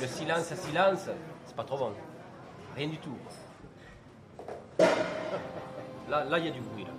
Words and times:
Le 0.00 0.06
silence, 0.06 0.54
silence, 0.54 1.08
c'est 1.46 1.54
pas 1.56 1.64
trop 1.64 1.78
bon. 1.78 1.92
Rien 2.76 2.88
du 2.88 2.96
tout. 2.98 3.14
Là, 6.08 6.24
là, 6.24 6.38
il 6.38 6.46
y 6.46 6.48
a 6.48 6.52
du 6.52 6.60
bruit. 6.60 6.84
Là. 6.84 6.90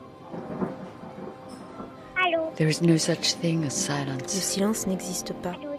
Allô? 2.24 2.52
There 2.56 2.70
is 2.70 2.82
no 2.82 2.98
such 2.98 3.34
thing 3.42 3.62
as 3.62 3.64
Le 3.66 3.70
silence. 3.70 4.32
silence 4.32 4.88
n'existe 4.88 5.34
pas. 5.42 5.52
Allô. 5.52 5.72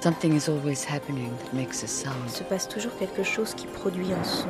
Something 0.00 0.34
is 0.36 0.48
always 0.48 0.84
happening 0.84 1.30
that 1.38 1.52
makes 1.52 1.82
a 1.82 1.86
Il 1.86 1.88
sound. 1.88 2.28
se 2.30 2.44
passe 2.44 2.68
toujours 2.68 2.96
quelque 2.98 3.24
chose 3.24 3.52
qui 3.54 3.66
produit 3.66 4.12
un 4.12 4.22
son. 4.24 4.48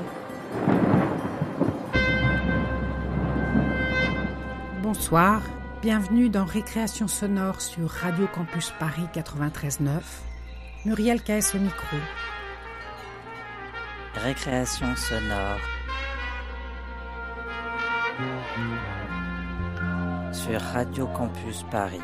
Bonsoir, 4.82 5.40
bienvenue 5.82 6.28
dans 6.28 6.44
Récréation 6.44 7.08
sonore 7.08 7.60
sur 7.60 7.88
Radio 7.88 8.26
Campus 8.32 8.72
Paris 8.78 9.06
93.9. 9.14 10.00
Muriel 10.88 11.20
Caes 11.20 11.52
au 11.54 11.58
micro. 11.58 11.98
Récréation 14.14 14.96
sonore. 14.96 15.60
Sur 20.32 20.58
Radio 20.58 21.06
Campus 21.08 21.62
Paris. 21.70 22.00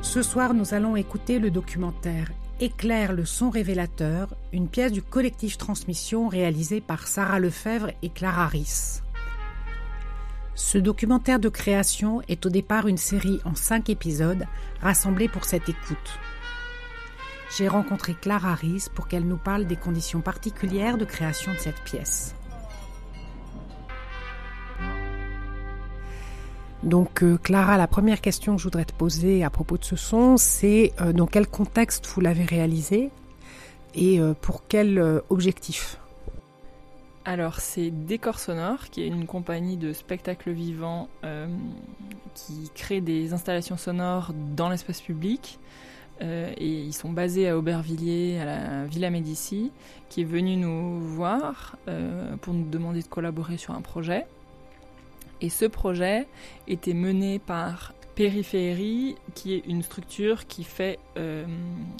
Ce 0.00 0.22
soir, 0.22 0.54
nous 0.54 0.72
allons 0.72 0.96
écouter 0.96 1.38
le 1.38 1.50
documentaire 1.50 2.28
Éclaire 2.58 3.12
le 3.12 3.26
son 3.26 3.50
révélateur, 3.50 4.34
une 4.54 4.68
pièce 4.68 4.92
du 4.92 5.02
collectif 5.02 5.58
Transmission 5.58 6.28
réalisée 6.28 6.80
par 6.80 7.06
Sarah 7.06 7.38
Lefebvre 7.38 7.90
et 8.00 8.08
Clara 8.08 8.46
Ris. 8.46 9.01
Ce 10.54 10.76
documentaire 10.76 11.40
de 11.40 11.48
création 11.48 12.20
est 12.28 12.44
au 12.44 12.50
départ 12.50 12.86
une 12.86 12.98
série 12.98 13.40
en 13.44 13.54
cinq 13.54 13.88
épisodes 13.88 14.44
rassemblés 14.82 15.28
pour 15.28 15.44
cette 15.44 15.68
écoute. 15.68 16.18
J'ai 17.56 17.68
rencontré 17.68 18.14
Clara 18.14 18.54
Ris 18.54 18.86
pour 18.94 19.08
qu'elle 19.08 19.26
nous 19.26 19.38
parle 19.38 19.66
des 19.66 19.76
conditions 19.76 20.20
particulières 20.20 20.98
de 20.98 21.04
création 21.04 21.52
de 21.52 21.58
cette 21.58 21.80
pièce. 21.82 22.34
Donc 26.82 27.22
euh, 27.22 27.38
Clara, 27.38 27.76
la 27.76 27.86
première 27.86 28.20
question 28.20 28.56
que 28.56 28.58
je 28.58 28.64
voudrais 28.64 28.84
te 28.84 28.92
poser 28.92 29.44
à 29.44 29.50
propos 29.50 29.78
de 29.78 29.84
ce 29.84 29.96
son, 29.96 30.36
c'est 30.36 30.92
euh, 31.00 31.12
dans 31.12 31.26
quel 31.26 31.46
contexte 31.46 32.06
vous 32.08 32.20
l'avez 32.20 32.44
réalisé 32.44 33.10
et 33.94 34.20
euh, 34.20 34.34
pour 34.34 34.66
quel 34.66 35.22
objectif? 35.28 36.01
Alors, 37.24 37.60
c'est 37.60 37.90
Décor 37.90 38.40
Sonore, 38.40 38.90
qui 38.90 39.02
est 39.02 39.06
une 39.06 39.26
compagnie 39.26 39.76
de 39.76 39.92
spectacles 39.92 40.50
vivants 40.50 41.08
euh, 41.22 41.46
qui 42.34 42.68
crée 42.74 43.00
des 43.00 43.32
installations 43.32 43.76
sonores 43.76 44.32
dans 44.56 44.68
l'espace 44.68 45.00
public. 45.00 45.60
Euh, 46.20 46.52
et 46.56 46.68
ils 46.68 46.92
sont 46.92 47.10
basés 47.10 47.48
à 47.48 47.56
Aubervilliers, 47.56 48.40
à 48.40 48.44
la 48.44 48.84
Villa 48.86 49.10
Médicis, 49.10 49.70
qui 50.08 50.22
est 50.22 50.24
venu 50.24 50.56
nous 50.56 51.00
voir 51.00 51.76
euh, 51.86 52.36
pour 52.38 52.54
nous 52.54 52.68
demander 52.68 53.02
de 53.02 53.08
collaborer 53.08 53.56
sur 53.56 53.72
un 53.72 53.82
projet. 53.82 54.26
Et 55.40 55.48
ce 55.48 55.64
projet 55.64 56.26
était 56.66 56.94
mené 56.94 57.38
par 57.38 57.94
Périphérie, 58.14 59.16
qui 59.34 59.54
est 59.54 59.64
une 59.66 59.82
structure 59.82 60.46
qui 60.46 60.64
fait 60.64 60.98
euh, 61.16 61.46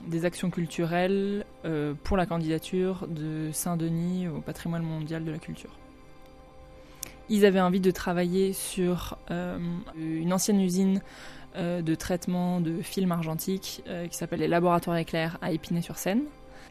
des 0.07 0.25
actions 0.25 0.51
culturelles 0.51 1.45
euh, 1.65 1.95
pour 2.05 2.17
la 2.17 2.27
candidature 2.27 3.07
de 3.09 3.51
Saint-Denis 3.53 4.29
au 4.29 4.41
patrimoine 4.41 4.83
mondial 4.83 5.25
de 5.25 5.31
la 5.31 5.39
culture. 5.39 5.71
Ils 7.29 7.47
avaient 7.47 7.61
envie 7.61 7.81
de 7.81 7.91
travailler 7.91 8.53
sur 8.53 9.17
euh, 9.31 9.59
une 9.97 10.33
ancienne 10.33 10.61
usine 10.61 11.01
de 11.55 11.95
traitement 11.95 12.63
de 12.63 12.81
films 12.81 13.13
argentiques 13.13 13.85
qui 14.11 14.17
s'appelle 14.17 14.41
les 14.41 14.49
Laboratoires 14.49 14.97
Éclairs 14.97 15.37
à 15.43 15.53
Épinay-sur-Seine. 15.53 16.23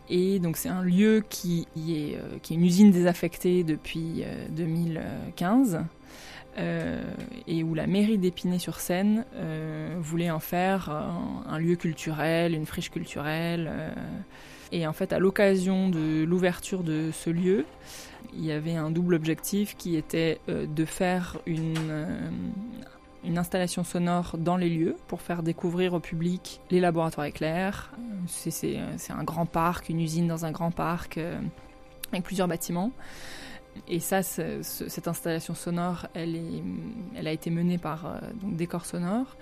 Et 0.10 0.40
donc 0.40 0.58
c'est 0.58 0.70
un 0.70 0.84
lieu 0.84 1.24
qui, 1.30 1.68
est, 1.78 2.18
une 2.54 2.66
usine 2.66 2.92
désaffectée 2.92 3.64
depuis 3.64 4.24
euh, 4.24 4.48
2015 4.50 5.80
euh, 6.58 7.02
et 7.48 7.64
où 7.64 7.74
la 7.74 7.88
mairie 7.88 8.18
d'Épinay-sur-Seine 8.18 9.26
euh, 9.36 9.96
voulait 10.00 10.32
en 10.32 10.40
faire 10.40 10.90
un, 10.90 11.44
un 11.48 11.60
lieu 11.60 11.76
culturel, 11.76 12.54
une 12.54 12.66
friche 12.66 12.90
culturelle. 12.90 13.70
euh. 13.72 13.90
et 14.72 14.86
en 14.88 14.94
fait, 14.94 15.14
à 15.14 15.20
l'occasion 15.20 15.90
de 15.90 16.24
l'ouverture 16.24 16.84
de 16.84 17.10
ce 17.12 17.30
lieu, 17.30 17.66
il 18.34 18.46
y 18.46 18.52
avait 18.52 18.76
un 18.76 18.92
double 18.92 19.16
objectif 19.16 19.76
qui 19.78 19.96
était 19.96 20.40
euh, 20.50 20.66
de 20.66 20.86
faire 20.86 21.38
une, 21.46 21.76
euh, 21.90 22.30
installation 23.36 23.84
sonore 23.84 24.36
dans 24.38 24.58
les 24.58 24.70
lieux 24.70 24.96
pour 25.08 25.22
faire 25.22 25.44
découvrir 25.44 25.94
au 25.94 26.00
public 26.00 26.60
les 26.72 26.80
laboratoires 26.80 27.28
éclairs. 27.28 27.92
Euh, 27.98 28.02
C'est 28.28 28.78
euh, 28.78 28.98
un 29.10 29.24
grand 29.24 29.46
parc, 29.46 29.90
une 29.90 30.00
usine 30.00 30.28
dans 30.28 30.46
un 30.46 30.52
grand 30.52 30.72
parc 30.72 31.18
euh, 31.18 31.40
avec 32.12 32.24
plusieurs 32.24 32.48
bâtiments. 32.48 32.92
Et 33.88 34.00
ça, 34.00 34.22
ce- 34.24 34.62
ce- 34.64 34.90
cette 34.90 35.08
installation 35.08 35.56
sonore, 35.56 36.08
elle, 36.14 36.38
a 37.28 37.32
été 37.32 37.50
menée 37.50 37.78
par 37.78 38.06
euh, 38.06 38.20
donc 38.42 38.56
Décor 38.56 38.86
Sonore. 38.86 39.36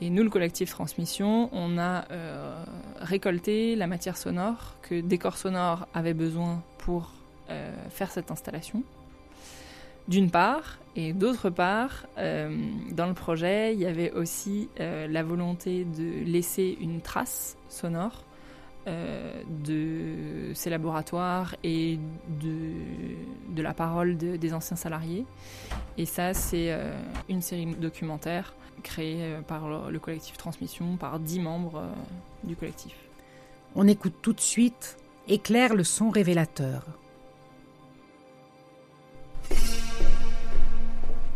Et 0.00 0.10
nous, 0.10 0.22
le 0.22 0.30
collectif 0.30 0.70
Transmission, 0.70 1.48
on 1.52 1.78
a 1.78 2.04
euh, 2.10 2.62
récolté 3.00 3.76
la 3.76 3.86
matière 3.86 4.16
sonore 4.16 4.74
que 4.82 5.00
Décor 5.00 5.36
Sonore 5.38 5.86
avait 5.94 6.14
besoin 6.14 6.62
pour 6.78 7.12
euh, 7.50 7.72
faire 7.90 8.10
cette 8.10 8.30
installation. 8.30 8.82
D'une 10.08 10.30
part, 10.30 10.78
et 10.94 11.12
d'autre 11.12 11.50
part, 11.50 12.06
dans 12.16 13.06
le 13.06 13.12
projet, 13.14 13.74
il 13.74 13.80
y 13.80 13.86
avait 13.86 14.12
aussi 14.12 14.68
la 14.78 15.22
volonté 15.24 15.84
de 15.84 16.24
laisser 16.24 16.78
une 16.80 17.00
trace 17.00 17.56
sonore 17.68 18.22
euh, 18.86 19.42
de 19.64 20.54
ces 20.54 20.70
laboratoires 20.70 21.54
et 21.64 21.98
de, 22.40 23.54
de 23.54 23.62
la 23.62 23.74
parole 23.74 24.16
de- 24.16 24.36
des 24.36 24.54
anciens 24.54 24.76
salariés. 24.76 25.24
Et 25.98 26.06
ça, 26.06 26.34
c'est 26.34 26.70
euh, 26.72 26.92
une 27.28 27.42
série 27.42 27.66
documentaire 27.66 28.54
créée 28.82 29.18
euh, 29.22 29.40
par 29.40 29.68
le, 29.68 29.90
le 29.90 29.98
collectif 29.98 30.36
Transmission, 30.36 30.96
par 30.96 31.18
dix 31.18 31.40
membres 31.40 31.78
euh, 31.78 31.88
du 32.44 32.54
collectif. 32.56 32.94
On 33.74 33.88
écoute 33.88 34.14
tout 34.22 34.32
de 34.32 34.40
suite 34.40 34.96
Éclaire 35.28 35.74
le 35.74 35.82
son 35.82 36.10
révélateur. 36.10 36.84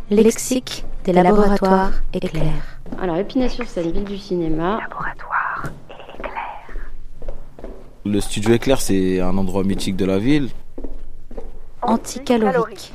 Lexique 0.09 0.85
des 1.03 1.13
laboratoires 1.13 1.91
éclairs. 2.13 2.79
Alors, 3.01 3.17
Épinay-sur-Seine, 3.17 3.91
ville 3.91 4.03
du 4.03 4.17
cinéma. 4.17 4.79
Le 8.03 8.19
studio 8.19 8.53
Éclair, 8.53 8.81
c'est 8.81 9.19
un 9.19 9.37
endroit 9.37 9.63
mythique 9.63 9.95
de 9.95 10.05
la 10.05 10.17
ville. 10.17 10.49
Anticalorique. 11.83 12.93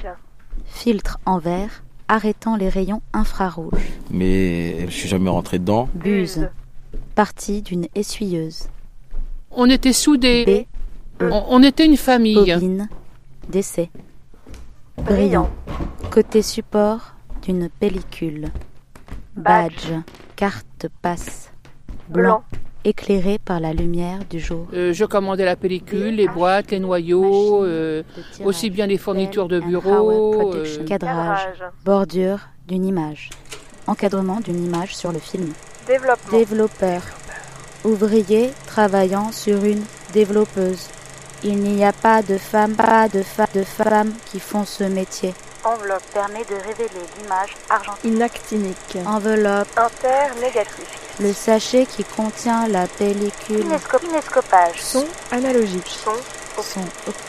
Filtre 0.64 1.18
en 1.26 1.38
verre 1.38 1.84
arrêtant 2.08 2.56
les 2.56 2.68
rayons 2.68 3.02
infrarouges. 3.12 3.88
Mais 4.10 4.86
je 4.86 4.92
suis 4.92 5.08
jamais 5.08 5.30
rentré 5.30 5.58
dedans. 5.58 5.88
Buse. 5.94 6.48
Partie 7.14 7.62
d'une 7.62 7.86
essuyeuse. 7.94 8.68
On 9.50 9.70
était 9.70 9.92
soudés. 9.92 10.66
B. 11.20 11.22
On, 11.22 11.44
on 11.48 11.62
était 11.62 11.86
une 11.86 11.96
famille. 11.96 12.34
Bobine. 12.34 12.88
Décès. 13.48 13.90
Brillant. 14.98 15.50
Côté 16.10 16.42
support 16.42 17.14
d'une 17.42 17.68
pellicule. 17.68 18.50
Badge. 19.36 19.92
Carte 20.34 20.88
passe. 21.00 21.52
Blanc. 22.08 22.42
Éclairé 22.90 23.40
par 23.44 23.58
la 23.58 23.72
lumière 23.72 24.20
du 24.30 24.38
jour. 24.38 24.68
Euh, 24.72 24.92
je 24.92 25.04
commandais 25.04 25.44
la 25.44 25.56
pellicule, 25.56 26.14
les 26.14 26.28
boîtes, 26.28 26.70
les 26.70 26.78
noyaux, 26.78 27.64
euh, 27.64 28.04
aussi 28.44 28.70
bien 28.70 28.86
les 28.86 28.96
fournitures 28.96 29.48
de 29.48 29.58
bureau. 29.58 30.54
euh, 30.54 30.84
Cadrage. 30.86 31.64
Bordure 31.84 32.38
d'une 32.68 32.84
image. 32.84 33.30
Encadrement 33.88 34.38
d'une 34.38 34.64
image 34.64 34.94
sur 34.94 35.10
le 35.10 35.18
film. 35.18 35.52
Développement. 35.88 36.38
Développeur. 36.38 37.02
Ouvrier 37.84 38.52
travaillant 38.68 39.32
sur 39.32 39.64
une 39.64 39.82
développeuse. 40.12 40.86
Il 41.42 41.58
n'y 41.58 41.84
a 41.84 41.92
pas 41.92 42.22
de 42.22 42.38
femmes, 42.38 42.76
pas 42.76 43.08
de, 43.08 43.22
fa- 43.22 43.48
de 43.52 43.64
femmes 43.64 44.12
qui 44.26 44.38
font 44.38 44.64
ce 44.64 44.84
métier. 44.84 45.34
Enveloppe. 45.64 46.04
Permet 46.14 46.44
de 46.44 46.54
révéler 46.54 47.00
l'image 47.20 47.56
argentine. 47.68 48.14
Inactinique. 48.14 48.98
Enveloppe. 49.04 49.66
Inter 49.76 50.40
négatif. 50.40 51.02
Le 51.18 51.32
sachet 51.32 51.86
qui 51.86 52.04
contient 52.04 52.68
la 52.68 52.86
pellicule. 52.86 53.60
Inesco- 53.64 54.04
Inescopage. 54.04 54.80
Son 54.82 55.04
analogique. 55.30 55.88
Son. 56.04 56.12
Son 56.62 56.80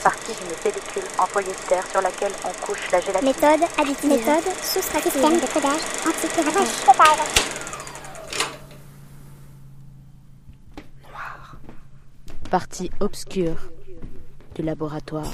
partie 0.03 0.31
d'une 0.39 0.55
pellicule 0.71 1.03
en 1.19 1.25
polyester 1.27 1.75
sur 1.91 2.01
laquelle 2.01 2.31
on 2.45 2.65
couche 2.65 2.89
la 2.93 3.01
gélatine. 3.01 3.27
Méthode 3.27 3.67
additive. 3.77 4.09
Méthode 4.09 4.53
soustractive. 4.63 5.11
Système 5.11 5.39
de 5.41 5.45
codage 5.53 5.81
anti-piratage. 6.07 6.67
Partie 12.49 12.89
obscure 12.99 13.57
du 14.55 14.61
laboratoire. 14.61 15.31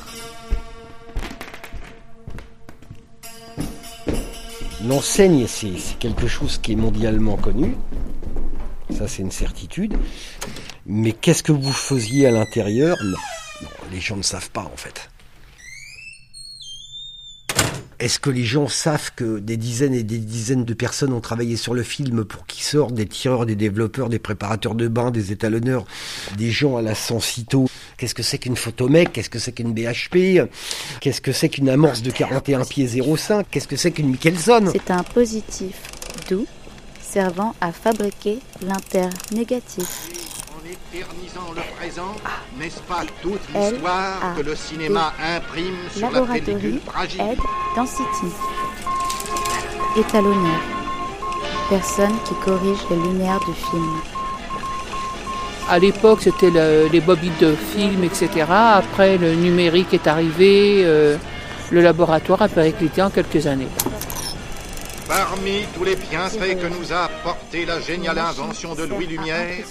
L'enseigne, 4.86 5.46
c'est 5.48 5.78
c'est 5.78 5.98
quelque 5.98 6.28
chose 6.28 6.58
qui 6.58 6.74
est 6.74 6.76
mondialement 6.76 7.38
connu. 7.38 7.76
Ça 8.98 9.08
c'est 9.08 9.22
une 9.22 9.32
certitude. 9.32 9.96
Mais 10.86 11.12
qu'est-ce 11.12 11.44
que 11.44 11.52
vous 11.52 11.74
faisiez 11.74 12.28
à 12.28 12.32
l'intérieur? 12.32 12.98
Non. 13.04 13.18
les 13.92 14.00
gens 14.00 14.18
ne 14.18 14.24
savent 14.24 14.52
pas 14.52 14.70
en 14.72 14.78
fait. 14.78 15.10
Est-ce 18.00 18.20
que 18.20 18.30
les 18.30 18.44
gens 18.44 18.68
savent 18.68 19.12
que 19.16 19.40
des 19.40 19.56
dizaines 19.56 19.94
et 19.94 20.04
des 20.04 20.18
dizaines 20.18 20.66
de 20.66 20.74
personnes 20.74 21.14
ont 21.14 21.22
travaillé 21.22 21.56
sur 21.56 21.74
le 21.74 21.84
film 21.84 22.26
pour 22.26 22.46
qu'il 22.46 22.62
sorte 22.64 22.94
Des 22.94 23.06
tireurs, 23.06 23.46
des 23.46 23.56
développeurs, 23.56 24.10
des 24.10 24.20
préparateurs 24.20 24.76
de 24.76 24.90
bains, 24.90 25.10
des 25.10 25.32
étalonneurs, 25.32 25.86
des 26.38 26.52
gens 26.52 26.76
à 26.76 26.82
la 26.82 26.96
Sensito. 26.96 27.68
Qu'est-ce 27.98 28.14
que 28.14 28.24
c'est 28.24 28.40
qu'une 28.40 28.58
photomec 28.58 29.14
Qu'est-ce 29.14 29.30
que 29.30 29.40
c'est 29.40 29.54
qu'une 29.54 29.74
BHP 29.74 30.50
Qu'est-ce 31.00 31.22
que 31.22 31.32
c'est 31.32 31.48
qu'une 31.48 31.70
amorce 31.70 32.02
de 32.02 32.12
41 32.12 32.66
pieds 32.66 32.88
05 32.88 33.46
Qu'est-ce 33.50 33.70
que 33.70 33.78
c'est 33.78 33.92
qu'une 33.92 34.10
Michelson? 34.10 34.66
C'est 34.74 34.92
un 34.92 35.04
positif 35.04 35.82
doux 36.30 36.46
servant 37.14 37.54
à 37.62 37.72
fabriquer 37.72 38.40
l'internégatif. 38.62 39.88
En 40.56 40.62
éternisant 40.66 41.50
le 41.56 41.62
présent, 41.78 42.14
n'est-ce 42.60 42.80
pas 42.82 43.02
toute 43.22 43.42
l'histoire 43.54 44.36
que 44.36 44.42
le 44.42 44.56
cinéma 44.56 45.14
imprime 45.36 45.76
sur 45.96 46.10
la 46.10 46.22
pellicule 46.22 46.80
fragile? 46.86 47.22
Aide 47.22 47.40
Density. 47.76 48.30
Étalonneur. 49.98 50.62
Personne 51.70 52.16
qui 52.26 52.34
corrige 52.44 52.80
les 52.90 52.96
lumières 52.98 53.40
du 53.42 53.54
film. 53.70 53.94
À 55.70 55.80
l'époque, 55.80 56.20
c'était 56.24 56.50
le- 56.50 56.88
les 56.92 57.00
bobines 57.00 57.32
de 57.40 57.56
film, 57.74 58.04
etc. 58.04 58.30
Après, 58.50 59.18
le 59.18 59.34
numérique 59.36 59.94
est 59.94 60.08
arrivé. 60.08 60.82
euh, 60.84 61.18
le 61.72 61.82
laboratoire 61.82 62.42
a 62.44 62.48
périclité 62.50 63.02
en 63.02 63.10
quelques 63.10 63.48
années. 63.48 63.70
Parmi 65.16 65.68
tous 65.76 65.84
les 65.84 65.96
bienfaits 65.96 66.60
que 66.60 66.66
nous 66.66 66.92
a 66.92 67.04
apporté 67.04 67.68
la 67.68 67.80
géniale 67.80 68.18
invention 68.18 68.74
de 68.74 68.82
Louis 68.82 69.06
Lumière, 69.06 69.64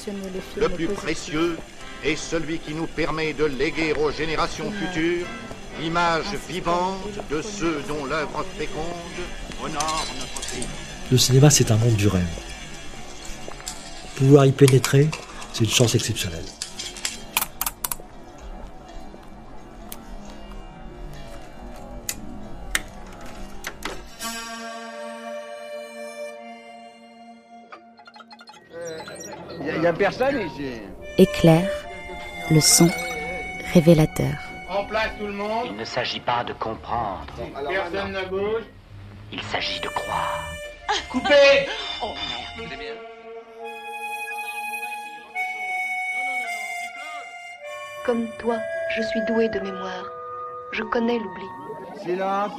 le 0.57 0.69
plus 0.69 0.87
précieux 0.87 1.59
est 2.05 2.15
celui 2.15 2.61
qui 2.61 2.75
nous 2.75 2.87
permet 2.87 3.33
de 3.33 3.47
léguer 3.47 3.93
aux 3.95 4.13
générations 4.13 4.71
futures 4.71 5.27
l'image 5.81 6.27
vivante 6.49 7.19
de 7.29 7.43
ceux 7.43 7.83
dont 7.89 8.05
l'œuvre 8.05 8.45
féconde 8.57 8.85
honore 9.61 10.07
notre 10.21 10.49
pays. 10.49 10.65
Le 11.11 11.19
cinéma, 11.19 11.51
c'est 11.51 11.73
un 11.73 11.77
monde 11.77 11.97
du 11.97 12.07
rêve. 12.07 12.23
Pouvoir 14.15 14.47
y 14.47 14.53
pénétrer, 14.53 15.09
c'est 15.53 15.65
une 15.65 15.71
chance 15.71 15.97
exceptionnelle. 15.97 16.45
Il 29.83 29.87
n'y 29.87 29.89
a, 29.89 29.93
personne 29.95 30.41
ici. 30.47 30.81
Éclair, 31.19 31.69
le 32.53 32.61
son 32.61 32.89
révélateur. 33.75 34.33
En 34.69 34.85
place 34.85 35.11
tout 35.19 35.27
le 35.27 35.33
monde. 35.33 35.67
Il 35.71 35.77
ne 35.77 35.85
s'agit 35.85 36.21
pas 36.21 36.45
de 36.45 36.53
comprendre. 36.53 37.27
Personne 37.69 38.13
ne 38.13 38.25
bouge. 38.27 38.63
Il 39.33 39.43
s'agit 39.43 39.81
de 39.81 39.89
croire. 39.89 40.45
Coupé 41.11 41.67
Oh 42.01 42.15
merde. 42.61 42.97
Comme 48.07 48.29
toi, 48.39 48.59
je 48.95 49.03
suis 49.03 49.21
doué 49.27 49.49
de 49.49 49.59
mémoire. 49.59 50.05
Je 50.75 50.85
connais 50.85 51.19
l'oubli. 51.19 52.05
Silence. 52.05 52.53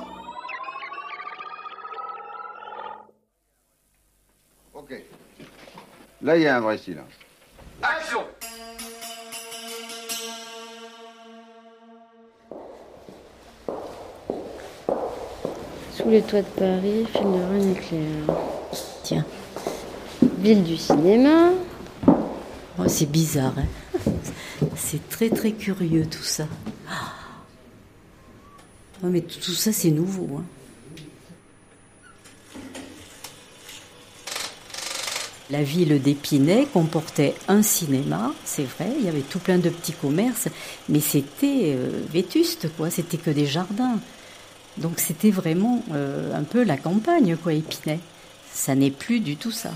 Là, 6.24 6.38
il 6.38 6.44
y 6.44 6.48
a 6.48 6.56
un 6.58 6.62
vrai 6.62 6.78
silence. 6.78 7.12
Action 7.82 8.22
Sous 15.96 16.10
les 16.10 16.22
toits 16.22 16.42
de 16.42 16.48
Paris, 16.48 17.06
film 17.12 17.32
de 17.34 17.44
René 17.44 17.74
Clair. 17.76 18.38
Tiens. 19.04 19.26
Ville 20.40 20.64
du 20.64 20.78
cinéma. 20.78 21.50
Oh, 22.08 22.88
c'est 22.88 23.10
bizarre, 23.10 23.54
hein 23.58 23.66
c'est 24.76 25.10
très 25.10 25.30
très 25.30 25.52
curieux 25.52 26.06
tout 26.06 26.24
ça. 26.24 26.46
Oh, 29.04 29.08
mais 29.08 29.22
tout 29.22 29.40
tout 29.40 29.52
ça 29.52 29.72
c'est 29.72 29.92
nouveau. 29.92 30.38
hein. 30.38 30.44
La 35.54 35.62
ville 35.62 36.02
d'Épinay 36.02 36.66
comportait 36.74 37.36
un 37.48 37.62
cinéma, 37.62 38.34
c'est 38.44 38.64
vrai, 38.64 38.88
il 38.98 39.06
y 39.06 39.08
avait 39.08 39.22
tout 39.22 39.38
plein 39.38 39.60
de 39.60 39.70
petits 39.70 39.94
commerces, 39.94 40.48
mais 40.90 41.00
c'était 41.00 41.76
euh, 41.76 42.02
vétuste, 42.12 42.70
quoi, 42.76 42.90
c'était 42.90 43.18
que 43.18 43.30
des 43.30 43.46
jardins. 43.46 44.00
Donc 44.78 45.00
c'était 45.00 45.30
vraiment 45.30 45.84
euh, 45.94 46.36
un 46.36 46.42
peu 46.42 46.64
la 46.64 46.76
campagne, 46.76 47.38
quoi, 47.38 47.54
Épinay. 47.54 48.00
Ça 48.52 48.74
n'est 48.74 48.90
plus 48.90 49.20
du 49.20 49.36
tout 49.36 49.52
ça. 49.52 49.70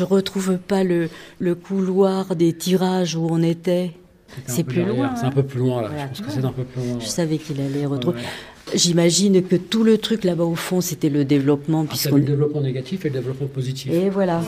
Je 0.00 0.04
retrouve 0.06 0.56
pas 0.56 0.82
le, 0.82 1.10
le 1.40 1.54
couloir 1.54 2.34
des 2.34 2.54
tirages 2.54 3.16
où 3.16 3.26
on 3.28 3.42
était. 3.42 3.92
C'est 4.46 4.64
plus 4.64 4.76
derrière, 4.76 4.94
loin. 4.94 5.14
C'est 5.14 5.26
un 5.26 5.28
hein. 5.28 5.32
peu 5.32 5.42
plus 5.42 5.58
loin 5.58 5.82
là. 5.82 5.90
Je 5.90 6.06
pense 6.06 6.20
que 6.20 6.24
ouais. 6.24 6.32
c'est 6.40 6.44
un 6.46 6.52
peu 6.52 6.64
plus 6.64 6.80
loin. 6.80 6.98
Je 6.98 7.04
ouais. 7.04 7.10
savais 7.10 7.36
qu'il 7.36 7.60
allait 7.60 7.84
retrouver. 7.84 8.18
Ouais. 8.18 8.74
J'imagine 8.74 9.42
que 9.42 9.56
tout 9.56 9.84
le 9.84 9.98
truc 9.98 10.24
là-bas 10.24 10.44
au 10.44 10.54
fond, 10.54 10.80
c'était 10.80 11.10
le 11.10 11.26
développement. 11.26 11.82
Ah, 11.84 11.88
puisqu'on 11.90 12.16
le 12.16 12.22
développement 12.22 12.62
négatif 12.62 13.04
et 13.04 13.10
le 13.10 13.14
développement 13.16 13.48
positif. 13.48 13.92
Et 13.92 14.08
voilà. 14.08 14.40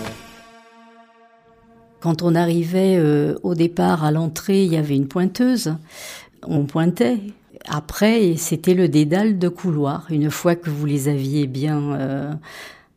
Quand 2.00 2.22
on 2.22 2.34
arrivait 2.34 2.96
euh, 2.96 3.34
au 3.42 3.54
départ 3.54 4.04
à 4.04 4.10
l'entrée, 4.10 4.64
il 4.64 4.72
y 4.72 4.78
avait 4.78 4.96
une 4.96 5.06
pointeuse. 5.06 5.74
On 6.46 6.64
pointait. 6.64 7.18
Après, 7.68 8.36
c'était 8.38 8.74
le 8.74 8.88
dédale 8.88 9.38
de 9.38 9.48
couloir. 9.50 10.06
Une 10.08 10.30
fois 10.30 10.54
que 10.54 10.70
vous 10.70 10.86
les 10.86 11.08
aviez 11.08 11.46
bien, 11.46 11.92
euh, 11.92 12.32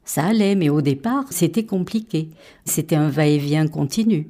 ça 0.06 0.26
allait. 0.26 0.56
Mais 0.56 0.70
au 0.70 0.82
départ, 0.82 1.26
c'était 1.30 1.66
compliqué. 1.66 2.30
C'était 2.64 2.96
un 2.96 3.10
va-et-vient 3.10 3.68
continu. 3.68 4.30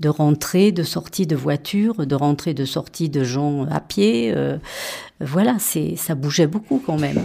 De 0.00 0.08
rentrée, 0.08 0.70
de 0.70 0.84
sortie 0.84 1.26
de 1.26 1.34
voiture, 1.34 2.06
de 2.06 2.14
rentrée, 2.14 2.54
de 2.54 2.64
sortie 2.64 3.08
de 3.08 3.24
gens 3.24 3.64
à 3.64 3.80
pied. 3.80 4.32
euh, 4.36 4.56
voilà, 5.20 5.56
c'est, 5.58 5.96
ça 5.96 6.14
bougeait 6.14 6.46
beaucoup 6.46 6.80
quand 6.84 6.98
même. 6.98 7.20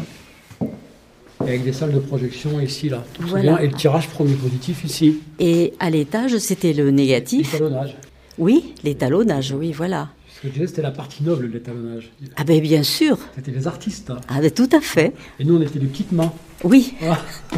Et 1.46 1.50
avec 1.50 1.64
des 1.64 1.74
salles 1.74 1.92
de 1.94 2.00
projection 2.00 2.60
ici 2.60 2.90
là. 2.90 3.04
Voilà. 3.20 3.62
Et 3.62 3.68
le 3.68 3.74
tirage 3.74 4.08
premier 4.08 4.34
positif 4.34 4.84
ici. 4.86 5.20
Et 5.40 5.74
à 5.80 5.90
l'étage, 5.90 6.38
c'était 6.38 6.74
le 6.74 6.90
négatif. 6.90 7.54
L'étalonnage. 7.54 7.96
Oui, 8.40 8.74
l'étalonnage, 8.84 9.52
oui, 9.52 9.72
voilà. 9.72 10.10
Que 10.44 10.50
je 10.50 10.54
disais, 10.56 10.68
c'était 10.68 10.82
la 10.82 10.92
partie 10.92 11.24
noble 11.24 11.48
de 11.48 11.54
l'étalonnage. 11.54 12.12
Ah 12.36 12.44
ben 12.44 12.60
bien 12.60 12.84
sûr. 12.84 13.18
C'était 13.34 13.52
les 13.52 13.66
artistes. 13.66 14.10
hein. 14.10 14.20
Ah 14.28 14.42
ben 14.42 14.52
tout 14.52 14.68
à 14.76 14.82
fait. 14.82 15.14
Et 15.40 15.46
nous, 15.46 15.56
on 15.58 15.62
était 15.62 15.80
les 15.80 15.88
petites 15.88 16.12
mains. 16.12 16.34
Oui. 16.66 16.96
Ah. 17.02 17.18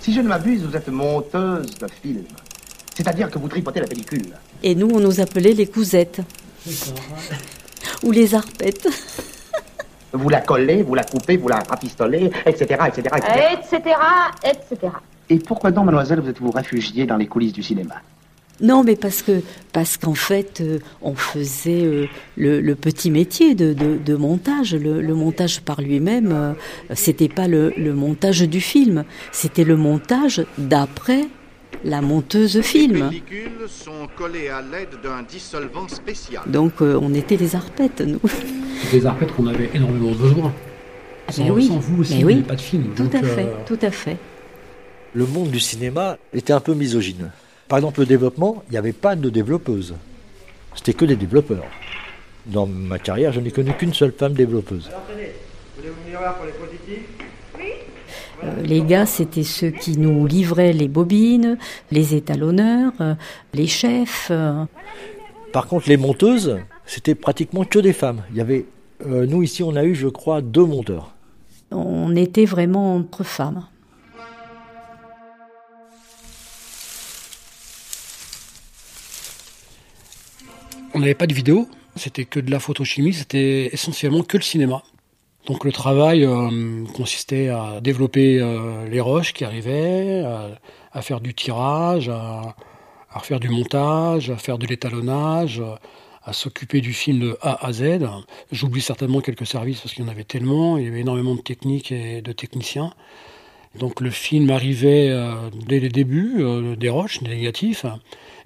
Si 0.00 0.12
je 0.12 0.20
ne 0.20 0.26
m'abuse, 0.28 0.64
vous 0.64 0.76
êtes 0.76 0.88
monteuse 0.88 1.74
de 1.78 1.86
film. 2.02 2.24
C'est-à-dire 2.96 3.30
que 3.30 3.38
vous 3.38 3.46
tripotez 3.48 3.80
la 3.80 3.86
pellicule. 3.86 4.34
Et 4.62 4.74
nous, 4.74 4.88
on 4.92 4.98
nous 5.00 5.20
appelait 5.20 5.52
les 5.52 5.66
cousettes. 5.66 6.20
Ou 8.02 8.10
les 8.10 8.34
arpettes. 8.34 8.88
Vous 10.12 10.28
la 10.28 10.40
collez, 10.40 10.82
vous 10.82 10.94
la 10.96 11.04
coupez, 11.04 11.36
vous 11.36 11.46
la 11.48 11.60
rafistolez, 11.60 12.30
etc., 12.44 12.64
etc., 12.88 13.08
etc. 13.16 13.44
Etc., 13.52 13.94
etc. 14.44 14.92
Et 15.32 15.38
pourquoi 15.38 15.70
donc, 15.70 15.86
mademoiselle, 15.86 16.20
vous 16.20 16.28
êtes-vous 16.28 16.50
réfugiée 16.50 17.06
dans 17.06 17.16
les 17.16 17.26
coulisses 17.26 17.54
du 17.54 17.62
cinéma? 17.62 17.94
Non, 18.60 18.84
mais 18.84 18.96
parce 18.96 19.22
que 19.22 19.40
parce 19.72 19.96
qu'en 19.96 20.14
fait, 20.14 20.60
euh, 20.60 20.78
on 21.00 21.14
faisait 21.14 21.84
euh, 21.84 22.06
le, 22.36 22.60
le 22.60 22.74
petit 22.74 23.10
métier 23.10 23.54
de, 23.54 23.72
de, 23.72 23.96
de 23.96 24.14
montage. 24.14 24.74
Le, 24.74 25.00
le 25.00 25.14
montage 25.14 25.62
par 25.62 25.80
lui-même, 25.80 26.30
euh, 26.32 26.52
c'était 26.94 27.30
pas 27.30 27.48
le, 27.48 27.72
le 27.78 27.94
montage 27.94 28.42
du 28.42 28.60
film, 28.60 29.04
c'était 29.32 29.64
le 29.64 29.76
montage 29.76 30.44
d'après 30.58 31.22
la 31.82 32.02
monteuse 32.02 32.56
Les 32.56 32.62
film. 32.62 33.08
pellicules 33.08 33.66
sont 33.68 34.06
collées 34.16 34.48
à 34.48 34.60
l'aide 34.60 34.94
d'un 35.02 35.22
dissolvant 35.22 35.88
spécial. 35.88 36.42
Donc 36.46 36.74
euh, 36.82 36.98
on 37.02 37.14
était 37.14 37.38
les 37.38 37.56
arpettes, 37.56 38.02
nous. 38.02 38.20
Des 38.92 39.06
arpètes 39.06 39.32
qu'on 39.34 39.46
avait 39.46 39.70
énormément 39.74 40.12
besoin. 40.12 40.52
Ah, 41.26 41.32
sans, 41.32 41.44
mais 41.44 41.50
oui. 41.50 41.66
sans 41.68 41.78
vous 41.78 42.02
aussi, 42.02 42.18
Mais 42.18 42.24
oui. 42.24 42.42
pas 42.42 42.54
de 42.54 42.60
film. 42.60 42.84
Tout 42.94 43.04
Donc, 43.04 43.14
à 43.14 43.22
fait, 43.22 43.46
euh, 43.46 43.54
tout 43.66 43.78
à 43.80 43.90
fait. 43.90 44.18
Le 45.14 45.26
monde 45.26 45.50
du 45.50 45.60
cinéma 45.60 46.16
était 46.32 46.54
un 46.54 46.60
peu 46.60 46.74
misogyne. 46.74 47.30
Par 47.68 47.78
exemple, 47.78 48.00
le 48.00 48.06
développement, 48.06 48.62
il 48.68 48.72
n'y 48.72 48.78
avait 48.78 48.92
pas 48.92 49.14
de 49.14 49.28
développeuse. 49.28 49.94
C'était 50.74 50.94
que 50.94 51.04
des 51.04 51.16
développeurs. 51.16 51.64
Dans 52.46 52.66
ma 52.66 52.98
carrière, 52.98 53.32
je 53.32 53.40
n'ai 53.40 53.50
connu 53.50 53.72
qu'une 53.74 53.92
seule 53.92 54.12
femme 54.12 54.32
développeuse. 54.32 54.88
Alors 54.88 55.02
tenez, 55.06 55.32
voulez-vous 55.76 56.02
venir 56.04 56.18
voir 56.18 56.36
pour 56.36 56.46
les 56.46 56.52
positifs? 56.52 57.06
Oui. 57.58 57.64
Euh, 58.44 58.62
les 58.62 58.80
gars, 58.82 59.06
c'était 59.06 59.42
ceux 59.42 59.70
qui 59.70 59.98
nous 59.98 60.26
livraient 60.26 60.72
les 60.72 60.88
bobines, 60.88 61.58
les 61.90 62.14
étalonneurs, 62.14 62.92
euh, 63.00 63.14
les 63.52 63.66
chefs. 63.66 64.28
euh. 64.30 64.64
Par 65.52 65.66
contre, 65.66 65.88
les 65.90 65.98
monteuses, 65.98 66.58
c'était 66.86 67.14
pratiquement 67.14 67.64
que 67.64 67.78
des 67.78 67.92
femmes. 67.92 68.22
Il 68.30 68.38
y 68.38 68.40
avait, 68.40 68.64
euh, 69.06 69.26
nous 69.26 69.42
ici, 69.42 69.62
on 69.62 69.76
a 69.76 69.84
eu, 69.84 69.94
je 69.94 70.08
crois, 70.08 70.40
deux 70.40 70.64
monteurs. 70.64 71.12
On 71.70 72.16
était 72.16 72.46
vraiment 72.46 72.96
entre 72.96 73.24
femmes. 73.24 73.66
On 80.94 80.98
n'avait 80.98 81.14
pas 81.14 81.26
de 81.26 81.32
vidéo, 81.32 81.68
c'était 81.96 82.26
que 82.26 82.38
de 82.38 82.50
la 82.50 82.60
photochimie, 82.60 83.14
c'était 83.14 83.70
essentiellement 83.72 84.22
que 84.22 84.36
le 84.36 84.42
cinéma. 84.42 84.82
Donc 85.46 85.64
le 85.64 85.72
travail 85.72 86.24
euh, 86.24 86.84
consistait 86.94 87.48
à 87.48 87.80
développer 87.80 88.38
euh, 88.38 88.86
les 88.88 89.00
roches 89.00 89.32
qui 89.32 89.44
arrivaient, 89.44 90.22
à, 90.92 91.02
faire 91.02 91.20
du 91.20 91.32
tirage, 91.32 92.10
à, 92.10 92.54
à 93.10 93.18
refaire 93.18 93.40
du 93.40 93.48
montage, 93.48 94.28
à 94.28 94.36
faire 94.36 94.58
de 94.58 94.66
l'étalonnage, 94.66 95.62
à 96.24 96.32
s'occuper 96.34 96.82
du 96.82 96.92
film 96.92 97.20
de 97.20 97.38
A 97.40 97.66
à 97.66 97.72
Z. 97.72 98.00
J'oublie 98.52 98.82
certainement 98.82 99.20
quelques 99.20 99.46
services 99.46 99.80
parce 99.80 99.94
qu'il 99.94 100.04
y 100.04 100.06
en 100.06 100.10
avait 100.10 100.24
tellement, 100.24 100.76
il 100.76 100.84
y 100.84 100.88
avait 100.88 101.00
énormément 101.00 101.34
de 101.34 101.40
techniques 101.40 101.90
et 101.90 102.20
de 102.20 102.32
techniciens. 102.32 102.92
Donc 103.78 104.02
le 104.02 104.10
film 104.10 104.50
arrivait 104.50 105.08
euh, 105.08 105.48
dès 105.66 105.80
les 105.80 105.88
débuts 105.88 106.44
des 106.76 106.90
roches, 106.90 107.22
des 107.22 107.30
négatifs, 107.30 107.86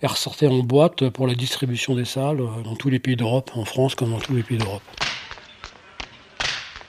et 0.03 0.07
ressortait 0.07 0.47
en 0.47 0.59
boîte 0.59 1.09
pour 1.11 1.27
la 1.27 1.35
distribution 1.35 1.95
des 1.95 2.05
salles 2.05 2.41
euh, 2.41 2.63
dans 2.63 2.77
tous 2.77 2.91
les 2.91 2.99
pays 2.99 3.17
d'Europe, 3.17 3.51
en 3.55 3.65
France 3.65 3.95
comme 3.95 4.11
dans 4.11 4.21
tous 4.21 4.35
les 4.35 4.43
pays 4.43 4.59
d'Europe. 4.59 4.83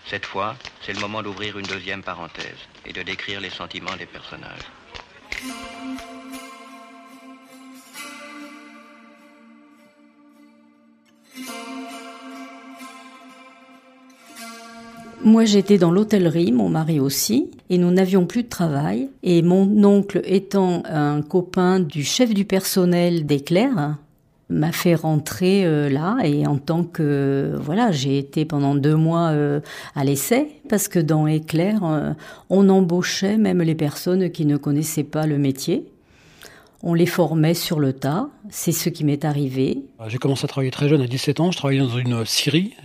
Cette 0.06 0.26
fois, 0.26 0.56
c'est 0.82 0.94
le 0.94 1.00
moment 1.00 1.22
d'ouvrir 1.22 1.58
une 1.60 1.66
deuxième 1.66 2.02
parenthèse 2.02 2.58
et 2.86 2.94
de 2.94 3.02
décrire 3.04 3.42
les 3.42 3.50
sentiments 3.50 3.96
des 3.98 4.06
personnages. 4.06 4.72
Moi, 15.28 15.44
j'étais 15.44 15.78
dans 15.78 15.92
l'hôtellerie, 15.92 16.54
mon 16.54 16.70
mari 16.70 17.02
aussi, 17.02 17.52
et 17.70 17.78
nous 17.78 17.92
n'avions 17.92 18.26
plus 18.26 18.44
de 18.44 18.48
travail. 18.48 19.10
Et 19.24 19.42
mon 19.42 19.84
oncle, 19.84 20.22
étant 20.24 20.84
un 20.86 21.22
copain 21.22 21.82
du 21.82 22.06
chef 22.06 22.34
du 22.34 22.46
personnel 22.46 23.26
d'Éclair, 23.26 23.98
m'a 24.50 24.72
fait 24.72 24.96
rentrer 24.96 25.66
euh, 25.66 25.90
là. 25.90 26.16
Et 26.24 26.48
en 26.48 26.58
tant 26.58 26.86
que 26.86 27.52
voilà, 27.60 27.92
j'ai 27.92 28.18
été 28.18 28.46
pendant 28.46 28.74
deux 28.74 28.96
mois 28.96 29.32
euh, 29.32 29.60
à 29.96 30.06
l'essai 30.06 30.48
parce 30.70 30.88
que 30.88 31.00
dans 31.00 31.28
Éclair, 31.28 31.84
euh, 31.84 32.14
on 32.50 32.70
embauchait 32.70 33.36
même 33.36 33.62
les 33.62 33.76
personnes 33.76 34.32
qui 34.32 34.46
ne 34.46 34.56
connaissaient 34.56 35.04
pas 35.04 35.28
le 35.28 35.38
métier. 35.38 35.92
On 36.84 36.94
les 36.94 37.06
formait 37.06 37.54
sur 37.54 37.82
le 37.82 37.92
tas. 37.92 38.30
C'est 38.50 38.72
ce 38.72 38.88
qui 38.88 39.04
m'est 39.04 39.26
arrivé. 39.26 39.80
J'ai 40.08 40.20
commencé 40.20 40.46
à 40.46 40.48
travailler 40.48 40.72
très 40.72 40.88
jeune, 40.88 41.02
à 41.02 41.08
17 41.08 41.42
ans. 41.42 41.52
Je 41.52 41.58
travaillais 41.58 41.82
dans 41.82 41.98
une 41.98 42.24
scierie 42.24 42.76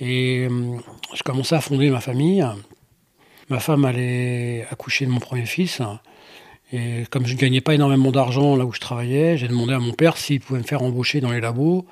et 0.00 0.46
euh, 0.50 0.76
je 1.14 1.22
commençais 1.22 1.54
à 1.54 1.60
fonder 1.60 1.90
ma 1.90 2.00
famille. 2.00 2.44
Ma 3.48 3.60
femme 3.60 3.84
allait 3.84 4.66
accoucher 4.70 5.06
de 5.06 5.10
mon 5.10 5.20
premier 5.20 5.46
fils. 5.46 5.80
Et 6.72 7.04
comme 7.10 7.26
je 7.26 7.34
ne 7.34 7.38
gagnais 7.38 7.60
pas 7.60 7.74
énormément 7.74 8.10
d'argent 8.10 8.56
là 8.56 8.64
où 8.64 8.72
je 8.72 8.80
travaillais, 8.80 9.38
j'ai 9.38 9.48
demandé 9.48 9.72
à 9.72 9.78
mon 9.78 9.92
père 9.92 10.16
s'il 10.16 10.40
pouvait 10.40 10.58
me 10.58 10.64
faire 10.64 10.82
embaucher 10.82 11.20
dans 11.20 11.30
les 11.30 11.40
labos. 11.40 11.86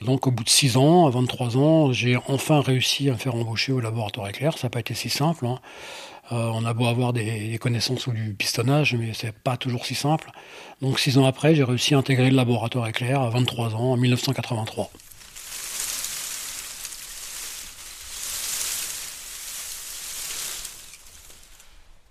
Et 0.00 0.04
donc 0.04 0.26
au 0.26 0.30
bout 0.30 0.44
de 0.44 0.48
6 0.48 0.76
ans, 0.76 1.06
à 1.06 1.10
23 1.10 1.56
ans, 1.56 1.92
j'ai 1.92 2.16
enfin 2.28 2.60
réussi 2.60 3.08
à 3.08 3.12
me 3.12 3.18
faire 3.18 3.34
embaucher 3.34 3.72
au 3.72 3.80
laboratoire 3.80 4.28
éclair. 4.28 4.56
Ça 4.56 4.66
n'a 4.66 4.70
pas 4.70 4.80
été 4.80 4.94
si 4.94 5.10
simple. 5.10 5.46
hein. 5.46 5.58
Euh, 6.32 6.50
on 6.54 6.64
a 6.64 6.72
beau 6.72 6.86
avoir 6.86 7.12
des, 7.12 7.58
connaissances 7.60 8.06
ou 8.06 8.12
du 8.12 8.32
pistonnage, 8.32 8.94
mais 8.94 9.12
c'est 9.12 9.32
pas 9.32 9.56
toujours 9.56 9.84
si 9.84 9.94
simple. 9.94 10.30
Donc 10.80 10.98
6 10.98 11.18
ans 11.18 11.26
après, 11.26 11.54
j'ai 11.54 11.64
réussi 11.64 11.94
à 11.94 11.98
intégrer 11.98 12.30
le 12.30 12.36
laboratoire 12.36 12.86
éclair 12.86 13.20
à 13.20 13.28
23 13.30 13.74
ans, 13.74 13.92
en 13.92 13.96
1983. 13.96 14.90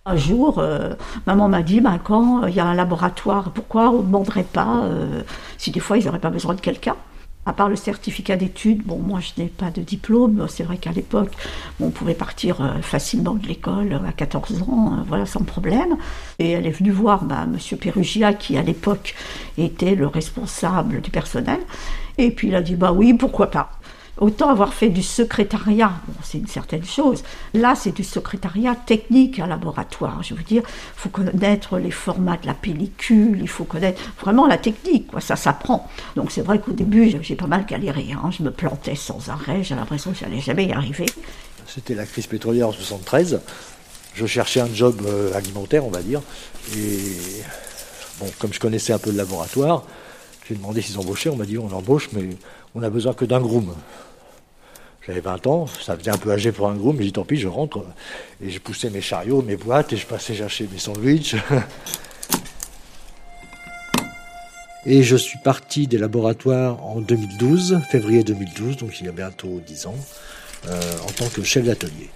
Un 0.06 0.18
jour, 0.18 0.60
euh, 0.60 0.96
maman 1.28 1.48
m'a 1.48 1.62
dit, 1.62 1.80
ben, 1.80 1.98
quand 1.98 2.46
il 2.48 2.54
y 2.54 2.60
a 2.60 2.66
un 2.66 2.74
laboratoire, 2.74 3.52
pourquoi 3.52 3.90
on 3.90 4.00
ne 4.00 4.04
demanderait 4.04 4.44
pas 4.44 4.84
euh, 4.84 5.24
si 5.58 5.72
des 5.72 5.80
fois 5.80 5.98
ils 5.98 6.06
n'auraient 6.06 6.20
pas 6.20 6.30
besoin 6.30 6.56
de 6.56 6.60
quelqu'un? 6.60 6.98
À 7.46 7.54
part 7.54 7.70
le 7.70 7.78
certificat 7.78 8.36
d'études, 8.36 8.84
bon, 8.84 9.00
moi 9.00 9.22
je 9.22 9.42
n'ai 9.42 9.48
pas 9.48 9.70
de 9.70 9.82
diplôme, 9.82 10.46
c'est 10.50 10.64
vrai 10.64 10.78
qu'à 10.78 10.92
l'époque, 10.92 11.32
on 11.80 11.90
pouvait 11.90 12.16
partir 12.16 12.62
euh, 12.62 12.82
facilement 12.82 13.34
de 13.34 13.48
l'école 13.48 14.00
à 14.06 14.12
14 14.12 14.64
ans, 14.64 14.94
euh, 14.94 15.04
voilà, 15.08 15.26
sans 15.26 15.44
problème. 15.44 15.96
Et 16.38 16.52
elle 16.52 16.68
est 16.68 16.72
venue 16.72 16.92
voir 16.92 17.24
ben, 17.24 17.46
Monsieur 17.46 17.78
Perugia, 17.78 18.34
qui 18.34 18.58
à 18.58 18.62
l'époque 18.62 19.16
était 19.58 19.96
le 19.96 20.08
responsable 20.08 21.00
du 21.00 21.12
personnel, 21.12 21.60
et 22.18 22.32
puis 22.32 22.50
il 22.50 22.56
a 22.56 22.62
dit, 22.62 22.76
bah 22.76 22.92
oui, 22.92 23.14
pourquoi 23.14 23.52
pas? 23.52 23.72
Autant 24.20 24.50
avoir 24.50 24.76
fait 24.76 24.90
du 24.90 25.02
secrétariat, 25.02 25.92
bon, 26.08 26.14
c'est 26.24 26.38
une 26.38 26.48
certaine 26.48 26.86
chose. 26.86 27.24
Là, 27.56 27.74
c'est 27.76 27.92
du 27.96 28.04
secrétariat 28.04 28.76
technique 28.76 29.40
à 29.40 29.48
laboratoire. 29.48 30.22
Je 30.22 30.36
veux 30.36 30.44
dire, 30.44 30.62
il 30.66 31.00
faut 31.00 31.10
connaître 31.10 31.80
les 31.80 31.90
formats 31.90 32.38
de 32.38 32.46
la 32.46 32.54
pellicule, 32.54 33.40
il 33.42 33.48
faut 33.50 33.64
connaître 33.64 34.00
vraiment 34.22 34.46
la 34.46 34.60
technique, 34.60 35.08
quoi. 35.08 35.20
Ça 35.20 35.36
s'apprend. 35.36 35.90
Donc 36.16 36.32
c'est 36.32 36.42
vrai 36.44 36.60
qu'au 36.60 36.74
début, 36.74 37.10
j'ai- 37.22 37.36
pas 37.36 37.48
mal 37.48 37.66
galéré. 37.66 38.08
hein. 38.14 38.30
Je 38.30 38.44
me 38.44 38.52
plantais 38.52 38.96
sans 38.96 39.30
arrêt. 39.30 39.64
J'ai 39.64 39.74
l'impression 39.74 40.12
que 40.12 40.18
j'allais 40.20 40.40
jamais 40.42 40.66
y 40.66 40.72
arriver. 40.74 41.08
C'était 41.66 41.96
la 41.96 42.06
crise 42.06 42.28
pétrolière 42.28 42.68
en 42.68 42.72
73. 42.72 43.42
Je 44.14 44.26
cherchais 44.28 44.60
un 44.62 44.72
job 44.72 45.02
euh, 45.08 45.34
alimentaire, 45.34 45.84
on 45.86 45.90
va 45.90 46.04
dire. 46.04 46.22
Et 46.78 47.42
bon, 48.20 48.28
comme 48.38 48.54
je 48.54 48.60
connaissais 48.60 48.94
un 48.94 49.00
peu 49.00 49.10
le 49.10 49.18
laboratoire, 49.18 49.84
j'ai 50.48 50.54
demandé 50.54 50.84
s'ils 50.84 51.00
embauchaient. 51.00 51.30
On 51.30 51.36
m'a 51.36 51.46
dit 51.46 51.58
on 51.58 51.72
embauche, 51.74 52.10
mais 52.14 52.30
on 52.76 52.80
n'a 52.80 52.90
besoin 52.90 53.14
que 53.14 53.26
d'un 53.26 53.40
groom. 53.40 53.74
J'avais 55.06 55.20
20 55.20 55.48
ans, 55.48 55.68
ça 55.68 55.98
faisait 55.98 56.12
un 56.12 56.18
peu 56.18 56.32
âgé 56.32 56.52
pour 56.52 56.70
un 56.70 56.76
groom, 56.76 56.96
mais 56.96 57.04
j'ai 57.04 57.10
dit 57.10 57.14
tant 57.14 57.26
pis, 57.26 57.38
je 57.38 57.48
rentre. 57.48 57.86
Et 58.42 58.50
je 58.50 58.60
poussais 58.60 58.90
mes 58.90 59.02
chariots, 59.02 59.42
mes 59.42 59.58
boîtes, 59.58 59.92
et 59.92 59.98
je 59.98 60.08
passais 60.08 60.34
chercher 60.34 60.68
mes 60.72 60.80
sandwichs. 60.80 61.36
Et 64.86 65.02
je 65.02 65.16
suis 65.16 65.40
parti 65.40 65.88
des 65.88 65.98
laboratoires 65.98 66.84
en 66.84 67.00
2012, 67.00 67.80
février 67.90 68.22
2012, 68.26 68.76
donc 68.76 69.00
il 69.00 69.06
y 69.06 69.10
a 69.10 69.14
bientôt 69.14 69.62
10 69.66 69.86
ans, 69.86 69.96
euh, 70.68 70.82
en 71.08 71.12
tant 71.12 71.30
que 71.30 71.42
chef 71.42 71.64
d'atelier. 71.64 72.10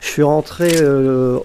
Je 0.00 0.08
suis 0.08 0.22
rentré 0.24 0.78
euh, 0.80 1.38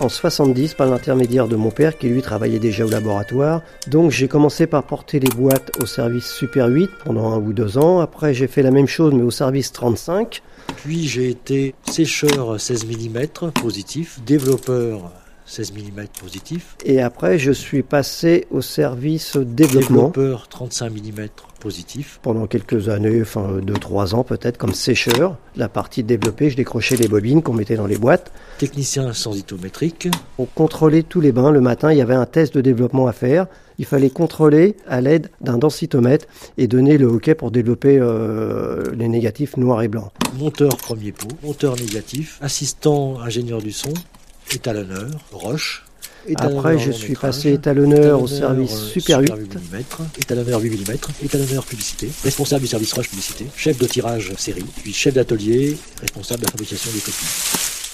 en 0.00 0.08
70 0.08 0.74
par 0.74 0.88
l'intermédiaire 0.88 1.46
de 1.46 1.56
mon 1.56 1.70
père 1.70 1.98
qui 1.98 2.08
lui 2.08 2.22
travaillait 2.22 2.58
déjà 2.58 2.84
au 2.84 2.90
laboratoire. 2.90 3.62
Donc 3.86 4.10
j'ai 4.10 4.28
commencé 4.28 4.66
par 4.66 4.82
porter 4.82 5.20
les 5.20 5.28
boîtes 5.28 5.70
au 5.80 5.86
service 5.86 6.32
Super 6.32 6.68
8 6.68 6.90
pendant 7.04 7.32
un 7.32 7.38
ou 7.38 7.52
deux 7.52 7.78
ans. 7.78 8.00
Après 8.00 8.34
j'ai 8.34 8.46
fait 8.46 8.62
la 8.62 8.70
même 8.70 8.86
chose 8.86 9.14
mais 9.14 9.22
au 9.22 9.30
service 9.30 9.72
35. 9.72 10.42
Puis 10.76 11.06
j'ai 11.06 11.28
été 11.28 11.74
sécheur 11.86 12.60
16 12.60 12.86
mm 12.86 13.50
positif, 13.60 14.20
développeur 14.24 15.12
16 15.50 15.72
mm 15.72 16.06
positif, 16.20 16.76
Et 16.84 17.02
après 17.02 17.36
je 17.36 17.50
suis 17.50 17.82
passé 17.82 18.46
au 18.52 18.60
service 18.60 19.36
développement 19.36 20.08
développeur 20.10 20.46
35 20.46 20.92
mm 20.92 21.26
positif. 21.58 22.20
pendant 22.22 22.46
quelques 22.46 22.88
années, 22.88 23.20
enfin 23.20 23.58
deux 23.60 23.74
trois 23.74 24.14
ans 24.14 24.22
peut-être 24.22 24.58
comme 24.58 24.74
sécheur. 24.74 25.36
La 25.56 25.68
partie 25.68 26.04
développée, 26.04 26.50
je 26.50 26.56
décrochais 26.56 26.94
les 26.94 27.08
bobines 27.08 27.42
qu'on 27.42 27.52
mettait 27.52 27.74
dans 27.74 27.88
les 27.88 27.98
boîtes. 27.98 28.30
Technicien 28.58 29.12
sensitométrique. 29.12 30.08
On 30.38 30.44
contrôlait 30.44 31.02
tous 31.02 31.20
les 31.20 31.32
bains. 31.32 31.50
Le 31.50 31.60
matin, 31.60 31.90
il 31.90 31.98
y 31.98 32.00
avait 32.00 32.14
un 32.14 32.26
test 32.26 32.54
de 32.54 32.60
développement 32.60 33.08
à 33.08 33.12
faire. 33.12 33.48
Il 33.78 33.86
fallait 33.86 34.10
contrôler 34.10 34.76
à 34.86 35.00
l'aide 35.00 35.30
d'un 35.40 35.58
densitomètre 35.58 36.26
et 36.58 36.68
donner 36.68 36.96
le 36.96 37.08
OK 37.08 37.34
pour 37.34 37.50
développer 37.50 37.98
euh, 37.98 38.84
les 38.94 39.08
négatifs 39.08 39.56
noirs 39.56 39.82
et 39.82 39.88
blancs. 39.88 40.12
Monteur 40.38 40.76
premier 40.76 41.10
pot, 41.10 41.28
monteur 41.42 41.74
négatif, 41.74 42.38
assistant 42.40 43.18
ingénieur 43.20 43.60
du 43.60 43.72
son, 43.72 43.92
étalonneur, 44.54 45.08
roche. 45.32 45.84
étalonneur 46.26 46.58
Après, 46.58 46.78
je 46.78 46.90
suis 46.90 47.14
passé 47.14 47.52
étalonneur 47.52 48.22
au 48.22 48.26
service 48.26 48.74
Super 48.92 49.20
8. 49.20 49.32
8 49.36 49.54
mm, 49.54 49.80
étalonneur 50.18 50.60
8 50.60 50.70
mm, 50.70 50.94
étalonneur 51.24 51.64
publicité, 51.64 52.10
responsable 52.24 52.62
du 52.62 52.68
service 52.68 52.92
roche 52.92 53.08
publicité, 53.08 53.46
chef 53.56 53.78
de 53.78 53.86
tirage 53.86 54.32
série, 54.36 54.64
puis 54.82 54.92
chef 54.92 55.14
d'atelier, 55.14 55.76
responsable 56.00 56.40
de 56.40 56.46
la 56.46 56.52
fabrication 56.52 56.90
des 56.92 57.00
copies. 57.00 57.89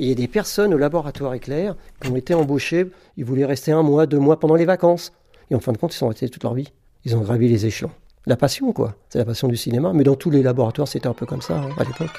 Et 0.00 0.04
il 0.04 0.08
y 0.08 0.12
a 0.12 0.14
des 0.14 0.28
personnes 0.28 0.72
au 0.72 0.78
laboratoire 0.78 1.34
éclair 1.34 1.76
qui 2.00 2.08
ont 2.08 2.16
été 2.16 2.32
embauchées. 2.32 2.90
Ils 3.18 3.24
voulaient 3.26 3.44
rester 3.44 3.70
un 3.70 3.82
mois, 3.82 4.06
deux 4.06 4.18
mois 4.18 4.40
pendant 4.40 4.54
les 4.54 4.64
vacances. 4.64 5.12
Et 5.50 5.54
en 5.54 5.60
fin 5.60 5.72
de 5.72 5.76
compte, 5.76 5.94
ils 5.94 5.98
sont 5.98 6.08
restés 6.08 6.30
toute 6.30 6.42
leur 6.42 6.54
vie. 6.54 6.72
Ils 7.04 7.18
ont 7.18 7.20
gravi 7.20 7.50
les 7.50 7.66
échelons. 7.66 7.90
La 8.24 8.38
passion, 8.38 8.72
quoi. 8.72 8.94
C'est 9.10 9.18
la 9.18 9.26
passion 9.26 9.46
du 9.46 9.58
cinéma. 9.58 9.92
Mais 9.92 10.02
dans 10.02 10.14
tous 10.14 10.30
les 10.30 10.42
laboratoires, 10.42 10.88
c'était 10.88 11.06
un 11.06 11.12
peu 11.12 11.26
comme 11.26 11.42
ça 11.42 11.58
hein, 11.58 11.68
à 11.76 11.84
l'époque. 11.84 12.16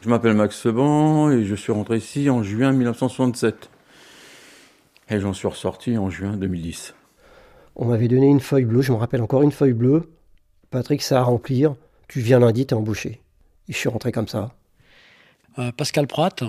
Je 0.00 0.08
m'appelle 0.08 0.32
Max 0.32 0.56
Seban 0.56 1.30
et 1.30 1.44
je 1.44 1.54
suis 1.54 1.72
rentré 1.72 1.98
ici 1.98 2.30
en 2.30 2.42
juin 2.42 2.72
1967. 2.72 3.68
Et 5.10 5.20
j'en 5.20 5.34
suis 5.34 5.48
ressorti 5.48 5.98
en 5.98 6.08
juin 6.08 6.38
2010. 6.38 6.94
On 7.74 7.84
m'avait 7.84 8.08
donné 8.08 8.26
une 8.26 8.40
feuille 8.40 8.64
bleue, 8.64 8.80
je 8.80 8.92
me 8.92 8.96
rappelle 8.96 9.20
encore 9.20 9.42
une 9.42 9.52
feuille 9.52 9.74
bleue. 9.74 10.08
Patrick, 10.70 11.02
ça 11.02 11.18
à 11.18 11.22
remplir. 11.24 11.74
Tu 12.08 12.20
viens 12.20 12.38
lundi, 12.38 12.64
t'es 12.64 12.74
embauché. 12.74 13.20
Et 13.68 13.72
je 13.72 13.78
suis 13.78 13.88
rentré 13.88 14.12
comme 14.12 14.28
ça. 14.28 14.52
Euh, 15.58 15.72
Pascal 15.72 16.06
Pratt, 16.06 16.44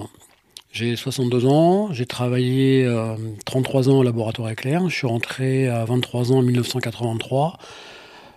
j'ai 0.72 0.96
62 0.96 1.46
ans, 1.46 1.94
j'ai 1.94 2.06
travaillé 2.06 2.86
euh, 2.86 3.16
33 3.46 3.90
ans 3.90 4.00
au 4.00 4.04
laboratoire 4.04 4.50
Éclair, 4.50 4.88
je 4.90 4.96
suis 4.96 5.08
rentré 5.08 5.68
à 5.68 5.86
23 5.86 6.32
ans 6.32 6.38
en 6.38 6.42
1983, 6.42 7.58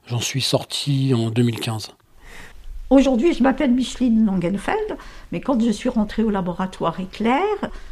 j'en 0.07 0.21
suis 0.21 0.41
sorti 0.41 1.13
en 1.15 1.31
2015. 1.31 1.93
Aujourd'hui, 2.89 3.35
je 3.35 3.43
m'appelle 3.43 3.73
Micheline 3.73 4.27
Langenfeld, 4.27 4.97
mais 5.31 5.41
quand 5.41 5.63
je 5.63 5.71
suis 5.71 5.89
rentrée 5.89 6.23
au 6.23 6.31
laboratoire 6.31 6.99
Éclair, 6.99 7.45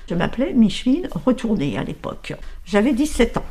je 0.09 0.15
m'appelais 0.15 0.53
Micheline 0.55 1.09
Retournée 1.25 1.79
à 1.79 1.85
l'époque. 1.85 2.35
J'avais 2.65 2.93
17 2.93 3.37
ans. 3.37 3.45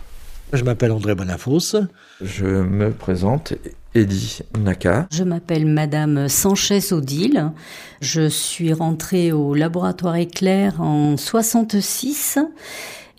Je 0.53 0.63
m'appelle 0.63 0.93
André 0.93 1.13
Bonafos. 1.13 1.75
Je 2.21 2.45
me 2.45 2.91
présente, 2.91 3.53
Eddie 3.93 4.39
Naka. 4.57 5.07
Je 5.11 5.25
m'appelle 5.25 5.65
Madame 5.65 6.29
Sanchez-Odile. 6.29 7.51
Je 7.99 8.29
suis 8.29 8.71
rentrée 8.71 9.33
au 9.33 9.53
laboratoire 9.53 10.15
Éclair 10.15 10.79
en 10.79 11.17
66 11.17 12.39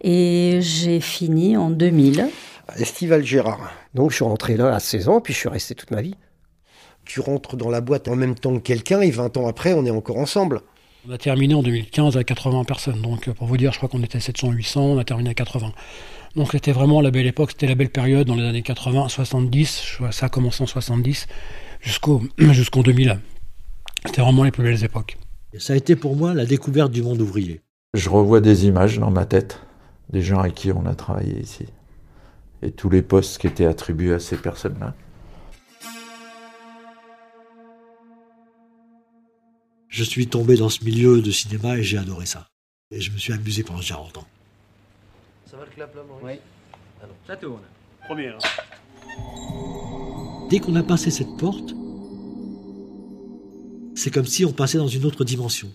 et 0.02 0.60
j'ai 0.62 1.00
fini 1.00 1.58
en 1.58 1.68
2000. 1.68 2.28
Estival 2.78 3.22
Gérard. 3.22 3.72
Donc 3.92 4.10
je 4.10 4.16
suis 4.16 4.24
rentré 4.24 4.56
là 4.56 4.74
à 4.74 4.80
16 4.80 5.08
ans, 5.10 5.20
puis 5.20 5.34
je 5.34 5.38
suis 5.38 5.48
resté 5.50 5.74
toute 5.74 5.90
ma 5.90 6.00
vie. 6.00 6.14
Tu 7.04 7.20
rentres 7.20 7.56
dans 7.56 7.68
la 7.68 7.82
boîte 7.82 8.08
en 8.08 8.16
même 8.16 8.36
temps 8.36 8.54
que 8.54 8.62
quelqu'un 8.62 9.02
et 9.02 9.10
20 9.10 9.36
ans 9.36 9.46
après, 9.46 9.74
on 9.74 9.84
est 9.84 9.90
encore 9.90 10.16
ensemble. 10.16 10.62
On 11.06 11.12
a 11.12 11.18
terminé 11.18 11.54
en 11.54 11.62
2015 11.62 12.16
à 12.16 12.24
80 12.24 12.64
personnes. 12.64 13.02
Donc 13.02 13.30
pour 13.30 13.46
vous 13.46 13.56
dire, 13.58 13.72
je 13.72 13.78
crois 13.78 13.88
qu'on 13.88 14.02
était 14.02 14.18
700-800, 14.18 14.78
on 14.78 14.98
a 14.98 15.04
terminé 15.04 15.30
à 15.30 15.34
80. 15.34 15.72
Donc 16.38 16.52
c'était 16.52 16.70
vraiment 16.70 17.00
la 17.00 17.10
belle 17.10 17.26
époque, 17.26 17.50
c'était 17.50 17.66
la 17.66 17.74
belle 17.74 17.90
période 17.90 18.28
dans 18.28 18.36
les 18.36 18.44
années 18.44 18.62
80, 18.62 19.08
70, 19.08 19.98
ça 20.12 20.26
a 20.26 20.28
commencé 20.28 20.62
en 20.62 20.68
70 20.68 21.26
jusqu'au 21.80 22.22
jusqu'en 22.38 22.82
2000. 22.82 23.18
C'était 24.06 24.22
vraiment 24.22 24.44
les 24.44 24.52
plus 24.52 24.62
belles 24.62 24.84
époques. 24.84 25.18
Et 25.52 25.58
ça 25.58 25.72
a 25.72 25.76
été 25.76 25.96
pour 25.96 26.14
moi 26.14 26.34
la 26.34 26.46
découverte 26.46 26.92
du 26.92 27.02
monde 27.02 27.20
ouvrier. 27.20 27.60
Je 27.92 28.08
revois 28.08 28.40
des 28.40 28.66
images 28.66 29.00
dans 29.00 29.10
ma 29.10 29.26
tête 29.26 29.58
des 30.10 30.22
gens 30.22 30.38
avec 30.38 30.54
qui 30.54 30.70
on 30.70 30.86
a 30.86 30.94
travaillé 30.94 31.40
ici 31.40 31.66
et 32.62 32.70
tous 32.70 32.88
les 32.88 33.02
postes 33.02 33.38
qui 33.38 33.48
étaient 33.48 33.66
attribués 33.66 34.14
à 34.14 34.20
ces 34.20 34.36
personnes-là. 34.36 34.94
Je 39.88 40.04
suis 40.04 40.28
tombé 40.28 40.54
dans 40.56 40.68
ce 40.68 40.84
milieu 40.84 41.20
de 41.20 41.32
cinéma 41.32 41.78
et 41.78 41.82
j'ai 41.82 41.98
adoré 41.98 42.26
ça. 42.26 42.46
Et 42.92 43.00
je 43.00 43.10
me 43.10 43.18
suis 43.18 43.32
amusé 43.32 43.64
pendant 43.64 43.80
40 43.80 44.18
ans. 44.18 44.26
Ça 45.50 45.56
va 45.56 45.64
le 45.64 45.70
clap 45.70 45.94
là, 45.94 46.02
Maurice 46.06 46.24
Oui. 46.24 46.32
Ah 47.02 47.06
non. 47.06 47.14
Ça 47.26 47.36
tourne. 47.36 47.62
Première. 48.04 48.36
Dès 50.50 50.58
qu'on 50.58 50.74
a 50.76 50.82
passé 50.82 51.10
cette 51.10 51.34
porte, 51.38 51.74
c'est 53.94 54.10
comme 54.10 54.26
si 54.26 54.44
on 54.44 54.52
passait 54.52 54.76
dans 54.76 54.88
une 54.88 55.06
autre 55.06 55.24
dimension. 55.24 55.68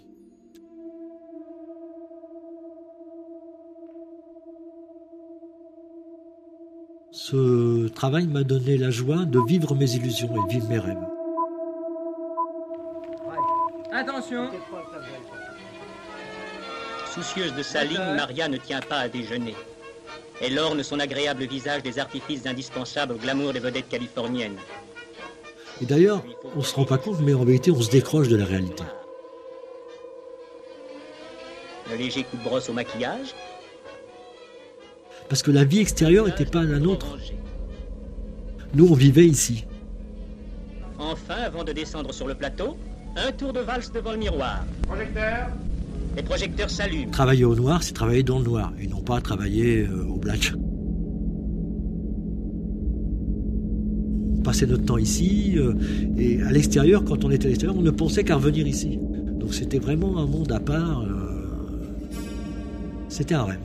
Ce 7.11 7.87
travail 7.87 8.27
m'a 8.27 8.43
donné 8.43 8.77
la 8.77 8.91
joie 8.91 9.25
de 9.25 9.39
vivre 9.39 9.73
mes 9.73 9.95
illusions 9.95 10.29
et 10.35 10.47
de 10.47 10.53
vivre 10.53 10.69
mes 10.69 10.79
rêves. 10.79 10.97
Attention 13.91 14.49
Soucieuse 17.13 17.53
de 17.53 17.61
sa 17.61 17.83
ligne, 17.83 18.15
Maria 18.15 18.47
ne 18.47 18.57
tient 18.57 18.79
pas 18.79 18.97
à 18.97 19.07
déjeuner. 19.07 19.53
Elle 20.41 20.57
orne 20.57 20.81
son 20.81 20.99
agréable 20.99 21.45
visage 21.45 21.83
des 21.83 21.99
artifices 21.99 22.47
indispensables 22.47 23.13
au 23.13 23.17
glamour 23.17 23.53
des 23.53 23.59
vedettes 23.59 23.87
californiennes. 23.87 24.57
Et 25.79 25.85
d'ailleurs, 25.85 26.23
on 26.55 26.63
se 26.63 26.73
rend 26.73 26.85
pas 26.85 26.97
compte, 26.97 27.19
mais 27.19 27.35
en 27.35 27.45
vérité, 27.45 27.69
on 27.69 27.81
se 27.81 27.91
décroche 27.91 28.29
de 28.29 28.35
la 28.35 28.45
réalité. 28.45 28.83
Le 31.91 31.97
léger 31.97 32.23
coup 32.23 32.37
de 32.37 32.43
brosse 32.43 32.69
au 32.69 32.73
maquillage, 32.73 33.35
Parce 35.29 35.43
que 35.43 35.51
la 35.51 35.65
vie 35.65 35.79
extérieure 35.79 36.25
n'était 36.25 36.45
pas 36.45 36.63
la 36.63 36.79
nôtre. 36.79 37.17
Nous, 38.73 38.87
on 38.89 38.95
vivait 38.95 39.25
ici. 39.25 39.65
Enfin, 40.97 41.37
avant 41.45 41.63
de 41.63 41.73
descendre 41.73 42.11
sur 42.11 42.27
le 42.27 42.33
plateau, 42.33 42.75
un 43.15 43.31
tour 43.31 43.53
de 43.53 43.59
valse 43.59 43.91
devant 43.91 44.11
le 44.13 44.17
miroir. 44.17 44.63
Projecteur 44.87 45.49
Les 46.15 46.23
projecteurs 46.23 46.69
s'allument. 46.69 47.11
Travailler 47.11 47.45
au 47.45 47.55
noir, 47.55 47.81
c'est 47.83 47.93
travailler 47.93 48.23
dans 48.23 48.37
le 48.39 48.45
noir, 48.45 48.71
et 48.79 48.87
non 48.87 49.01
pas 49.01 49.19
travailler 49.21 49.87
euh, 49.87 50.05
au 50.07 50.17
black. 50.17 50.53
On 54.37 54.41
passait 54.43 54.65
notre 54.67 54.85
temps 54.85 54.97
ici, 54.97 55.53
euh, 55.57 55.73
et 56.17 56.41
à 56.43 56.51
l'extérieur, 56.51 57.03
quand 57.03 57.23
on 57.23 57.31
était 57.31 57.45
à 57.45 57.49
l'extérieur, 57.49 57.77
on 57.77 57.81
ne 57.81 57.91
pensait 57.91 58.23
qu'à 58.23 58.35
revenir 58.35 58.67
ici. 58.67 58.99
Donc 59.39 59.53
c'était 59.53 59.79
vraiment 59.79 60.17
un 60.19 60.25
monde 60.27 60.51
à 60.51 60.59
part. 60.59 61.01
euh, 61.01 61.89
C'était 63.09 63.35
un 63.35 63.43
rêve. 63.45 63.59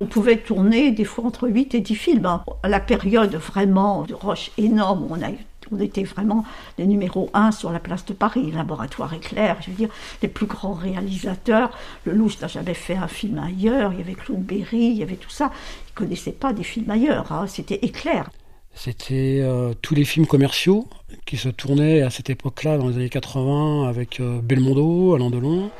On 0.00 0.06
pouvait 0.06 0.36
tourner 0.38 0.90
des 0.92 1.04
fois 1.04 1.24
entre 1.24 1.48
8 1.48 1.74
et 1.76 1.80
10 1.80 1.94
films. 1.94 2.26
hein. 2.26 2.42
À 2.62 2.68
la 2.68 2.80
période 2.80 3.34
vraiment 3.36 4.02
de 4.02 4.14
rush 4.14 4.50
énorme, 4.58 5.06
on, 5.08 5.14
a, 5.22 5.28
on 5.72 5.80
était 5.80 6.04
vraiment 6.04 6.44
les 6.78 6.86
numéros 6.86 7.30
1 7.34 7.52
sur 7.52 7.70
la 7.72 7.78
place 7.78 8.04
de 8.04 8.12
Paris, 8.12 8.50
Laboratoire 8.52 9.12
Éclair, 9.14 9.56
je 9.60 9.70
veux 9.70 9.76
dire, 9.76 9.90
les 10.22 10.28
plus 10.28 10.46
grands 10.46 10.74
réalisateurs. 10.74 11.70
Le 12.04 12.12
Louche 12.12 12.40
n'a 12.40 12.48
jamais 12.48 12.74
fait 12.74 12.96
un 12.96 13.08
film 13.08 13.38
ailleurs, 13.38 13.92
il 13.92 13.98
y 13.98 14.02
avait 14.02 14.14
Claude 14.14 14.42
Berry, 14.42 14.86
il 14.86 14.96
y 14.96 15.02
avait 15.02 15.16
tout 15.16 15.30
ça. 15.30 15.50
Ils 15.88 15.92
ne 15.92 16.06
connaissaient 16.06 16.32
pas 16.32 16.52
des 16.52 16.64
films 16.64 16.90
ailleurs, 16.90 17.30
hein. 17.32 17.46
c'était 17.46 17.78
Éclair. 17.82 18.30
C'était 18.74 19.38
euh, 19.40 19.72
tous 19.80 19.94
les 19.94 20.04
films 20.04 20.26
commerciaux 20.26 20.88
qui 21.26 21.36
se 21.36 21.48
tournaient 21.48 22.02
à 22.02 22.10
cette 22.10 22.28
époque-là, 22.28 22.76
dans 22.76 22.88
les 22.88 22.96
années 22.96 23.08
80, 23.08 23.88
avec 23.88 24.20
euh, 24.20 24.40
Belmondo, 24.42 25.14
Alain 25.14 25.30
Delon. 25.30 25.70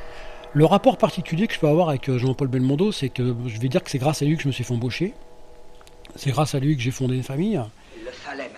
Le 0.53 0.65
rapport 0.65 0.97
particulier 0.97 1.47
que 1.47 1.53
je 1.53 1.59
peux 1.59 1.67
avoir 1.67 1.89
avec 1.89 2.09
euh, 2.09 2.17
Jean-Paul 2.17 2.47
Belmondo, 2.47 2.93
c'est 2.93 3.09
que 3.09 3.35
je 3.47 3.59
vais 3.59 3.67
dire 3.67 3.83
que 3.83 3.89
c'est 3.91 3.97
grâce 3.97 4.21
à 4.21 4.25
lui 4.25 4.37
que 4.37 4.43
je 4.43 4.47
me 4.47 4.53
suis 4.53 4.63
fait 4.63 4.73
embaucher. 4.73 5.13
C'est 6.15 6.31
grâce 6.31 6.55
à 6.55 6.59
lui 6.59 6.77
que 6.77 6.81
j'ai 6.81 6.91
fondé 6.91 7.15
une 7.15 7.23
famille. 7.23 7.59
Il 7.97 8.05
le 8.05 8.11
fallait. 8.11 8.49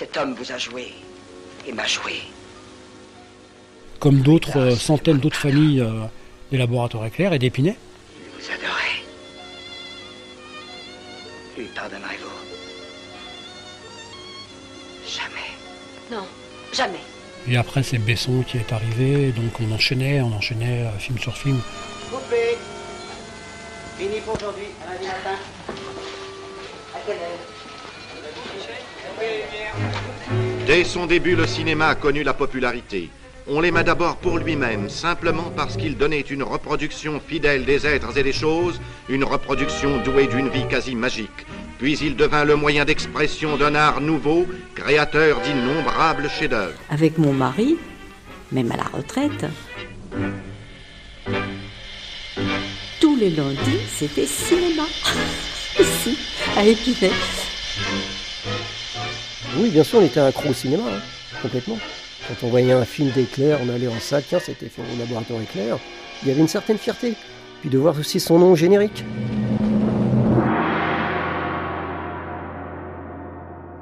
Cet 0.00 0.16
homme 0.16 0.32
vous 0.32 0.50
a 0.50 0.56
joué 0.56 0.94
et 1.66 1.72
m'a 1.72 1.86
joué. 1.86 2.22
Comme 3.98 4.22
d'autres 4.22 4.58
euh, 4.58 4.74
centaines 4.74 5.18
d'autres 5.18 5.36
familles 5.36 5.82
euh, 5.82 6.06
des 6.50 6.56
laboratoires 6.56 7.04
éclairs 7.04 7.34
et 7.34 7.38
d'Épinay. 7.38 7.76
Il 8.16 8.42
vous 8.42 8.50
adorait. 8.50 9.02
Lui 11.58 11.66
pardonnerez-vous? 11.74 12.30
Jamais. 15.06 15.50
Non, 16.10 16.26
jamais. 16.72 17.04
Et 17.46 17.58
après, 17.58 17.82
c'est 17.82 17.98
Besson 17.98 18.42
qui 18.48 18.56
est 18.56 18.72
arrivé, 18.72 19.32
donc 19.32 19.60
on 19.60 19.70
enchaînait, 19.70 20.22
on 20.22 20.32
enchaînait 20.32 20.86
euh, 20.86 20.98
film 20.98 21.18
sur 21.18 21.36
film. 21.36 21.60
Coupé 22.10 22.56
Fini 23.98 24.18
pour 24.20 24.34
aujourd'hui, 24.34 24.68
à 24.82 24.94
lundi 24.94 25.06
matin. 25.08 25.36
À 26.94 26.98
quelle 27.04 27.16
heure? 27.16 27.59
Dès 30.66 30.84
son 30.84 31.06
début, 31.06 31.34
le 31.34 31.46
cinéma 31.46 31.88
a 31.88 31.94
connu 31.94 32.22
la 32.22 32.34
popularité. 32.34 33.10
On 33.48 33.60
l'aima 33.60 33.82
d'abord 33.82 34.16
pour 34.16 34.38
lui-même, 34.38 34.88
simplement 34.88 35.50
parce 35.56 35.76
qu'il 35.76 35.96
donnait 35.96 36.20
une 36.20 36.44
reproduction 36.44 37.20
fidèle 37.20 37.64
des 37.64 37.86
êtres 37.86 38.16
et 38.16 38.22
des 38.22 38.32
choses, 38.32 38.80
une 39.08 39.24
reproduction 39.24 39.98
douée 39.98 40.28
d'une 40.28 40.48
vie 40.48 40.68
quasi 40.68 40.94
magique. 40.94 41.46
Puis 41.78 41.98
il 41.98 42.14
devint 42.14 42.44
le 42.44 42.54
moyen 42.54 42.84
d'expression 42.84 43.56
d'un 43.56 43.74
art 43.74 44.00
nouveau, 44.00 44.46
créateur 44.76 45.40
d'innombrables 45.40 46.28
chefs-d'œuvre. 46.28 46.78
Avec 46.90 47.18
mon 47.18 47.32
mari, 47.32 47.76
même 48.52 48.70
à 48.70 48.76
la 48.76 48.84
retraite, 48.84 49.46
tous 53.00 53.16
les 53.16 53.30
lundis, 53.30 53.80
c'était 53.88 54.26
cinéma. 54.26 54.84
Ici, 55.80 56.18
à 56.56 56.64
Épinay. 56.64 57.10
Oui, 59.58 59.70
bien 59.70 59.82
sûr, 59.82 59.98
on 59.98 60.04
était 60.04 60.20
accro 60.20 60.50
au 60.50 60.52
cinéma, 60.52 60.84
hein, 60.86 61.00
complètement. 61.42 61.76
Quand 62.28 62.46
on 62.46 62.50
voyait 62.50 62.72
un 62.72 62.84
film 62.84 63.10
d'éclair, 63.10 63.58
on 63.64 63.68
allait 63.68 63.88
en 63.88 63.98
salle, 63.98 64.22
tiens, 64.28 64.38
c'était 64.38 64.68
fait 64.68 64.82
au 64.82 64.98
laboratoire 64.98 65.40
éclair. 65.40 65.78
Il 66.22 66.28
y 66.28 66.30
avait 66.30 66.40
une 66.40 66.48
certaine 66.48 66.78
fierté. 66.78 67.14
Puis 67.60 67.68
de 67.68 67.76
voir 67.76 67.98
aussi 67.98 68.20
son 68.20 68.38
nom 68.38 68.54
générique. 68.54 69.04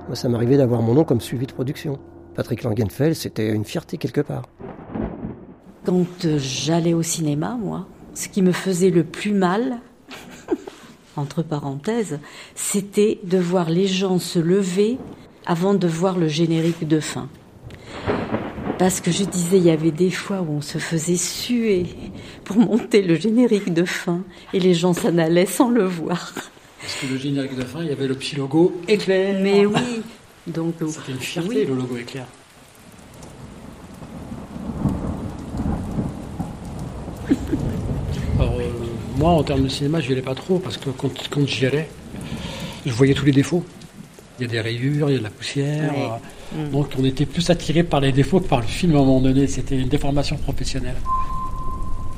Moi, 0.06 0.16
ça 0.16 0.28
m'arrivait 0.30 0.56
d'avoir 0.56 0.80
mon 0.80 0.94
nom 0.94 1.04
comme 1.04 1.20
suivi 1.20 1.46
de 1.46 1.52
production. 1.52 1.98
Patrick 2.34 2.62
Langenfeld, 2.62 3.14
c'était 3.14 3.50
une 3.50 3.66
fierté 3.66 3.98
quelque 3.98 4.22
part. 4.22 4.44
Quand 5.84 6.06
euh, 6.24 6.38
j'allais 6.38 6.94
au 6.94 7.02
cinéma, 7.02 7.58
moi, 7.60 7.86
ce 8.14 8.28
qui 8.28 8.40
me 8.40 8.52
faisait 8.52 8.90
le 8.90 9.04
plus 9.04 9.32
mal, 9.32 9.80
entre 11.16 11.42
parenthèses, 11.42 12.20
c'était 12.54 13.18
de 13.22 13.36
voir 13.36 13.68
les 13.68 13.86
gens 13.86 14.18
se 14.18 14.38
lever 14.38 14.98
avant 15.48 15.74
de 15.74 15.88
voir 15.88 16.16
le 16.18 16.28
générique 16.28 16.86
de 16.86 17.00
fin. 17.00 17.28
Parce 18.78 19.00
que 19.00 19.10
je 19.10 19.24
disais, 19.24 19.56
il 19.56 19.64
y 19.64 19.70
avait 19.70 19.90
des 19.90 20.10
fois 20.10 20.42
où 20.42 20.52
on 20.52 20.60
se 20.60 20.76
faisait 20.78 21.16
suer 21.16 21.86
pour 22.44 22.58
monter 22.58 23.02
le 23.02 23.16
générique 23.16 23.72
de 23.72 23.84
fin 23.84 24.20
et 24.52 24.60
les 24.60 24.74
gens 24.74 24.92
s'en 24.92 25.16
allaient 25.18 25.46
sans 25.46 25.70
le 25.70 25.84
voir. 25.84 26.34
Parce 26.80 26.94
que 26.96 27.06
le 27.06 27.18
générique 27.18 27.56
de 27.56 27.64
fin, 27.64 27.82
il 27.82 27.88
y 27.88 27.92
avait 27.92 28.06
le 28.06 28.14
petit 28.14 28.36
logo 28.36 28.78
éclair. 28.86 29.40
Mais 29.42 29.64
oui, 29.66 30.02
donc 30.46 30.74
C'était 30.86 31.12
une 31.12 31.18
fierté, 31.18 31.64
le 31.64 31.74
logo 31.74 31.96
éclair. 31.96 32.26
Alors, 38.38 38.58
euh, 38.60 38.70
moi, 39.16 39.30
en 39.30 39.42
termes 39.42 39.64
de 39.64 39.68
cinéma, 39.68 40.00
je 40.00 40.08
n'y 40.08 40.12
allais 40.12 40.22
pas 40.22 40.34
trop 40.34 40.58
parce 40.58 40.76
que 40.76 40.90
quand, 40.90 41.10
quand 41.30 41.46
j'y 41.46 41.64
allais, 41.66 41.88
je 42.84 42.92
voyais 42.92 43.14
tous 43.14 43.24
les 43.24 43.32
défauts. 43.32 43.64
Il 44.38 44.46
y 44.46 44.48
a 44.48 44.50
des 44.50 44.60
rayures, 44.60 45.10
il 45.10 45.14
y 45.14 45.16
a 45.16 45.18
de 45.18 45.24
la 45.24 45.30
poussière. 45.30 45.92
Ouais. 45.92 46.02
euh, 46.04 46.18
Mm. 46.50 46.70
Donc, 46.70 46.86
on 46.98 47.04
était 47.04 47.26
plus 47.26 47.50
attiré 47.50 47.82
par 47.82 48.00
les 48.00 48.10
défauts 48.10 48.40
que 48.40 48.48
par 48.48 48.60
le 48.60 48.66
film 48.66 48.92
à 48.96 49.00
un 49.00 49.04
moment 49.04 49.20
donné. 49.20 49.46
C'était 49.46 49.78
une 49.78 49.88
déformation 49.88 50.36
professionnelle. 50.38 50.96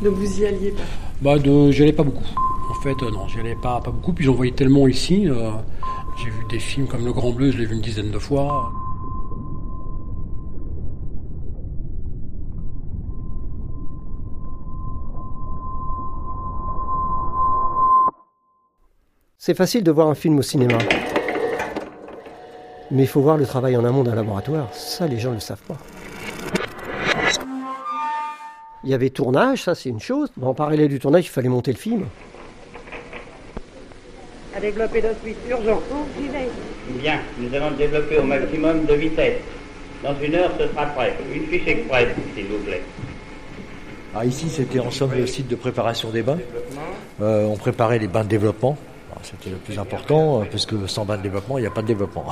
Donc 0.03 0.15
vous 0.15 0.41
y 0.41 0.47
alliez 0.47 0.71
pas? 0.71 0.83
Bah, 1.21 1.37
de, 1.39 1.73
j'y 1.73 1.83
allais 1.83 1.93
pas 1.93 2.05
beaucoup. 2.05 2.23
En 2.71 2.81
fait, 2.81 2.95
euh, 3.03 3.11
non, 3.11 3.27
j'y 3.27 3.41
allais 3.41 3.57
pas, 3.61 3.81
pas 3.81 3.91
beaucoup. 3.91 4.13
Puis 4.13 4.25
j'en 4.25 4.35
voyais 4.35 4.53
tellement 4.53 4.87
ici. 4.87 5.29
euh, 5.29 5.51
j'ai 6.17 6.31
vu 6.31 6.45
des 6.49 6.61
films 6.61 6.87
comme 6.87 7.05
Le 7.05 7.13
Grand 7.13 7.33
Bleu, 7.33 7.51
je 7.51 7.59
l'ai 7.59 7.67
vu 7.67 7.75
une 7.75 7.81
dizaine 7.81 8.13
de 8.13 8.19
fois. 8.21 8.73
C'est 19.39 19.55
facile 19.55 19.83
de 19.83 19.91
voir 19.91 20.09
un 20.09 20.15
film 20.15 20.39
au 20.39 20.43
cinéma. 20.43 20.79
Mais 22.91 23.03
il 23.03 23.09
faut 23.09 23.21
voir 23.21 23.37
le 23.37 23.47
travail 23.47 23.77
en 23.77 23.85
amont 23.85 24.03
d'un 24.03 24.15
laboratoire. 24.15 24.69
Ça, 24.73 25.07
les 25.07 25.19
gens 25.19 25.31
ne 25.31 25.35
le 25.35 25.41
savent 25.41 25.63
pas. 25.63 25.77
Il 28.83 28.91
y 28.91 28.95
avait 28.95 29.11
tournage, 29.11 29.65
ça 29.65 29.75
c'est 29.75 29.91
une 29.91 30.01
chose. 30.01 30.31
Mais 30.37 30.47
en 30.47 30.55
parallèle 30.55 30.89
du 30.89 30.99
tournage, 30.99 31.27
il 31.27 31.31
fallait 31.31 31.49
monter 31.49 31.73
le 31.73 31.79
film. 31.79 32.07
À 34.57 34.61
développer 34.61 35.03
notre 35.03 35.21
suite 35.21 35.37
urgent. 35.49 35.81
Bien, 37.01 37.21
nous 37.39 37.55
allons 37.55 37.71
développer 37.77 38.19
au 38.19 38.25
maximum 38.25 38.87
de 38.87 38.95
vitesse. 38.95 39.39
Dans 40.03 40.15
une 40.21 40.35
heure, 40.35 40.51
ce 40.59 40.67
sera 40.67 40.87
prêt. 40.87 41.15
Une 41.33 41.47
fiche 41.47 41.67
express, 41.67 42.09
s'il 42.35 42.47
vous 42.47 42.59
plaît. 42.65 42.83
Alors 44.13 44.25
ici, 44.25 44.49
c'était 44.49 44.81
en 44.81 44.91
somme 44.91 45.13
le 45.15 45.27
site 45.27 45.47
de 45.47 45.55
préparation 45.55 46.11
des 46.11 46.23
bains. 46.23 46.39
Euh, 47.21 47.45
on 47.45 47.57
préparait 47.57 47.99
les 47.99 48.09
bains 48.09 48.25
de 48.25 48.29
développement. 48.29 48.77
Alors, 49.13 49.23
C'était 49.25 49.51
le 49.51 49.57
plus 49.57 49.79
important, 49.79 50.41
euh, 50.41 50.45
parce 50.51 50.67
que 50.67 50.87
sans 50.87 51.05
bain 51.05 51.17
de 51.17 51.23
développement, 51.23 51.59
il 51.59 51.61
n'y 51.61 51.67
a 51.67 51.71
pas 51.71 51.83
de 51.83 51.87
développement. 51.87 52.27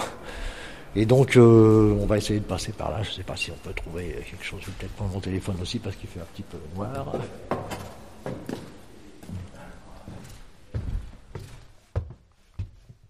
Et 0.97 1.07
donc, 1.07 1.37
euh, 1.37 1.97
on 2.01 2.07
va 2.07 2.17
essayer 2.17 2.41
de 2.41 2.45
passer 2.45 2.73
par 2.73 2.91
là. 2.91 3.03
Je 3.03 3.11
ne 3.11 3.15
sais 3.15 3.23
pas 3.23 3.37
si 3.37 3.51
on 3.51 3.69
peut 3.69 3.75
trouver 3.75 4.17
quelque 4.29 4.45
chose. 4.45 4.61
Je 4.63 4.67
vais 4.67 4.73
peut-être 4.79 4.95
prendre 4.95 5.13
mon 5.13 5.21
téléphone 5.21 5.57
aussi, 5.61 5.79
parce 5.79 5.97
qu'il 5.97 6.09
fait 6.09 6.21
un 6.21 6.27
petit 6.35 6.43
peu 6.43 6.59
noir. 6.75 7.13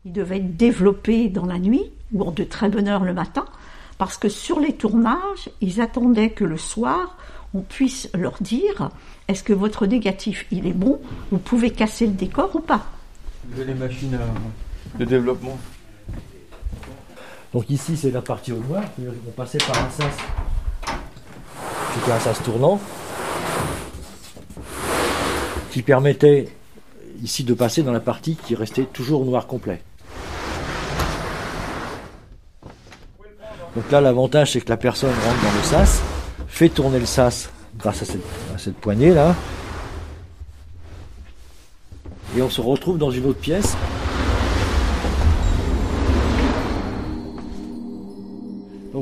Il 0.05 0.13
devait 0.13 0.39
être 0.39 0.57
développé 0.57 1.29
dans 1.29 1.47
la 1.47 1.59
nuit 1.59 1.91
ou 2.13 2.31
de 2.31 2.45
très 2.45 2.69
bonne 2.69 2.89
heure 2.89 3.05
le 3.05 3.15
matin, 3.15 3.45
parce 3.99 4.17
que 4.17 4.29
sur 4.29 4.61
les 4.61 4.75
tournages, 4.75 5.51
ils 5.61 5.81
attendaient 5.81 6.31
que 6.31 6.45
le 6.45 6.57
soir, 6.57 7.17
on 7.55 7.61
puisse 7.61 8.09
leur 8.15 8.41
dire 8.41 8.91
est-ce 9.29 9.43
que 9.43 9.53
votre 9.53 9.87
négatif 9.87 10.47
il 10.51 10.67
est 10.67 10.73
bon, 10.73 11.01
vous 11.31 11.39
pouvez 11.39 11.71
casser 11.71 12.07
le 12.07 12.13
décor 12.13 12.55
ou 12.57 12.61
pas? 12.61 12.87
les 13.57 13.75
machines 13.75 14.19
de 14.99 15.05
développement. 15.05 15.59
Donc 17.53 17.71
ici, 17.71 17.97
c'est 17.97 18.11
la 18.11 18.23
partie 18.23 18.53
au 18.53 18.59
noir. 18.59 18.83
Qu'on 18.97 19.31
passait 19.33 19.59
par 19.59 19.77
un 19.77 19.91
sas. 19.91 20.15
C'était 21.95 22.13
un 22.13 22.21
sas 22.21 22.43
tournant. 22.43 22.81
Qui 25.71 25.83
permettait 25.83 26.49
ici 27.23 27.45
de 27.45 27.55
passer 27.55 27.83
dans 27.83 27.93
la 27.93 28.01
partie 28.01 28.37
qui 28.37 28.55
restait 28.55 28.85
toujours 28.85 29.25
noir 29.25 29.47
complet. 29.47 29.83
Donc 33.75 33.91
là, 33.91 34.01
l'avantage, 34.01 34.53
c'est 34.53 34.61
que 34.61 34.71
la 34.71 34.77
personne 34.77 35.11
rentre 35.11 35.43
dans 35.43 35.57
le 35.57 35.63
sas, 35.63 36.03
fait 36.49 36.69
tourner 36.69 36.99
le 36.99 37.07
sas 37.07 37.51
grâce 37.79 38.03
à 38.03 38.05
cette, 38.05 38.25
à 38.55 38.59
cette 38.59 38.77
poignée 38.77 39.15
là. 39.15 39.35
Et 42.37 42.43
on 42.43 42.51
se 42.51 42.61
retrouve 42.61 42.99
dans 42.99 43.11
une 43.11 43.27
autre 43.27 43.41
pièce. 43.41 43.77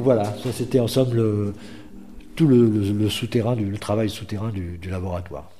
Voilà, 0.07 0.23
ça 0.41 0.53
c'était 0.53 0.79
en 0.79 0.87
somme 0.87 1.13
le, 1.15 1.53
tout 2.37 2.47
le, 2.47 2.69
le- 2.69 2.93
le 2.93 3.09
souterrain, 3.11 3.57
du, 3.57 3.65
le 3.65 3.77
travail 3.77 4.09
souterrain 4.09 4.51
du, 4.51 4.79
du 4.79 4.89
laboratoire. 4.89 5.51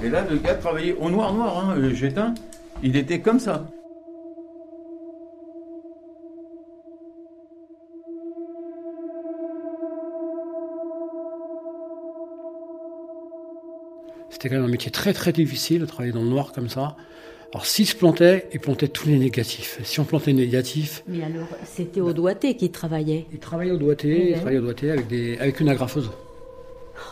Et 0.00 0.08
là, 0.08 0.24
le 0.30 0.36
gars 0.36 0.54
travaillait 0.54 0.94
au 1.00 1.10
noir 1.10 1.34
noir, 1.34 1.58
hein, 1.58 1.74
euh, 1.76 1.92
j'éteins. 1.92 2.34
Il 2.84 2.94
était 2.96 3.18
comme 3.20 3.40
ça. 3.40 3.66
C'était 14.30 14.48
quand 14.48 14.56
même 14.56 14.64
un 14.64 14.68
métier 14.68 14.90
très 14.90 15.12
très 15.12 15.32
difficile 15.32 15.80
de 15.80 15.86
travailler 15.86 16.12
dans 16.12 16.22
le 16.22 16.28
noir 16.28 16.52
comme 16.52 16.68
ça. 16.68 16.96
Alors 17.54 17.66
s'il 17.66 17.86
se 17.86 17.94
plantait, 17.94 18.48
il 18.52 18.58
plantait 18.58 18.88
tous 18.88 19.06
les 19.06 19.16
négatifs. 19.16 19.78
Si 19.84 20.00
on 20.00 20.04
plantait 20.04 20.32
les 20.32 20.44
négatifs, 20.44 21.04
Mais 21.06 21.22
alors, 21.22 21.46
c'était 21.64 22.00
au 22.00 22.12
doigté 22.12 22.56
qui 22.56 22.70
travaillait. 22.70 23.26
il 23.32 23.38
travaillait 23.38 23.70
au 23.72 23.76
doigté, 23.78 24.08
Ouais. 24.08 24.28
il 24.30 24.34
travaillait 24.34 24.58
au 24.58 24.62
doigté 24.62 24.90
avec, 24.90 25.06
des, 25.06 25.38
avec 25.38 25.60
une 25.60 25.68
agrafeuse. 25.68 26.10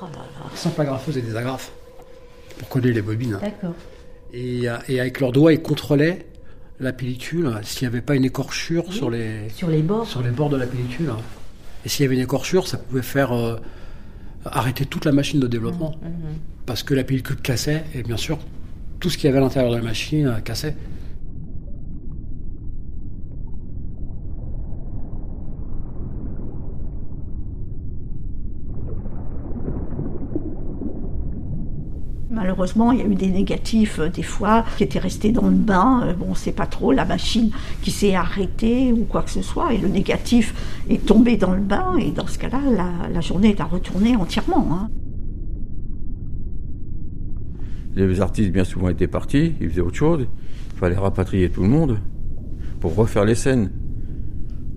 Oh 0.02 0.06
là 0.06 0.18
là. 0.18 0.50
Simple 0.56 0.80
agrafeuse 0.80 1.16
et 1.18 1.22
des 1.22 1.36
agrafes 1.36 1.70
pour 2.58 2.68
coller 2.68 2.92
les 2.92 3.02
bobines. 3.02 3.38
D'accord. 3.40 3.74
Et, 4.32 4.68
euh, 4.68 4.76
et 4.88 4.98
avec 5.00 5.20
leurs 5.20 5.30
doigts, 5.30 5.52
ils 5.52 5.62
contrôlaient 5.62 6.26
la 6.80 6.92
pellicule 6.92 7.52
s'il 7.62 7.86
n'y 7.86 7.94
avait 7.94 8.02
pas 8.02 8.16
une 8.16 8.24
écorchure 8.24 8.92
sur 8.92 9.10
les 9.10 9.48
Sur 9.50 9.68
les 9.68 9.82
bords. 9.82 10.08
sur 10.08 10.22
les 10.22 10.30
bords 10.30 10.50
de 10.50 10.56
la 10.56 10.66
pellicule. 10.66 11.10
Et 11.84 11.88
s'il 11.88 12.02
y 12.02 12.06
avait 12.06 12.16
une 12.16 12.22
écorchure, 12.22 12.66
ça 12.66 12.78
pouvait 12.78 13.02
faire 13.02 13.30
euh, 13.32 13.56
arrêter 14.44 14.86
toute 14.86 15.04
la 15.04 15.12
machine 15.12 15.38
de 15.38 15.46
développement. 15.46 15.94
Mhm. 16.02 16.10
Parce 16.66 16.82
que 16.82 16.94
la 16.94 17.04
pellicule 17.04 17.36
cassait, 17.36 17.84
et 17.94 18.02
bien 18.02 18.16
sûr, 18.16 18.38
tout 19.02 19.10
ce 19.10 19.18
qu'il 19.18 19.26
y 19.26 19.30
avait 19.30 19.38
à 19.38 19.40
l'intérieur 19.40 19.72
de 19.72 19.76
la 19.78 19.82
machine 19.82 20.28
euh, 20.28 20.38
cassait. 20.40 20.76
Malheureusement, 32.30 32.92
il 32.92 32.98
y 33.00 33.02
a 33.02 33.06
eu 33.06 33.14
des 33.16 33.28
négatifs 33.30 33.98
euh, 33.98 34.08
des 34.08 34.22
fois 34.22 34.64
qui 34.76 34.84
étaient 34.84 34.98
restés 35.00 35.32
dans 35.32 35.46
le 35.48 35.50
bain. 35.56 36.02
Euh, 36.06 36.14
Bon, 36.14 36.34
sait 36.36 36.52
pas 36.52 36.66
trop, 36.66 36.92
la 36.92 37.04
machine 37.04 37.50
qui 37.82 37.90
s'est 37.90 38.14
arrêtée 38.14 38.92
ou 38.92 39.04
quoi 39.04 39.22
que 39.22 39.30
ce 39.30 39.42
soit, 39.42 39.72
et 39.74 39.78
le 39.78 39.88
négatif 39.88 40.54
est 40.88 41.04
tombé 41.04 41.36
dans 41.36 41.52
le 41.52 41.60
bain, 41.60 41.96
et 41.98 42.12
dans 42.12 42.26
ce 42.28 42.38
cas-là, 42.38 42.60
la, 42.70 43.08
la 43.12 43.20
journée 43.20 43.50
est 43.50 43.60
à 43.60 43.64
retourner 43.64 44.14
entièrement. 44.16 44.68
hein. 44.70 44.88
Les 47.94 48.20
artistes, 48.20 48.50
bien 48.52 48.64
souvent, 48.64 48.88
étaient 48.88 49.06
partis, 49.06 49.54
ils 49.60 49.68
faisaient 49.68 49.80
autre 49.82 49.96
chose. 49.96 50.26
Il 50.74 50.78
fallait 50.78 50.96
rapatrier 50.96 51.50
tout 51.50 51.62
le 51.62 51.68
monde 51.68 51.98
pour 52.80 52.94
refaire 52.96 53.24
les 53.24 53.34
scènes. 53.34 53.70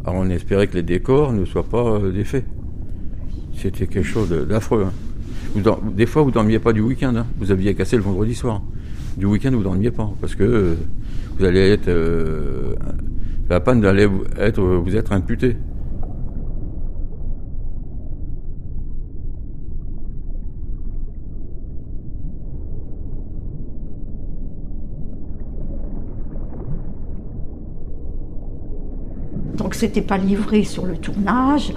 Alors 0.04 0.20
on 0.20 0.30
espérait 0.30 0.68
que 0.68 0.76
les 0.76 0.84
décors 0.84 1.34
ne 1.34 1.46
soient 1.46 1.64
pas 1.68 1.84
euh, 1.96 2.12
défaits. 2.12 2.46
C'était 3.56 3.88
quelque 3.88 4.04
chose 4.04 4.30
d'affreux. 4.48 4.86
hein. 4.86 4.92
Des 5.96 6.06
fois, 6.06 6.22
vous 6.24 6.32
dormiez 6.32 6.60
pas 6.60 6.74
du 6.74 6.82
week-end. 6.82 7.16
hein. 7.16 7.26
Vous 7.40 7.52
aviez 7.52 7.74
cassé 7.74 7.96
le 7.96 8.04
vendredi 8.04 8.36
soir. 8.36 8.62
Du 9.18 9.26
week-end, 9.26 9.52
vous 9.52 9.64
dormiez 9.64 9.92
pas 9.92 10.12
parce 10.20 10.36
que 10.36 10.44
euh, 10.44 10.76
vous 11.38 11.46
allez 11.46 11.70
être 11.70 11.88
euh, 11.88 12.76
la 13.50 13.62
panne 13.62 13.84
allait 13.86 14.06
vous 14.08 14.24
être 14.38 14.62
vous 14.62 14.96
être 14.96 15.14
imputé. 15.14 15.56
Donc 29.76 29.82
c'était 29.82 30.02
pas 30.02 30.18
livré 30.18 30.64
sur 30.64 30.86
le 30.86 30.96
tournage. 30.96 31.74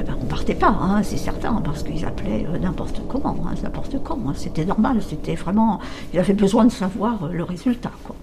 Eh 0.00 0.02
ben, 0.02 0.16
on 0.18 0.24
partait 0.24 0.54
pas, 0.54 0.70
hein, 0.80 1.02
c'est 1.02 1.18
certain, 1.18 1.52
parce 1.62 1.82
qu'ils 1.82 2.02
appelaient 2.06 2.46
euh, 2.48 2.58
n'importe 2.58 3.02
comment, 3.06 3.36
hein, 3.46 3.52
n'importe 3.62 4.02
quand. 4.02 4.18
hein. 4.26 4.32
C'était 4.34 4.64
normal, 4.64 5.02
c'était 5.06 5.34
vraiment. 5.34 5.78
Il 6.14 6.18
avait 6.18 6.32
besoin 6.32 6.64
de 6.64 6.72
savoir 6.72 7.24
euh, 7.24 7.32
le 7.32 7.44
résultat, 7.44 7.90
quoi. 8.02 8.16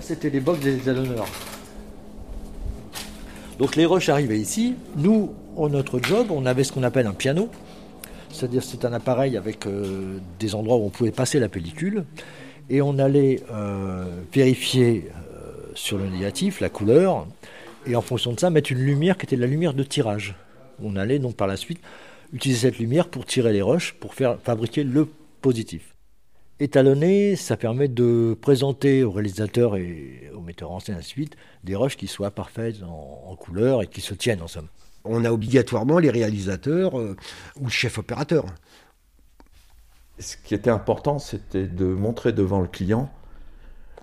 C'était 0.00 0.30
les 0.30 0.38
box 0.38 0.60
des 0.60 0.76
étalonneurs. 0.76 1.26
Donc 3.58 3.74
les 3.74 3.84
rushs 3.84 4.08
arrivaient 4.10 4.38
ici. 4.38 4.76
Nous, 4.96 5.32
en 5.56 5.68
notre 5.68 5.98
job, 6.00 6.28
on 6.30 6.46
avait 6.46 6.62
ce 6.62 6.70
qu'on 6.70 6.84
appelle 6.84 7.08
un 7.08 7.14
piano. 7.14 7.48
C'est-à-dire 8.30 8.62
c'est 8.62 8.84
un 8.84 8.92
appareil 8.92 9.36
avec 9.36 9.66
euh, 9.66 10.18
des 10.38 10.54
endroits 10.54 10.76
où 10.76 10.84
on 10.84 10.90
pouvait 10.90 11.10
passer 11.10 11.40
la 11.40 11.48
pellicule. 11.48 12.04
Et 12.70 12.82
on 12.82 12.98
allait 12.98 13.42
euh, 13.50 14.04
vérifier 14.32 15.10
euh, 15.10 15.52
sur 15.74 15.98
le 15.98 16.08
négatif, 16.08 16.60
la 16.60 16.68
couleur, 16.68 17.26
et 17.86 17.96
en 17.96 18.02
fonction 18.02 18.32
de 18.32 18.40
ça, 18.40 18.50
mettre 18.50 18.72
une 18.72 18.78
lumière 18.78 19.16
qui 19.16 19.26
était 19.26 19.36
la 19.36 19.46
lumière 19.46 19.74
de 19.74 19.82
tirage. 19.82 20.34
On 20.82 20.96
allait 20.96 21.18
donc 21.18 21.36
par 21.36 21.46
la 21.46 21.56
suite 21.56 21.80
utiliser 22.32 22.68
cette 22.68 22.78
lumière 22.78 23.08
pour 23.08 23.24
tirer 23.24 23.52
les 23.52 23.62
rushs, 23.62 23.94
pour 23.98 24.14
faire 24.14 24.38
fabriquer 24.42 24.84
le 24.84 25.08
positif. 25.40 25.94
Étalonner, 26.60 27.36
ça 27.36 27.56
permet 27.56 27.88
de 27.88 28.36
présenter 28.40 29.04
aux 29.04 29.12
réalisateurs 29.12 29.76
et 29.76 30.30
aux 30.34 30.40
metteurs 30.40 30.72
en 30.72 30.80
scène 30.80 30.96
ainsi 30.96 31.10
de 31.10 31.12
suite 31.12 31.36
des 31.62 31.76
rushs 31.76 31.96
qui 31.96 32.08
soient 32.08 32.32
parfaits 32.32 32.82
en, 32.82 33.30
en 33.30 33.36
couleur 33.36 33.82
et 33.82 33.86
qui 33.86 34.00
se 34.00 34.12
tiennent 34.12 34.42
en 34.42 34.48
somme. 34.48 34.66
On 35.04 35.24
a 35.24 35.30
obligatoirement 35.30 35.98
les 35.98 36.10
réalisateurs 36.10 36.98
euh, 36.98 37.16
ou 37.60 37.64
le 37.64 37.70
chef 37.70 37.98
opérateur. 37.98 38.44
Ce 40.18 40.36
qui 40.36 40.54
était 40.54 40.70
important, 40.70 41.18
c'était 41.18 41.66
de 41.66 41.86
montrer 41.86 42.32
devant 42.32 42.60
le 42.60 42.66
client 42.66 43.10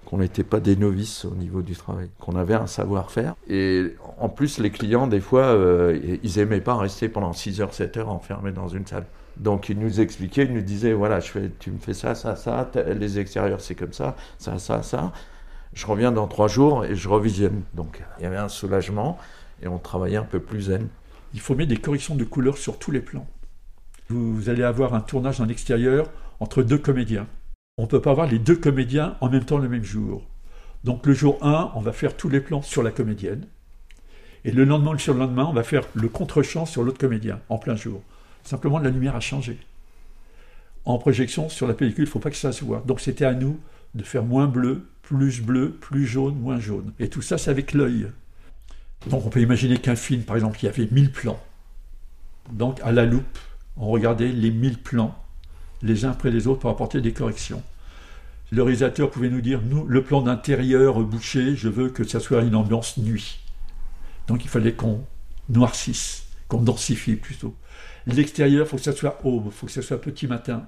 qu'on 0.06 0.20
n'était 0.20 0.44
pas 0.44 0.60
des 0.60 0.76
novices 0.76 1.26
au 1.26 1.36
niveau 1.36 1.62
du 1.62 1.76
travail, 1.76 2.10
qu'on 2.20 2.36
avait 2.36 2.54
un 2.54 2.68
savoir-faire. 2.68 3.36
Et 3.50 3.96
en 4.20 4.30
plus, 4.30 4.60
les 4.60 4.70
clients, 4.70 5.08
des 5.08 5.20
fois, 5.20 5.46
euh, 5.46 6.18
ils 6.24 6.40
aimaient 6.40 6.62
pas 6.62 6.78
rester 6.78 7.10
pendant 7.10 7.34
6 7.34 7.62
heures, 7.62 7.74
7 7.74 7.98
heures 7.98 8.10
enfermés 8.10 8.52
dans 8.52 8.68
une 8.68 8.86
salle. 8.86 9.06
Donc 9.38 9.68
ils 9.68 9.78
nous 9.78 10.00
expliquaient, 10.00 10.44
ils 10.44 10.54
nous 10.54 10.62
disaient, 10.62 10.94
voilà, 10.94 11.20
tu 11.22 11.72
me 11.72 11.80
fais 11.80 11.94
ça, 11.94 12.16
ça, 12.16 12.36
ça, 12.36 12.70
les 12.98 13.20
extérieurs 13.20 13.60
c'est 13.60 13.76
comme 13.76 13.92
ça, 13.92 14.16
ça, 14.38 14.60
ça, 14.60 14.82
ça. 14.82 15.12
Je 15.74 15.86
reviens 15.86 16.12
dans 16.14 16.28
3 16.28 16.48
jours 16.48 16.86
et 16.86 16.96
je 16.96 17.10
revisionne. 17.10 17.64
Donc 17.74 18.02
il 18.20 18.24
y 18.24 18.26
avait 18.26 18.38
un 18.38 18.48
soulagement 18.48 19.18
et 19.62 19.68
on 19.68 19.78
travaillait 19.78 20.18
un 20.18 20.24
peu 20.24 20.40
plus 20.40 20.62
zen. 20.62 20.88
Il 21.34 21.42
faut 21.42 21.54
mettre 21.56 21.70
des 21.70 21.78
corrections 21.78 22.16
de 22.16 22.24
couleurs 22.24 22.58
sur 22.58 22.80
tous 22.80 22.92
les 22.92 23.02
plans. 23.02 23.28
Vous 24.10 24.50
allez 24.50 24.64
avoir 24.64 24.94
un 24.94 25.02
tournage 25.02 25.42
en 25.42 25.48
extérieur 25.48 26.10
entre 26.40 26.64
deux 26.64 26.78
comédiens. 26.78 27.28
On 27.78 27.84
ne 27.84 27.88
peut 27.88 28.02
pas 28.02 28.12
avoir 28.12 28.28
les 28.28 28.40
deux 28.40 28.56
comédiens 28.56 29.18
en 29.20 29.30
même 29.30 29.46
temps 29.46 29.58
le 29.58 29.68
même 29.68 29.84
jour. 29.84 30.24
Donc 30.84 31.06
le 31.08 31.14
jour 31.14 31.40
1, 31.42 31.72
on 31.76 31.82
va 31.82 31.92
faire 31.92 32.16
tous 32.16 32.30
les 32.30 32.40
plans 32.40 32.62
sur 32.62 32.84
la 32.84 32.92
comédienne. 32.92 33.48
Et 34.44 34.52
le 34.52 34.64
lendemain 34.64 34.94
le 34.94 35.00
surlendemain, 35.00 35.46
on 35.50 35.54
va 35.54 35.64
faire 35.64 35.84
le 35.96 36.08
contre-champ 36.08 36.68
sur 36.68 36.84
l'autre 36.84 37.00
comédien, 37.00 37.40
en 37.50 37.58
plein 37.58 37.76
jour. 37.76 38.04
Simplement, 38.44 38.78
la 38.78 38.92
lumière 38.92 39.16
a 39.16 39.20
changé. 39.20 39.58
En 40.86 41.00
projection, 41.00 41.50
sur 41.50 41.68
la 41.68 41.74
pellicule, 41.74 42.04
il 42.04 42.08
ne 42.08 42.12
faut 42.12 42.20
pas 42.20 42.30
que 42.30 42.36
ça 42.36 42.52
se 42.52 42.64
voit. 42.64 42.84
Donc 42.86 43.00
c'était 43.00 43.26
à 43.26 43.34
nous 43.34 43.60
de 43.96 44.04
faire 44.04 44.24
moins 44.24 44.46
bleu, 44.46 44.88
plus 45.02 45.42
bleu, 45.42 45.72
plus 45.72 46.06
jaune, 46.06 46.36
moins 46.36 46.60
jaune. 46.60 46.94
Et 47.00 47.10
tout 47.10 47.24
ça, 47.24 47.40
c'est 47.40 47.50
avec 47.50 47.74
l'œil. 47.74 48.12
Donc 49.08 49.26
on 49.26 49.30
peut 49.30 49.42
imaginer 49.42 49.78
qu'un 49.78 49.96
film, 49.96 50.22
par 50.22 50.36
exemple, 50.36 50.60
il 50.62 50.66
y 50.66 50.70
avait 50.70 50.88
1000 50.92 51.12
plans. 51.12 51.40
Donc 52.52 52.80
à 52.84 52.92
la 52.92 53.06
loupe, 53.06 53.40
on 53.78 53.88
regardait 53.88 54.32
les 54.32 54.52
1000 54.52 54.80
plans, 54.80 55.16
les 55.82 56.06
uns 56.06 56.12
après 56.12 56.32
les 56.32 56.48
autres, 56.48 56.62
pour 56.62 56.70
apporter 56.70 57.02
des 57.02 57.14
corrections. 57.14 57.64
Le 58.52 58.62
réalisateur 58.62 59.10
pouvait 59.10 59.30
nous 59.30 59.42
dire, 59.42 59.62
nous, 59.62 59.86
le 59.86 60.04
plan 60.04 60.22
d'intérieur 60.22 61.00
bouché, 61.02 61.56
je 61.56 61.68
veux 61.68 61.90
que 61.90 62.04
ça 62.04 62.20
soit 62.20 62.44
une 62.44 62.56
ambiance 62.56 62.98
nuit. 62.98 63.40
Donc 64.28 64.44
il 64.44 64.50
fallait 64.50 64.74
qu'on 64.74 65.04
noircisse, 65.50 66.26
qu'on 66.48 66.62
densifie 66.62 67.16
plutôt. 67.16 67.56
L'extérieur, 68.08 68.66
il 68.66 68.70
faut 68.70 68.78
que 68.78 68.84
ça 68.84 68.94
soit 68.94 69.20
aube, 69.26 69.46
il 69.48 69.52
faut 69.52 69.66
que 69.66 69.72
ça 69.72 69.82
soit 69.82 70.00
petit 70.00 70.28
matin. 70.28 70.68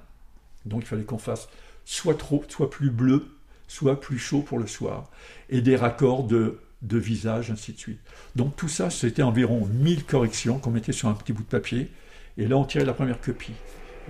Donc 0.65 0.81
il 0.83 0.87
fallait 0.87 1.03
qu'on 1.03 1.17
fasse 1.17 1.47
soit 1.85 2.17
trop, 2.17 2.43
soit 2.49 2.69
plus 2.69 2.89
bleu, 2.89 3.27
soit 3.67 3.99
plus 3.99 4.17
chaud 4.17 4.41
pour 4.41 4.59
le 4.59 4.67
soir. 4.67 5.09
Et 5.49 5.61
des 5.61 5.75
raccords 5.75 6.23
de, 6.23 6.59
de 6.81 6.97
visage, 6.97 7.51
ainsi 7.51 7.73
de 7.73 7.77
suite. 7.77 7.99
Donc 8.35 8.55
tout 8.55 8.67
ça, 8.67 8.89
c'était 8.89 9.23
environ 9.23 9.65
1000 9.65 10.05
corrections 10.05 10.59
qu'on 10.59 10.71
mettait 10.71 10.91
sur 10.91 11.09
un 11.09 11.13
petit 11.13 11.31
bout 11.31 11.43
de 11.43 11.47
papier. 11.47 11.91
Et 12.39 12.45
là, 12.45 12.55
on 12.55 12.65
tirait 12.65 12.85
la 12.85 12.93
première 12.93 13.19
copie. 13.19 13.53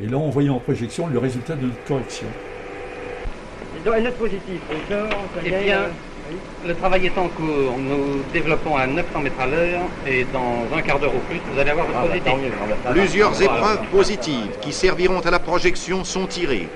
Et 0.01 0.05
là, 0.05 0.17
on 0.17 0.29
voyait 0.29 0.49
en 0.49 0.59
projection 0.59 1.07
le 1.07 1.17
résultat 1.17 1.55
de 1.55 1.65
notre 1.65 1.83
correction. 1.87 2.27
positive. 4.11 4.59
Eh 5.45 5.49
bien, 5.49 5.79
le 6.67 6.75
travail 6.75 7.05
est 7.05 7.17
en 7.17 7.29
cours. 7.29 7.77
Nous 7.77 8.21
développons 8.33 8.75
à 8.75 8.85
900 8.85 9.21
mètres 9.21 9.39
à 9.39 9.47
l'heure 9.47 9.81
et 10.05 10.25
dans 10.33 10.65
un 10.75 10.81
quart 10.81 10.99
d'heure 10.99 11.15
ou 11.15 11.19
plus, 11.29 11.39
vous 11.53 11.57
allez 11.57 11.69
avoir 11.69 11.87
votre 11.87 11.99
Ah, 11.99 12.05
bah, 12.05 12.33
positif. 12.33 12.91
Plusieurs 12.91 13.41
épreuves 13.41 13.87
positives 13.91 14.59
qui 14.59 14.73
serviront 14.73 15.21
à 15.21 15.31
la 15.31 15.39
projection 15.39 16.03
sont 16.03 16.27
tirées. 16.27 16.67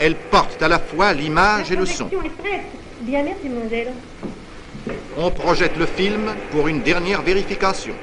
Elles 0.00 0.16
portent 0.16 0.62
à 0.62 0.68
la 0.68 0.80
fois 0.80 1.12
l'image 1.12 1.70
et 1.70 1.76
le 1.76 1.86
son. 1.86 2.10
Bien, 3.02 3.22
merci. 3.22 3.46
On 5.16 5.30
projette 5.30 5.76
le 5.76 5.86
film 5.86 6.34
pour 6.50 6.66
une 6.66 6.82
dernière 6.82 7.22
vérification. 7.22 7.94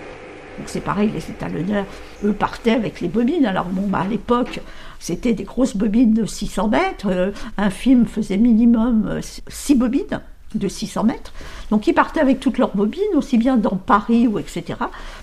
Donc 0.57 0.67
c'est 0.67 0.81
pareil, 0.81 1.09
les 1.13 1.29
étalonneurs, 1.29 1.85
eux 2.23 2.33
partaient 2.33 2.71
avec 2.71 3.01
les 3.01 3.07
bobines. 3.07 3.45
Alors 3.45 3.65
bon, 3.65 3.87
bah, 3.87 3.99
à 3.99 4.07
l'époque, 4.07 4.61
c'était 4.99 5.33
des 5.33 5.43
grosses 5.43 5.75
bobines 5.75 6.13
de 6.13 6.25
600 6.25 6.69
mètres. 6.69 7.07
Euh, 7.09 7.31
un 7.57 7.69
film 7.69 8.05
faisait 8.05 8.37
minimum 8.37 9.19
6 9.21 9.75
bobines 9.75 10.21
de 10.53 10.67
600 10.67 11.03
mètres. 11.03 11.33
Donc 11.69 11.87
ils 11.87 11.93
partaient 11.93 12.21
avec 12.21 12.39
toutes 12.39 12.57
leurs 12.57 12.75
bobines, 12.75 13.01
aussi 13.15 13.37
bien 13.37 13.57
dans 13.57 13.75
Paris 13.75 14.27
ou 14.27 14.39
etc., 14.39 14.79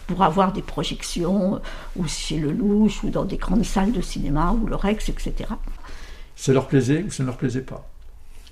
pour 0.06 0.22
avoir 0.22 0.52
des 0.52 0.62
projections, 0.62 1.56
euh, 1.56 1.58
ou 1.96 2.06
chez 2.06 2.38
Lelouch, 2.38 3.02
ou 3.04 3.10
dans 3.10 3.24
des 3.24 3.36
grandes 3.36 3.64
salles 3.64 3.92
de 3.92 4.00
cinéma, 4.00 4.52
ou 4.52 4.66
le 4.66 4.76
Rex, 4.76 5.08
etc. 5.08 5.34
Ça 6.36 6.52
leur 6.52 6.66
plaisait 6.66 7.04
ou 7.06 7.10
ça 7.10 7.22
ne 7.22 7.28
leur 7.28 7.36
plaisait 7.36 7.62
pas? 7.62 7.88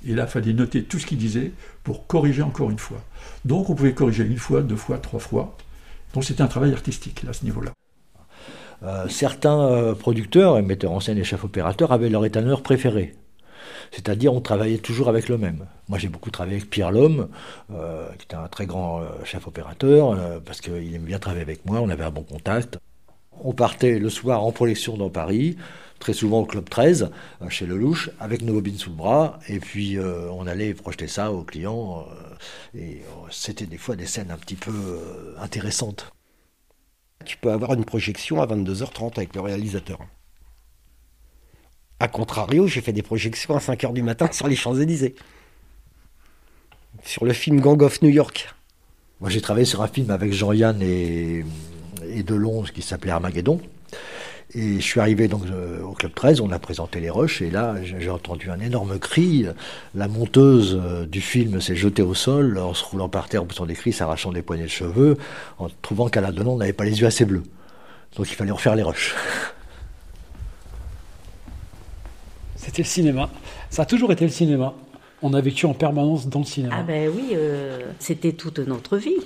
Et 0.06 0.14
là, 0.14 0.24
il 0.24 0.30
fallait 0.30 0.52
noter 0.54 0.82
tout 0.84 0.98
ce 0.98 1.06
qu'ils 1.06 1.18
disaient 1.18 1.52
pour 1.84 2.06
corriger 2.06 2.42
encore 2.42 2.70
une 2.70 2.78
fois. 2.78 2.98
Donc 3.44 3.68
on 3.68 3.74
pouvait 3.74 3.92
corriger 3.92 4.24
une 4.24 4.38
fois, 4.38 4.62
deux 4.62 4.76
fois, 4.76 4.98
trois 4.98 5.20
fois. 5.20 5.56
Donc 6.14 6.24
c'était 6.24 6.42
un 6.42 6.48
travail 6.48 6.72
artistique 6.72 7.24
à 7.28 7.32
ce 7.32 7.44
niveau-là. 7.44 7.72
Euh, 8.82 9.08
certains 9.08 9.60
euh, 9.60 9.94
producteurs, 9.94 10.56
et 10.58 10.62
metteurs 10.62 10.92
en 10.92 11.00
scène 11.00 11.18
et 11.18 11.24
chefs 11.24 11.44
opérateurs, 11.44 11.92
avaient 11.92 12.08
leur 12.08 12.24
étalonneur 12.24 12.62
préféré. 12.62 13.14
C'est-à-dire, 13.90 14.32
on 14.32 14.40
travaillait 14.40 14.78
toujours 14.78 15.08
avec 15.08 15.28
le 15.28 15.36
même. 15.36 15.66
Moi, 15.88 15.98
j'ai 15.98 16.08
beaucoup 16.08 16.30
travaillé 16.30 16.56
avec 16.56 16.70
Pierre 16.70 16.92
Lhomme, 16.92 17.28
euh, 17.72 18.08
qui 18.18 18.24
était 18.24 18.36
un 18.36 18.48
très 18.48 18.66
grand 18.66 19.02
chef 19.24 19.46
opérateur, 19.46 20.16
parce 20.44 20.60
qu'il 20.60 20.94
aimait 20.94 21.06
bien 21.06 21.18
travailler 21.18 21.42
avec 21.42 21.66
moi, 21.66 21.80
on 21.80 21.90
avait 21.90 22.04
un 22.04 22.10
bon 22.10 22.22
contact. 22.22 22.78
On 23.42 23.52
partait 23.52 23.98
le 23.98 24.10
soir 24.10 24.44
en 24.44 24.52
projection 24.52 24.98
dans 24.98 25.08
Paris, 25.08 25.56
très 25.98 26.12
souvent 26.12 26.40
au 26.40 26.44
Club 26.44 26.68
13, 26.68 27.10
euh, 27.40 27.48
chez 27.48 27.66
Lelouch, 27.66 28.10
avec 28.20 28.42
nos 28.42 28.54
bobines 28.54 28.76
sous 28.76 28.90
le 28.90 28.96
bras, 28.96 29.38
et 29.48 29.60
puis 29.60 29.96
euh, 29.96 30.30
on 30.32 30.46
allait 30.46 30.74
projeter 30.74 31.06
ça 31.06 31.32
aux 31.32 31.42
clients, 31.42 32.06
euh, 32.74 32.78
et 32.78 33.02
c'était 33.30 33.66
des 33.66 33.78
fois 33.78 33.96
des 33.96 34.06
scènes 34.06 34.30
un 34.30 34.36
petit 34.36 34.56
peu 34.56 35.00
intéressantes. 35.38 36.12
Tu 37.24 37.38
peux 37.38 37.50
avoir 37.50 37.72
une 37.72 37.84
projection 37.84 38.42
à 38.42 38.46
22h30 38.46 39.16
avec 39.16 39.34
le 39.34 39.40
réalisateur. 39.40 40.00
A 41.98 42.08
contrario, 42.08 42.66
j'ai 42.66 42.80
fait 42.80 42.94
des 42.94 43.02
projections 43.02 43.54
à 43.54 43.58
5h 43.58 43.92
du 43.92 44.02
matin 44.02 44.28
sur 44.32 44.48
les 44.48 44.56
Champs-Élysées. 44.56 45.14
Sur 47.04 47.24
le 47.24 47.32
film 47.34 47.60
Gang 47.60 47.80
of 47.82 48.00
New 48.00 48.08
York. 48.08 48.54
Moi, 49.20 49.28
j'ai 49.28 49.42
travaillé 49.42 49.66
sur 49.66 49.82
un 49.82 49.88
film 49.88 50.10
avec 50.10 50.32
Jean-Yann 50.32 50.80
et, 50.80 51.44
et 52.14 52.22
Delon 52.22 52.62
qui 52.62 52.82
s'appelait 52.82 53.12
Armageddon. 53.12 53.60
Et 54.52 54.76
je 54.76 54.80
suis 54.80 54.98
arrivé 54.98 55.28
donc 55.28 55.42
euh, 55.46 55.80
au 55.82 55.92
Club 55.92 56.12
13, 56.12 56.40
on 56.40 56.50
a 56.50 56.58
présenté 56.58 56.98
les 56.98 57.08
rushs, 57.08 57.40
et 57.40 57.50
là 57.50 57.76
j'ai 57.82 58.10
entendu 58.10 58.50
un 58.50 58.58
énorme 58.58 58.98
cri. 58.98 59.46
La 59.94 60.08
monteuse 60.08 60.76
euh, 60.82 61.06
du 61.06 61.20
film 61.20 61.60
s'est 61.60 61.76
jetée 61.76 62.02
au 62.02 62.14
sol 62.14 62.58
en 62.58 62.74
se 62.74 62.84
roulant 62.84 63.08
par 63.08 63.28
terre 63.28 63.44
en 63.44 63.46
poussant 63.46 63.66
des 63.66 63.74
cris, 63.74 63.92
s'arrachant 63.92 64.32
des 64.32 64.42
poignets 64.42 64.64
de 64.64 64.68
cheveux, 64.68 65.18
en 65.58 65.68
trouvant 65.82 66.08
qu'Alain 66.08 66.32
Delon 66.32 66.56
n'avait 66.56 66.72
pas 66.72 66.84
les 66.84 67.00
yeux 67.00 67.06
assez 67.06 67.24
bleus. 67.24 67.44
Donc 68.16 68.28
il 68.28 68.34
fallait 68.34 68.50
refaire 68.50 68.74
les 68.74 68.82
rushs. 68.82 69.14
C'était 72.56 72.82
le 72.82 72.88
cinéma. 72.88 73.30
Ça 73.70 73.82
a 73.82 73.86
toujours 73.86 74.10
été 74.10 74.24
le 74.24 74.32
cinéma. 74.32 74.74
On 75.22 75.32
a 75.32 75.40
vécu 75.40 75.66
en 75.66 75.74
permanence 75.74 76.26
dans 76.26 76.40
le 76.40 76.44
cinéma. 76.44 76.74
Ah 76.78 76.82
ben 76.82 77.08
oui, 77.14 77.34
euh, 77.34 77.92
c'était 77.98 78.32
toute 78.32 78.58
notre 78.58 78.96
vie. 78.96 79.16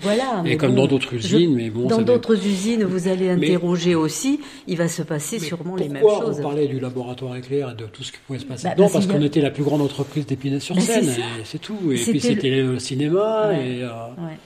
Voilà. 0.00 0.42
Et 0.46 0.56
comme 0.56 0.70
bon, 0.74 0.82
dans 0.82 0.86
d'autres 0.86 1.10
je- 1.18 1.36
usines, 1.36 1.54
mais 1.54 1.70
bon, 1.70 1.86
Dans 1.88 2.02
d'autres 2.02 2.36
usines, 2.46 2.84
vous 2.84 3.08
allez 3.08 3.34
Mais- 3.34 3.46
interroger 3.48 3.94
aussi. 3.96 4.40
Il 4.66 4.76
va 4.76 4.86
se 4.88 5.02
passer 5.02 5.38
sûrement 5.40 5.74
les 5.76 5.88
mêmes 5.88 6.02
Pourquoi 6.02 6.26
choses. 6.26 6.36
on 6.38 6.42
parlait 6.42 6.68
du 6.68 6.78
laboratoire 6.78 7.34
éclir 7.36 7.70
et 7.70 7.74
de 7.74 7.86
tout 7.86 8.02
ce 8.04 8.12
qui 8.12 8.18
pouvait 8.26 8.38
se 8.38 8.44
passer 8.44 8.68
Bah, 8.68 8.74
dedans 8.74 8.88
parce 8.92 9.08
a- 9.08 9.12
qu'on 9.12 9.22
était 9.22 9.40
la 9.40 9.50
plus 9.50 9.64
grande 9.64 9.82
entreprise 9.82 10.24
d'Épinay-sur-Seine, 10.26 11.06
Bah, 11.06 11.22
c'est 11.44 11.58
tout. 11.60 11.76
Et 11.90 11.96
puis 11.96 12.20
c'était 12.20 12.50
le- 12.50 12.72
le 12.74 12.78
cinéma 12.78 13.48
Ouais, 13.48 13.66
et 13.78 13.82
euh, 13.82 13.88
ouais. 13.88 14.38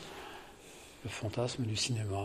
le 1.05 1.11
fantasme 1.11 1.65
du 1.65 1.77
cinéma. 1.77 2.17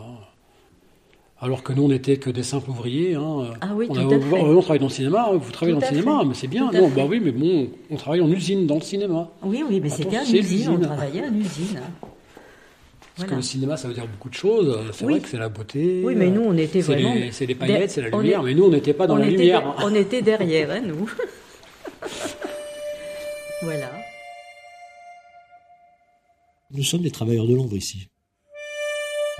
Alors 1.40 1.62
que 1.62 1.72
nous, 1.72 1.84
on 1.84 1.88
n'était 1.88 2.16
que 2.16 2.30
des 2.30 2.42
simples 2.42 2.70
ouvriers. 2.70 3.14
hein. 3.14 3.52
Ah 3.60 3.68
oui, 3.76 3.86
on, 3.88 3.94
tout 3.94 4.00
à 4.00 4.04
on- 4.04 4.20
fait. 4.20 4.40
on 4.42 4.60
travaille 4.60 4.80
dans 4.80 4.86
le 4.86 4.90
cinéma, 4.92 5.30
vous 5.34 5.52
travaillez 5.52 5.74
Tout 5.76 5.80
dans 5.82 5.86
le 5.88 5.94
cinéma, 5.96 6.18
fait. 6.20 6.26
mais 6.26 6.34
c'est 6.34 6.46
bien. 6.48 6.68
Tout 6.68 6.76
Non, 6.78 6.88
bah 6.88 7.02
oui, 7.08 7.20
mais 7.22 7.30
bon, 7.30 7.68
on 7.90 7.96
travaille 7.96 8.20
en 8.22 8.30
usine 8.30 8.66
dans 8.66 8.74
le 8.76 8.80
cinéma. 8.80 9.28
Oui, 9.44 9.62
oui, 9.68 9.78
mais 9.80 9.88
c'était 9.88 10.18
en 10.18 10.22
usine, 10.22 10.70
on 10.70 10.78
travaillait 10.80 11.22
en 11.22 11.34
usine. 11.34 11.80
Parce 13.18 13.30
Voilà. 13.30 13.30
que 13.30 13.36
le 13.36 13.42
cinéma, 13.42 13.76
ça 13.76 13.88
veut 13.88 13.94
dire 13.94 14.06
beaucoup 14.06 14.28
de 14.28 14.34
choses. 14.34 14.78
C'est 14.92 15.04
Oui. 15.04 15.14
vrai 15.14 15.20
que 15.20 15.28
c'est 15.28 15.38
la 15.38 15.48
beauté. 15.48 16.02
Oui, 16.04 16.14
mais 16.14 16.28
nous, 16.30 16.42
on 16.42 16.56
était 16.56 16.82
c'est 16.82 16.92
vraiment. 16.92 17.16
C'est 17.32 17.46
les 17.46 17.56
paillettes, 17.56 17.90
c'est 17.90 18.02
la 18.02 18.10
lumière, 18.10 18.40
est- 18.40 18.44
mais 18.44 18.54
nous, 18.54 18.64
on 18.66 18.70
n'était 18.70 18.94
pas 18.94 19.08
dans 19.08 19.14
on 19.14 19.16
la 19.16 19.26
était 19.26 19.38
lumière. 19.38 19.62
de- 19.76 19.82
On 19.84 19.92
était 19.92 20.22
derrière, 20.22 20.70
hein, 20.70 20.80
nous. 20.82 21.10
voilà. 23.62 23.90
Nous 26.70 26.84
sommes 26.84 27.02
des 27.02 27.10
travailleurs 27.10 27.46
de 27.46 27.54
l'ombre 27.56 27.76
ici. 27.76 28.08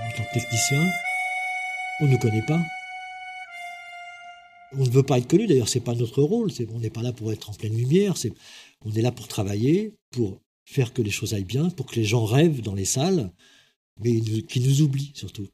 En 0.01 0.09
tant 0.17 0.23
que 0.23 0.33
technicien, 0.39 0.83
on 2.01 2.07
ne 2.07 2.17
connaît 2.17 2.45
pas. 2.47 2.59
On 4.73 4.83
ne 4.83 4.89
veut 4.89 5.03
pas 5.03 5.19
être 5.19 5.27
connu, 5.27 5.47
d'ailleurs, 5.47 5.69
c'est 5.69 5.79
pas 5.79 5.95
notre 5.95 6.21
rôle. 6.21 6.49
On 6.73 6.79
n'est 6.79 6.89
pas 6.89 7.01
là 7.01 7.13
pour 7.13 7.31
être 7.31 7.49
en 7.49 7.53
pleine 7.53 7.77
lumière. 7.77 8.15
On 8.85 8.91
est 8.93 9.01
là 9.01 9.11
pour 9.13 9.27
travailler, 9.29 9.95
pour 10.11 10.41
faire 10.65 10.91
que 10.93 11.01
les 11.01 11.11
choses 11.11 11.33
aillent 11.33 11.43
bien, 11.45 11.69
pour 11.69 11.85
que 11.85 11.95
les 11.95 12.03
gens 12.03 12.25
rêvent 12.25 12.61
dans 12.61 12.75
les 12.75 12.85
salles, 12.85 13.31
mais 14.03 14.19
qui 14.21 14.61
nous 14.61 14.81
oublient 14.81 15.11
surtout. 15.13 15.47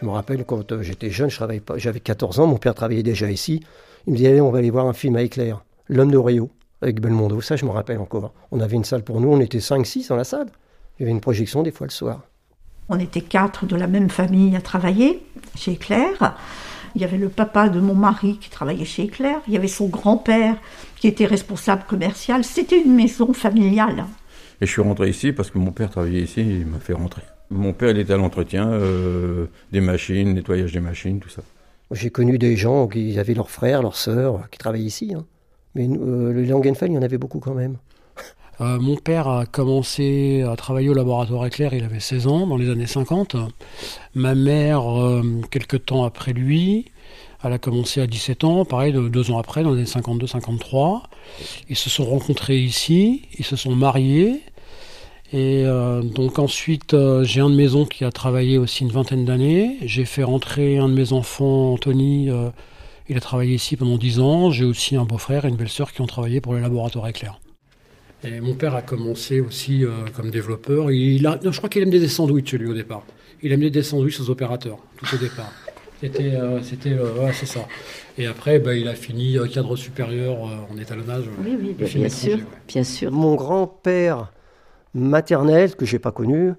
Je 0.00 0.04
me 0.04 0.10
rappelle 0.10 0.44
quand 0.44 0.72
euh, 0.72 0.82
j'étais 0.82 1.10
jeune, 1.10 1.30
je 1.30 1.36
travaillais 1.36 1.60
pas, 1.60 1.78
j'avais 1.78 2.00
14 2.00 2.40
ans, 2.40 2.46
mon 2.46 2.56
père 2.56 2.74
travaillait 2.74 3.04
déjà 3.04 3.30
ici. 3.30 3.62
Il 4.06 4.12
me 4.12 4.16
disait 4.16 4.30
allez, 4.30 4.40
on 4.40 4.50
va 4.50 4.58
aller 4.58 4.70
voir 4.70 4.86
un 4.86 4.92
film 4.92 5.16
à 5.16 5.22
éclair, 5.22 5.64
L'homme 5.88 6.10
de 6.10 6.18
Rio, 6.18 6.50
avec 6.82 7.00
Belmondo. 7.00 7.40
Ça, 7.40 7.56
je 7.56 7.64
me 7.64 7.70
rappelle 7.70 7.98
encore. 7.98 8.32
On 8.50 8.60
avait 8.60 8.76
une 8.76 8.84
salle 8.84 9.02
pour 9.02 9.20
nous, 9.20 9.28
on 9.28 9.40
était 9.40 9.58
5-6 9.58 10.08
dans 10.08 10.16
la 10.16 10.24
salle. 10.24 10.48
Il 10.98 11.02
y 11.02 11.04
avait 11.04 11.12
une 11.12 11.20
projection 11.20 11.62
des 11.62 11.70
fois 11.70 11.86
le 11.86 11.92
soir. 11.92 12.22
On 12.88 12.98
était 12.98 13.22
quatre 13.22 13.66
de 13.66 13.76
la 13.76 13.86
même 13.86 14.10
famille 14.10 14.54
à 14.56 14.60
travailler 14.60 15.22
chez 15.54 15.72
Éclair. 15.72 16.36
Il 16.94 17.02
y 17.02 17.04
avait 17.04 17.18
le 17.18 17.28
papa 17.28 17.68
de 17.68 17.80
mon 17.80 17.94
mari 17.94 18.38
qui 18.40 18.50
travaillait 18.50 18.84
chez 18.84 19.04
Éclair. 19.04 19.40
Il 19.48 19.54
y 19.54 19.56
avait 19.56 19.68
son 19.68 19.88
grand-père 19.88 20.56
qui 20.96 21.08
était 21.08 21.26
responsable 21.26 21.82
commercial. 21.88 22.44
C'était 22.44 22.80
une 22.80 22.94
maison 22.94 23.32
familiale. 23.32 24.04
Et 24.60 24.66
je 24.66 24.70
suis 24.70 24.82
rentré 24.82 25.10
ici 25.10 25.32
parce 25.32 25.50
que 25.50 25.58
mon 25.58 25.72
père 25.72 25.90
travaillait 25.90 26.22
ici 26.22 26.40
et 26.40 26.44
il 26.60 26.66
m'a 26.66 26.78
fait 26.78 26.92
rentrer. 26.92 27.22
Mon 27.50 27.72
père, 27.72 27.90
il 27.90 27.98
était 27.98 28.12
à 28.12 28.16
l'entretien 28.16 28.70
euh, 28.70 29.46
des 29.72 29.80
machines, 29.80 30.32
nettoyage 30.32 30.72
des 30.72 30.80
machines, 30.80 31.20
tout 31.20 31.28
ça. 31.28 31.42
J'ai 31.90 32.10
connu 32.10 32.38
des 32.38 32.56
gens 32.56 32.88
qui 32.88 33.18
avaient 33.18 33.34
leurs 33.34 33.50
frères, 33.50 33.82
leurs 33.82 33.96
sœurs, 33.96 34.48
qui 34.50 34.58
travaillaient 34.58 34.84
ici. 34.84 35.12
Hein. 35.14 35.24
Mais 35.74 35.88
euh, 35.88 36.32
le 36.32 36.44
Langenfeld, 36.44 36.92
il 36.92 36.94
y 36.94 36.98
en 36.98 37.02
avait 37.02 37.18
beaucoup 37.18 37.40
quand 37.40 37.54
même. 37.54 37.76
Euh, 38.60 38.78
mon 38.78 38.96
père 38.96 39.28
a 39.28 39.46
commencé 39.46 40.42
à 40.42 40.56
travailler 40.56 40.88
au 40.88 40.94
laboratoire 40.94 41.46
éclair, 41.46 41.74
il 41.74 41.84
avait 41.84 42.00
16 42.00 42.26
ans, 42.26 42.46
dans 42.46 42.56
les 42.56 42.70
années 42.70 42.86
50. 42.86 43.36
Ma 44.14 44.34
mère, 44.34 44.84
quelques 45.50 45.86
temps 45.86 46.04
après 46.04 46.32
lui, 46.32 46.86
elle 47.42 47.52
a 47.52 47.58
commencé 47.58 48.00
à 48.00 48.06
17 48.06 48.44
ans, 48.44 48.64
pareil, 48.64 48.92
deux 48.92 49.30
ans 49.30 49.38
après, 49.38 49.62
dans 49.62 49.72
les 49.72 49.80
années 49.80 50.04
52-53. 50.18 51.02
Ils 51.68 51.76
se 51.76 51.90
sont 51.90 52.04
rencontrés 52.04 52.58
ici, 52.58 53.22
ils 53.38 53.44
se 53.44 53.56
sont 53.56 53.74
mariés. 53.74 54.40
Et 55.32 55.64
euh, 55.66 56.00
donc 56.02 56.38
ensuite, 56.38 56.94
euh, 56.94 57.24
j'ai 57.24 57.40
un 57.40 57.50
de 57.50 57.56
mes 57.56 57.74
oncles 57.74 57.96
qui 57.96 58.04
a 58.04 58.12
travaillé 58.12 58.56
aussi 58.56 58.84
une 58.84 58.90
vingtaine 58.90 59.24
d'années. 59.24 59.78
J'ai 59.82 60.04
fait 60.04 60.22
rentrer 60.22 60.78
un 60.78 60.88
de 60.88 60.94
mes 60.94 61.12
enfants, 61.12 61.72
Anthony. 61.72 62.30
Euh, 62.30 62.50
il 63.08 63.16
a 63.16 63.20
travaillé 63.20 63.54
ici 63.54 63.76
pendant 63.76 63.98
10 63.98 64.20
ans. 64.20 64.50
J'ai 64.50 64.64
aussi 64.64 64.96
un 64.96 65.04
beau-frère 65.04 65.44
et 65.44 65.48
une 65.48 65.56
belle-sœur 65.56 65.92
qui 65.92 66.00
ont 66.02 66.06
travaillé 66.06 66.40
pour 66.40 66.54
le 66.54 66.60
laboratoire 66.60 67.08
éclair. 67.08 67.40
Et 68.24 68.40
mon 68.40 68.54
père 68.54 68.74
a 68.74 68.82
commencé 68.82 69.40
aussi 69.40 69.84
comme 70.16 70.30
développeur. 70.30 70.90
Il 70.90 71.26
a, 71.26 71.38
je 71.42 71.56
crois 71.56 71.68
qu'il 71.68 71.82
aimait 71.82 72.00
des 72.00 72.08
sandwichs 72.08 72.54
lui 72.54 72.68
au 72.68 72.74
départ. 72.74 73.02
Il 73.42 73.52
aimait 73.52 73.70
des 73.70 73.82
sandwichs 73.82 74.20
aux 74.20 74.30
opérateurs 74.30 74.78
tout 74.96 75.06
au 75.14 75.18
départ. 75.18 75.52
C'était, 76.00 76.32
c'était, 76.62 76.96
c'est 77.32 77.46
ça. 77.46 77.60
Et 78.18 78.26
après, 78.26 78.58
bah, 78.58 78.74
il 78.74 78.88
a 78.88 78.94
fini 78.94 79.36
cadre 79.52 79.76
supérieur 79.76 80.38
en 80.42 80.76
étalonnage. 80.78 81.24
Oui, 81.44 81.56
oui, 81.60 81.76
bien 81.78 82.08
sûr, 82.08 82.38
bien 82.68 82.84
sûr. 82.84 83.10
Mon 83.12 83.34
grand-père 83.34 84.32
maternelle, 84.94 85.74
que 85.76 85.84
j'ai 85.86 85.98
pas 85.98 86.12
connue, 86.12 86.52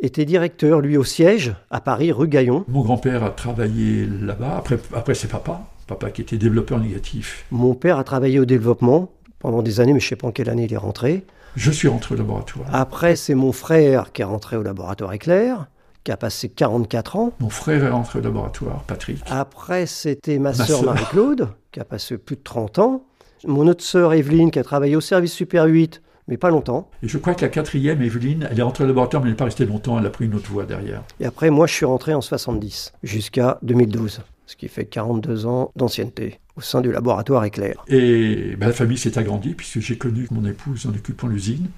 était 0.00 0.24
directeur, 0.24 0.80
lui, 0.80 0.96
au 0.96 1.04
siège, 1.04 1.54
à 1.70 1.80
Paris, 1.80 2.12
rue 2.12 2.28
Gaillon. 2.28 2.64
Mon 2.68 2.82
grand-père 2.82 3.24
a 3.24 3.30
travaillé 3.30 4.06
là-bas. 4.06 4.56
Après, 4.58 4.78
après 4.94 5.14
c'est 5.14 5.28
papa, 5.28 5.70
papa 5.86 6.10
qui 6.10 6.22
était 6.22 6.36
développeur 6.36 6.78
négatif. 6.78 7.46
Mon 7.50 7.74
père 7.74 7.98
a 7.98 8.04
travaillé 8.04 8.38
au 8.38 8.44
développement 8.44 9.10
pendant 9.46 9.62
des 9.62 9.78
années, 9.78 9.92
mais 9.92 10.00
je 10.00 10.08
sais 10.08 10.16
pas 10.16 10.26
en 10.26 10.32
quelle 10.32 10.50
année 10.50 10.64
il 10.64 10.72
est 10.72 10.76
rentré. 10.76 11.24
Je 11.54 11.70
suis 11.70 11.86
rentré 11.86 12.16
au 12.16 12.18
laboratoire. 12.18 12.66
Après, 12.72 13.14
c'est 13.14 13.36
mon 13.36 13.52
frère 13.52 14.10
qui 14.10 14.22
est 14.22 14.24
rentré 14.24 14.56
au 14.56 14.62
laboratoire 14.64 15.12
Éclair, 15.12 15.68
qui 16.02 16.10
a 16.10 16.16
passé 16.16 16.48
44 16.48 17.14
ans. 17.14 17.32
Mon 17.38 17.48
frère 17.48 17.84
est 17.84 17.90
rentré 17.90 18.18
au 18.18 18.22
laboratoire, 18.22 18.82
Patrick. 18.88 19.22
Après, 19.30 19.86
c'était 19.86 20.40
ma, 20.40 20.50
ma 20.50 20.64
sœur 20.64 20.82
Marie-Claude, 20.82 21.50
qui 21.70 21.78
a 21.78 21.84
passé 21.84 22.18
plus 22.18 22.34
de 22.34 22.42
30 22.42 22.80
ans. 22.80 23.04
Mon 23.46 23.68
autre 23.68 23.84
sœur 23.84 24.14
Evelyne, 24.14 24.50
qui 24.50 24.58
a 24.58 24.64
travaillé 24.64 24.96
au 24.96 25.00
service 25.00 25.32
Super 25.32 25.66
8 25.66 26.02
mais 26.26 26.38
pas 26.38 26.50
longtemps. 26.50 26.90
Et 27.04 27.08
je 27.08 27.18
crois 27.18 27.36
que 27.36 27.42
la 27.42 27.48
quatrième, 27.48 28.02
Evelyne, 28.02 28.48
elle 28.50 28.58
est 28.58 28.62
rentrée 28.62 28.82
au 28.82 28.88
laboratoire, 28.88 29.22
mais 29.22 29.28
elle 29.28 29.34
n'est 29.34 29.36
pas 29.36 29.44
restée 29.44 29.64
longtemps, 29.64 29.96
elle 29.96 30.06
a 30.06 30.10
pris 30.10 30.24
une 30.24 30.34
autre 30.34 30.50
voie 30.50 30.64
derrière. 30.64 31.04
Et 31.20 31.24
après, 31.24 31.50
moi, 31.50 31.68
je 31.68 31.74
suis 31.74 31.86
rentré 31.86 32.14
en 32.14 32.20
70, 32.20 32.94
jusqu'à 33.04 33.60
2012, 33.62 34.22
ce 34.46 34.56
qui 34.56 34.66
fait 34.66 34.86
42 34.86 35.46
ans 35.46 35.70
d'ancienneté 35.76 36.40
au 36.56 36.60
sein 36.60 36.80
du 36.80 36.90
laboratoire 36.90 37.44
Éclair. 37.44 37.84
Et 37.88 38.56
ben, 38.56 38.68
la 38.68 38.72
famille 38.72 38.98
s'est 38.98 39.18
agrandie, 39.18 39.54
puisque 39.54 39.80
j'ai 39.80 39.96
connu 39.96 40.26
mon 40.30 40.44
épouse 40.46 40.86
en 40.86 40.90
occupant 40.90 41.28
l'usine. 41.28 41.68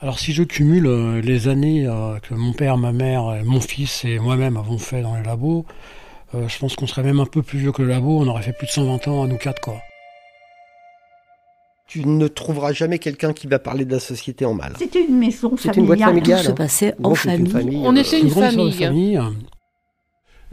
Alors 0.00 0.18
si 0.18 0.32
je 0.32 0.42
cumule 0.42 0.86
euh, 0.86 1.20
les 1.20 1.48
années 1.48 1.86
euh, 1.86 2.18
que 2.18 2.34
mon 2.34 2.52
père, 2.52 2.76
ma 2.76 2.92
mère, 2.92 3.42
mon 3.44 3.60
fils 3.60 4.04
et 4.04 4.18
moi-même 4.18 4.56
avons 4.56 4.78
fait 4.78 5.02
dans 5.02 5.16
les 5.16 5.22
labos, 5.22 5.64
euh, 6.34 6.48
je 6.48 6.58
pense 6.58 6.74
qu'on 6.76 6.86
serait 6.86 7.02
même 7.02 7.20
un 7.20 7.26
peu 7.26 7.42
plus 7.42 7.58
vieux 7.58 7.72
que 7.72 7.82
le 7.82 7.88
labo, 7.88 8.20
on 8.20 8.26
aurait 8.26 8.42
fait 8.42 8.52
plus 8.52 8.66
de 8.66 8.72
120 8.72 9.08
ans 9.08 9.22
à 9.22 9.26
nous 9.26 9.36
quatre, 9.36 9.60
quoi. 9.60 9.76
Tu 11.86 12.04
ne 12.06 12.26
trouveras 12.28 12.72
jamais 12.72 12.98
quelqu'un 12.98 13.32
qui 13.32 13.46
va 13.46 13.58
parler 13.58 13.84
de 13.84 13.92
la 13.92 14.00
société 14.00 14.44
en 14.44 14.54
mal. 14.54 14.72
C'était 14.78 15.04
une 15.04 15.18
maison 15.18 15.56
familiale. 15.56 15.78
une 15.78 15.86
boîte 15.86 16.00
familiale. 16.00 16.40
Tout 16.40 16.46
se 16.46 16.52
passait 16.52 16.94
en 17.02 17.14
famille. 17.14 17.82
On 17.84 17.94
était 17.94 18.20
une, 18.20 18.30
famille. 18.30 19.20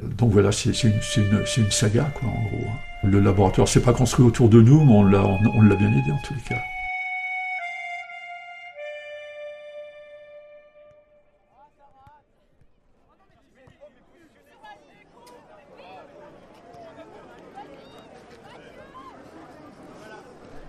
Donc 0.01 0.31
voilà, 0.31 0.51
c'est 0.51 0.71
une, 0.83 1.71
saga, 1.71 2.11
quoi, 2.15 2.29
en 2.29 2.43
gros. 2.49 2.67
Hein. 2.67 2.77
Le 3.03 3.19
laboratoire 3.19 3.67
s'est 3.67 3.81
pas 3.81 3.93
construit 3.93 4.25
autour 4.25 4.49
de 4.49 4.61
nous, 4.61 4.83
mais 4.83 4.93
on 4.93 5.03
l'a 5.03 5.75
bien 5.75 5.89
aidé 5.89 6.11
en 6.11 6.21
tous 6.23 6.33
les 6.33 6.41
cas. 6.41 6.61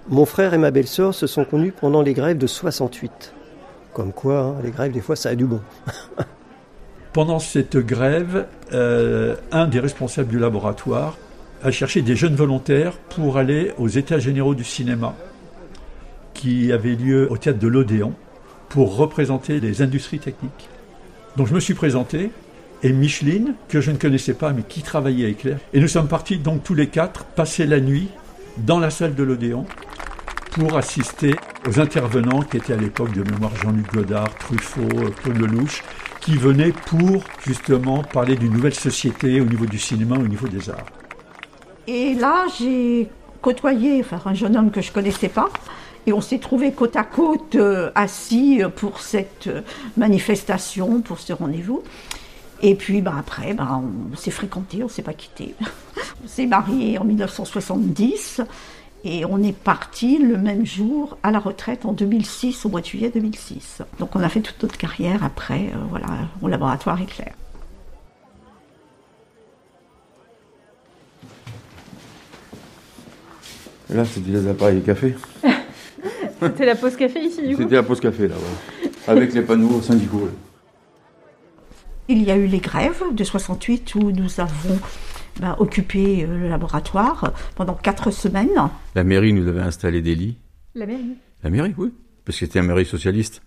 Mon 0.08 0.26
frère 0.26 0.52
et 0.52 0.58
ma 0.58 0.70
belle-sœur 0.70 1.14
se 1.14 1.26
sont 1.26 1.46
connus 1.46 1.72
pendant 1.72 2.02
les 2.02 2.12
grèves 2.12 2.36
de 2.36 2.46
68. 2.46 3.32
Comme 3.94 4.12
quoi, 4.12 4.40
hein, 4.40 4.56
les 4.62 4.70
grèves, 4.70 4.92
des 4.92 5.00
fois, 5.00 5.16
ça 5.16 5.30
a 5.30 5.34
du 5.34 5.46
bon. 5.46 5.62
pendant 7.12 7.38
cette 7.38 7.76
grève, 7.76 8.46
euh, 8.72 9.36
un 9.50 9.66
des 9.66 9.80
responsables 9.80 10.28
du 10.28 10.38
laboratoire 10.38 11.18
a 11.62 11.70
cherché 11.70 12.02
des 12.02 12.16
jeunes 12.16 12.34
volontaires 12.34 12.96
pour 13.14 13.36
aller 13.36 13.72
aux 13.78 13.88
États 13.88 14.18
généraux 14.18 14.54
du 14.54 14.64
cinéma, 14.64 15.14
qui 16.34 16.72
avaient 16.72 16.96
lieu 16.96 17.30
au 17.30 17.36
théâtre 17.36 17.58
de 17.58 17.68
l'Odéon, 17.68 18.14
pour 18.68 18.96
représenter 18.96 19.60
les 19.60 19.82
industries 19.82 20.18
techniques. 20.18 20.68
Donc 21.36 21.46
je 21.46 21.54
me 21.54 21.60
suis 21.60 21.74
présenté, 21.74 22.30
et 22.82 22.92
Micheline, 22.92 23.54
que 23.68 23.80
je 23.80 23.90
ne 23.90 23.96
connaissais 23.96 24.34
pas, 24.34 24.52
mais 24.52 24.62
qui 24.62 24.82
travaillait 24.82 25.26
à 25.26 25.28
Éclair. 25.28 25.58
Et 25.72 25.80
nous 25.80 25.88
sommes 25.88 26.08
partis 26.08 26.38
donc 26.38 26.64
tous 26.64 26.74
les 26.74 26.88
quatre 26.88 27.24
passer 27.24 27.66
la 27.66 27.80
nuit 27.80 28.08
dans 28.56 28.80
la 28.80 28.90
salle 28.90 29.14
de 29.14 29.22
l'Odéon 29.22 29.66
pour 30.52 30.76
assister 30.76 31.34
aux 31.68 31.78
intervenants 31.78 32.42
qui 32.42 32.56
étaient 32.56 32.72
à 32.72 32.76
l'époque 32.76 33.12
de 33.12 33.22
mémoire 33.22 33.54
Jean-Luc 33.56 33.90
Godard, 33.92 34.34
Truffaut, 34.36 34.88
Paul 35.22 35.34
Lelouch, 35.34 35.82
qui 36.22 36.36
venaient 36.36 36.72
pour 36.72 37.24
justement 37.44 38.02
parler 38.02 38.36
d'une 38.36 38.52
nouvelle 38.52 38.74
société 38.74 39.40
au 39.40 39.44
niveau 39.44 39.66
du 39.66 39.78
cinéma, 39.78 40.16
au 40.16 40.26
niveau 40.26 40.48
des 40.48 40.70
arts. 40.70 40.86
Et 41.86 42.14
là, 42.14 42.46
j'ai 42.58 43.08
côtoyé 43.40 44.04
un 44.24 44.34
jeune 44.34 44.56
homme 44.56 44.70
que 44.70 44.80
je 44.80 44.88
ne 44.88 44.94
connaissais 44.94 45.28
pas. 45.28 45.50
Et 46.06 46.12
on 46.12 46.20
s'est 46.20 46.38
trouvé 46.38 46.72
côte 46.72 46.96
à 46.96 47.04
côte, 47.04 47.56
euh, 47.56 47.90
assis 47.94 48.60
pour 48.76 49.00
cette 49.00 49.50
manifestation, 49.96 51.00
pour 51.00 51.18
ce 51.18 51.32
rendez-vous. 51.32 51.82
Et 52.62 52.76
puis 52.76 53.02
bah, 53.02 53.14
après, 53.18 53.54
bah, 53.54 53.80
on 54.12 54.16
s'est 54.16 54.30
fréquenté, 54.30 54.78
on 54.80 54.86
ne 54.86 54.90
s'est 54.90 55.02
pas 55.02 55.14
quitté. 55.14 55.54
on 56.24 56.28
s'est 56.28 56.46
marié 56.46 56.98
en 56.98 57.04
1970. 57.04 58.40
Et 59.04 59.24
on 59.24 59.42
est 59.42 59.56
parti 59.56 60.18
le 60.18 60.36
même 60.36 60.64
jour 60.64 61.18
à 61.24 61.32
la 61.32 61.40
retraite 61.40 61.84
en 61.84 61.92
2006, 61.92 62.64
au 62.64 62.68
mois 62.68 62.80
de 62.80 62.86
juillet 62.86 63.10
2006. 63.12 63.82
Donc 63.98 64.14
on 64.14 64.22
a 64.22 64.28
fait 64.28 64.40
toute 64.40 64.62
notre 64.62 64.76
carrière 64.76 65.24
après, 65.24 65.70
euh, 65.74 65.78
voilà, 65.90 66.06
au 66.40 66.48
laboratoire 66.48 67.00
éclair. 67.00 67.32
Là, 73.90 74.04
c'était 74.04 74.30
les 74.30 74.48
appareils 74.48 74.80
café. 74.82 75.14
c'était 76.40 76.64
la 76.64 76.76
pause 76.76 76.96
café 76.96 77.20
ici, 77.20 77.46
du 77.46 77.56
coup 77.56 77.62
C'était 77.62 77.74
la 77.74 77.82
pause 77.82 78.00
café, 78.00 78.28
là, 78.28 78.36
ouais. 78.36 78.90
Avec 79.06 79.34
les 79.34 79.42
panneaux 79.42 79.82
syndicaux. 79.82 80.28
Il 82.08 82.22
y 82.22 82.30
a 82.30 82.36
eu 82.36 82.46
les 82.46 82.58
grèves 82.58 83.02
de 83.12 83.24
68 83.24 83.96
où 83.96 84.12
nous 84.12 84.40
avons 84.40 84.78
bah, 85.40 85.56
occupé 85.58 86.24
euh, 86.24 86.38
le 86.38 86.48
laboratoire 86.48 87.32
pendant 87.54 87.74
quatre 87.74 88.10
semaines. 88.10 88.70
La 88.94 89.04
mairie 89.04 89.32
nous 89.32 89.48
avait 89.48 89.60
installé 89.62 90.02
des 90.02 90.14
lits. 90.14 90.36
La 90.74 90.86
mairie 90.86 91.16
La 91.42 91.50
mairie, 91.50 91.74
oui. 91.76 91.92
Parce 92.24 92.38
que 92.38 92.46
c'était 92.46 92.58
un 92.60 92.62
mairie 92.62 92.84
socialiste. 92.84 93.42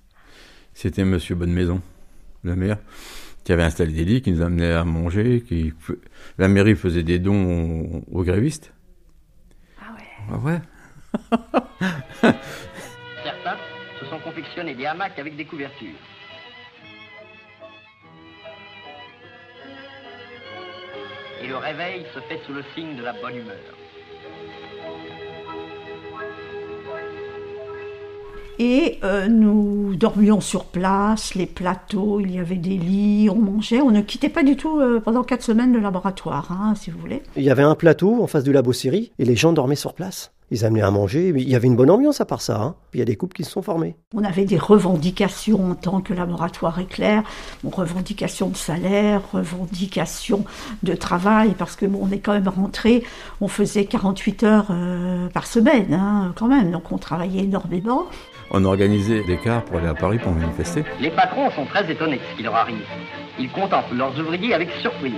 C'était 0.73 1.05
Monsieur 1.05 1.35
Bonnemaison, 1.35 1.81
le 2.43 2.55
maire, 2.55 2.77
qui 3.43 3.53
avait 3.53 3.63
installé 3.63 3.93
des 3.93 4.03
lits, 4.03 4.21
qui 4.21 4.31
nous 4.31 4.41
amenait 4.41 4.73
à 4.73 4.83
manger. 4.83 5.41
Qui... 5.47 5.73
La 6.37 6.47
mairie 6.47 6.75
faisait 6.75 7.03
des 7.03 7.19
dons 7.19 8.03
aux, 8.11 8.23
grévistes. 8.23 8.73
Ah 9.79 9.93
ouais 9.93 10.03
Ah 10.31 10.37
ouais 10.37 10.59
Certains 13.23 13.57
se 13.99 14.05
sont 14.07 14.19
confectionnés 14.19 14.75
des 14.75 14.85
hamacs 14.85 15.17
avec 15.17 15.37
des 15.37 15.45
couvertures. 15.45 15.95
Et 21.41 21.47
le 21.47 21.57
réveil 21.57 22.05
se 22.13 22.19
fait 22.19 22.39
sous 22.45 22.53
le 22.53 22.63
signe 22.73 22.95
de 22.95 23.03
la 23.03 23.13
bonne 23.13 23.35
humeur. 23.35 23.55
Et 28.57 28.99
euh, 29.03 29.27
nous 29.27 29.95
dormions 29.95 30.39
sur 30.39 30.65
place, 30.65 31.35
les 31.35 31.45
plateaux, 31.45 32.21
il 32.21 32.33
y 32.33 32.39
avait 32.39 32.55
des 32.55 32.77
lits, 32.77 33.29
on 33.29 33.35
mangeait. 33.35 33.81
On 33.81 33.91
ne 33.91 33.99
quittait 33.99 34.29
pas 34.29 34.43
du 34.43 34.55
tout 34.55 34.79
euh, 34.79 35.01
pendant 35.01 35.23
quatre 35.23 35.43
semaines 35.43 35.73
le 35.73 35.81
laboratoire, 35.81 36.51
hein, 36.51 36.73
si 36.75 36.89
vous 36.89 36.99
voulez. 36.99 37.21
Il 37.35 37.43
y 37.43 37.49
avait 37.49 37.63
un 37.63 37.75
plateau 37.75 38.23
en 38.23 38.27
face 38.27 38.45
du 38.45 38.53
labo 38.53 38.71
série 38.71 39.11
et 39.19 39.25
les 39.25 39.35
gens 39.35 39.51
dormaient 39.51 39.75
sur 39.75 39.93
place. 39.93 40.31
Ils 40.51 40.63
amenaient 40.63 40.83
à 40.83 40.91
manger, 40.91 41.29
il 41.35 41.49
y 41.49 41.55
avait 41.55 41.67
une 41.67 41.75
bonne 41.75 41.89
ambiance 41.89 42.21
à 42.21 42.25
part 42.25 42.41
ça. 42.41 42.61
Hein. 42.61 42.75
Puis 42.91 42.99
il 42.99 43.01
y 43.01 43.01
a 43.01 43.05
des 43.05 43.15
couples 43.15 43.35
qui 43.35 43.43
se 43.43 43.51
sont 43.51 43.63
formés. 43.63 43.95
On 44.13 44.23
avait 44.23 44.45
des 44.45 44.59
revendications 44.59 45.71
en 45.71 45.75
tant 45.75 46.01
que 46.01 46.13
laboratoire 46.13 46.79
éclair, 46.79 47.23
bon, 47.63 47.71
revendications 47.71 48.49
de 48.49 48.55
salaire, 48.55 49.21
revendications 49.33 50.45
de 50.83 50.93
travail, 50.93 51.55
parce 51.57 51.75
que 51.75 51.87
bon, 51.87 51.99
on 52.03 52.11
est 52.11 52.19
quand 52.19 52.33
même 52.33 52.47
rentré, 52.47 53.03
on 53.41 53.47
faisait 53.47 53.85
48 53.85 54.43
heures 54.43 54.67
euh, 54.69 55.27
par 55.29 55.47
semaine, 55.47 55.93
hein, 55.93 56.31
quand 56.35 56.47
même, 56.47 56.71
donc 56.71 56.91
on 56.91 56.97
travaillait 56.97 57.43
énormément. 57.43 58.05
On 58.51 58.63
organisait 58.63 59.23
des 59.23 59.37
cars 59.37 59.65
pour 59.65 59.77
aller 59.77 59.87
à 59.87 59.95
Paris 59.95 60.19
pour 60.19 60.31
manifester. 60.31 60.83
Les 60.99 61.09
patrons 61.09 61.49
sont 61.51 61.65
très 61.65 61.91
étonnés 61.91 62.17
de 62.17 62.21
ce 62.31 62.37
qui 62.37 62.43
leur 62.43 62.55
arrive. 62.55 62.85
Ils 63.39 63.51
contemplent 63.51 63.95
leurs 63.95 64.17
ouvriers 64.19 64.53
avec 64.53 64.69
surprise. 64.81 65.13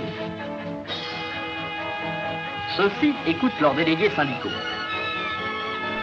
Ceux-ci 2.78 3.12
écoutent 3.26 3.60
leurs 3.60 3.74
délégués 3.74 4.10
syndicaux. 4.16 4.48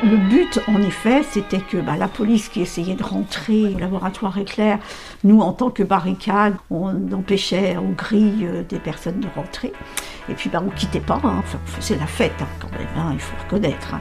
Le 0.04 0.18
but, 0.18 0.60
en 0.68 0.82
effet, 0.82 1.24
c'était 1.24 1.60
que 1.60 1.78
bah, 1.78 1.96
la 1.98 2.08
police 2.08 2.50
qui 2.50 2.62
essayait 2.62 2.96
de 2.96 3.04
rentrer 3.04 3.74
au 3.74 3.80
laboratoire 3.80 4.38
éclair, 4.38 4.80
nous, 5.24 5.40
en 5.40 5.54
tant 5.54 5.70
que 5.70 5.84
barricade, 5.84 6.56
on 6.70 7.12
empêchait 7.14 7.78
aux 7.78 7.94
grilles 7.96 8.46
euh, 8.46 8.64
des 8.64 8.80
personnes 8.80 9.20
de 9.20 9.28
rentrer. 9.36 9.72
Et 10.30 10.34
puis, 10.34 10.50
bah, 10.50 10.62
on 10.62 10.72
ne 10.72 10.76
quittait 10.76 11.00
pas, 11.00 11.20
hein. 11.24 11.44
on 11.54 11.68
faisait 11.68 11.98
la 11.98 12.08
fête 12.08 12.34
hein, 12.42 12.48
quand 12.60 12.72
même, 12.72 12.88
hein, 12.98 13.12
il 13.14 13.20
faut 13.20 13.36
reconnaître. 13.44 13.96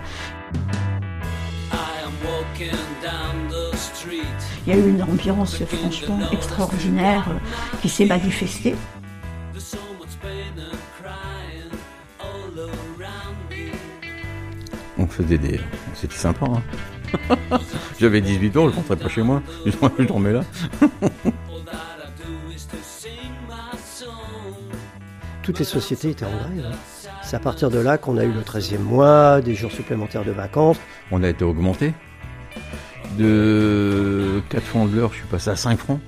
Il 4.66 4.72
y 4.72 4.76
a 4.76 4.78
eu 4.78 4.88
une 4.88 5.02
ambiance 5.02 5.56
franchement 5.64 6.18
extraordinaire 6.32 7.26
euh, 7.30 7.78
qui 7.82 7.88
s'est 7.88 8.06
manifestée. 8.06 8.74
On 15.04 15.06
faisait 15.06 15.36
des. 15.36 15.60
C'était 15.94 16.16
sympa. 16.16 16.46
Hein. 16.46 17.36
J'avais 18.00 18.22
18 18.22 18.56
ans, 18.56 18.70
je 18.70 18.74
rentrais 18.74 18.96
pas 18.96 19.08
chez 19.08 19.22
moi. 19.22 19.42
Je 19.66 20.04
dormais 20.04 20.32
là. 20.32 20.40
Toutes 25.42 25.58
les 25.58 25.64
sociétés 25.66 26.10
étaient 26.10 26.24
en 26.24 26.30
grève. 26.30 26.70
Hein. 26.72 27.10
C'est 27.22 27.36
à 27.36 27.38
partir 27.38 27.70
de 27.70 27.78
là 27.78 27.98
qu'on 27.98 28.16
a 28.16 28.24
eu 28.24 28.32
le 28.32 28.40
13e 28.40 28.78
mois, 28.78 29.42
des 29.42 29.54
jours 29.54 29.72
supplémentaires 29.72 30.24
de 30.24 30.30
vacances. 30.30 30.78
On 31.10 31.22
a 31.22 31.28
été 31.28 31.44
augmenté. 31.44 31.92
De 33.18 34.40
4 34.48 34.64
francs 34.64 34.90
de 34.90 34.96
l'heure, 34.96 35.12
je 35.12 35.18
suis 35.18 35.26
passé 35.26 35.50
à 35.50 35.56
5 35.56 35.78
francs. 35.78 36.00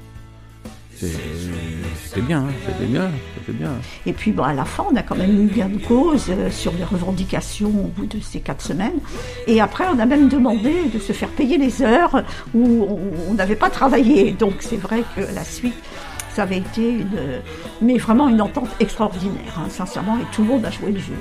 C'était 0.98 2.20
bien, 2.22 2.46
c'était 2.66 2.86
bien, 2.86 3.10
c'était 3.34 3.52
bien. 3.52 3.72
Et 4.06 4.12
puis 4.12 4.32
bon, 4.32 4.44
à 4.44 4.54
la 4.54 4.64
fin, 4.64 4.86
on 4.90 4.96
a 4.96 5.02
quand 5.02 5.16
même 5.16 5.44
eu 5.44 5.46
bien 5.46 5.68
de 5.68 5.78
cause 5.78 6.26
euh, 6.30 6.50
sur 6.50 6.72
les 6.72 6.84
revendications 6.84 7.68
au 7.68 7.88
bout 7.88 8.06
de 8.06 8.18
ces 8.20 8.40
quatre 8.40 8.62
semaines. 8.62 8.98
Et 9.46 9.60
après, 9.60 9.84
on 9.94 9.98
a 9.98 10.06
même 10.06 10.28
demandé 10.28 10.84
de 10.92 10.98
se 10.98 11.12
faire 11.12 11.28
payer 11.28 11.58
les 11.58 11.82
heures 11.82 12.22
où 12.54 12.88
on 13.28 13.34
n'avait 13.34 13.56
pas 13.56 13.68
travaillé. 13.68 14.32
Donc 14.32 14.54
c'est 14.60 14.76
vrai 14.78 15.02
que 15.14 15.20
la 15.34 15.44
suite, 15.44 15.74
ça 16.34 16.42
avait 16.42 16.58
été 16.58 17.04
mais 17.80 17.98
vraiment 17.98 18.28
une 18.28 18.40
entente 18.40 18.68
extraordinaire, 18.80 19.58
hein, 19.58 19.68
sincèrement, 19.68 20.18
et 20.18 20.24
tout 20.32 20.42
le 20.42 20.48
monde 20.48 20.64
a 20.64 20.70
joué 20.70 20.92
le 20.92 21.00
jeu. 21.00 21.14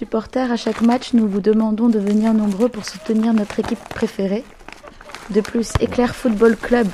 Supporters, 0.00 0.50
à 0.50 0.56
chaque 0.56 0.80
match, 0.80 1.12
nous 1.12 1.28
vous 1.28 1.42
demandons 1.42 1.90
de 1.90 1.98
venir 1.98 2.32
nombreux 2.32 2.70
pour 2.70 2.86
soutenir 2.86 3.34
notre 3.34 3.60
équipe 3.60 3.86
préférée. 3.90 4.44
De 5.28 5.42
plus, 5.42 5.72
Éclair 5.78 6.16
Football 6.16 6.56
Club 6.56 6.88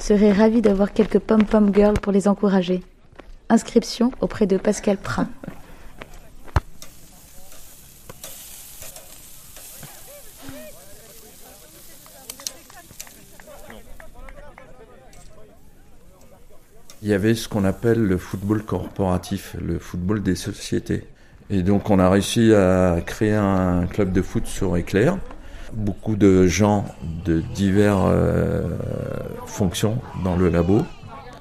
serait 0.00 0.32
ravi 0.32 0.62
d'avoir 0.62 0.94
quelques 0.94 1.18
pom-pom 1.18 1.70
girls 1.74 2.00
pour 2.00 2.12
les 2.12 2.26
encourager. 2.26 2.82
Inscription 3.50 4.10
auprès 4.22 4.46
de 4.46 4.56
Pascal 4.56 4.96
Prin. 4.96 5.28
Il 17.02 17.08
y 17.08 17.12
avait 17.12 17.34
ce 17.34 17.50
qu'on 17.50 17.64
appelle 17.64 18.02
le 18.02 18.16
football 18.16 18.62
corporatif, 18.62 19.56
le 19.60 19.78
football 19.78 20.22
des 20.22 20.36
sociétés. 20.36 21.06
Et 21.50 21.62
donc 21.62 21.90
on 21.90 21.98
a 21.98 22.08
réussi 22.08 22.54
à 22.54 22.96
créer 23.04 23.34
un 23.34 23.86
club 23.86 24.12
de 24.12 24.22
foot 24.22 24.46
sur 24.46 24.76
Éclair. 24.76 25.18
Beaucoup 25.72 26.16
de 26.16 26.46
gens 26.46 26.84
de 27.24 27.40
diverses 27.40 28.10
euh, 28.12 28.78
fonctions 29.46 29.98
dans 30.22 30.36
le 30.36 30.48
labo 30.48 30.82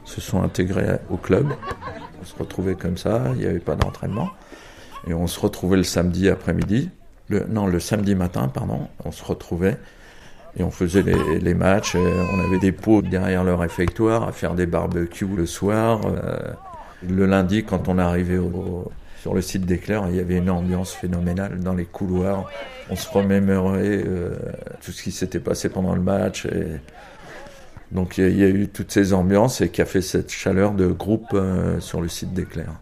se 0.06 0.22
sont 0.22 0.42
intégrés 0.42 1.00
au 1.10 1.18
club. 1.18 1.48
On 2.22 2.26
se 2.26 2.36
retrouvait 2.38 2.76
comme 2.76 2.98
ça, 2.98 3.22
il 3.34 3.40
n'y 3.40 3.46
avait 3.46 3.60
pas 3.60 3.76
d'entraînement. 3.76 4.30
Et 5.08 5.14
on 5.14 5.28
se 5.28 5.40
retrouvait 5.40 5.78
le 5.78 5.84
samedi 5.84 6.30
après-midi, 6.30 6.90
non, 7.50 7.68
le 7.68 7.80
samedi 7.80 8.16
matin, 8.16 8.48
pardon, 8.48 8.88
on 9.04 9.12
se 9.12 9.24
retrouvait 9.24 9.78
et 10.58 10.64
on 10.64 10.72
faisait 10.72 11.04
les, 11.04 11.54
matchs. 11.54 11.96
on 11.96 12.40
avait 12.40 12.60
des 12.60 12.72
pots 12.72 13.02
derrière 13.02 13.44
le 13.44 13.56
réfectoire 13.56 14.28
à 14.28 14.32
faire 14.32 14.54
des 14.54 14.66
barbecues 14.66 15.28
le 15.36 15.46
soir. 15.46 16.02
Euh, 16.06 16.38
le 17.08 17.26
lundi, 17.26 17.64
quand 17.64 17.88
on 17.88 17.98
arrivait 17.98 18.38
au, 18.38 18.92
sur 19.24 19.34
le 19.34 19.42
site 19.42 19.66
d'Éclair, 19.66 20.06
il 20.10 20.18
y 20.18 20.20
avait 20.20 20.36
une 20.36 20.50
ambiance 20.50 20.92
phénoménale 20.92 21.62
dans 21.62 21.74
les 21.74 21.86
couloirs. 21.86 22.52
On 22.90 22.98
se 22.98 23.10
remémorait 23.10 24.04
euh, 24.06 24.36
tout 24.84 24.92
ce 24.92 25.02
qui 25.02 25.14
s'était 25.14 25.40
passé 25.40 25.70
pendant 25.70 25.96
le 25.96 26.02
match. 26.02 26.46
Donc 27.94 28.18
il 28.18 28.38
y, 28.38 28.44
a 28.44 28.50
eu 28.50 28.68
toutes 28.68 28.92
ces 28.92 29.14
ambiances 29.14 29.62
et 29.62 29.70
qui 29.70 29.82
a 29.82 29.86
fait 29.86 30.02
cette 30.02 30.30
chaleur 30.30 30.74
de 30.74 30.88
groupe 30.88 31.30
euh, 31.36 31.80
sur 31.80 32.02
le 32.02 32.10
site 32.10 32.34
d'Éclair. 32.34 32.74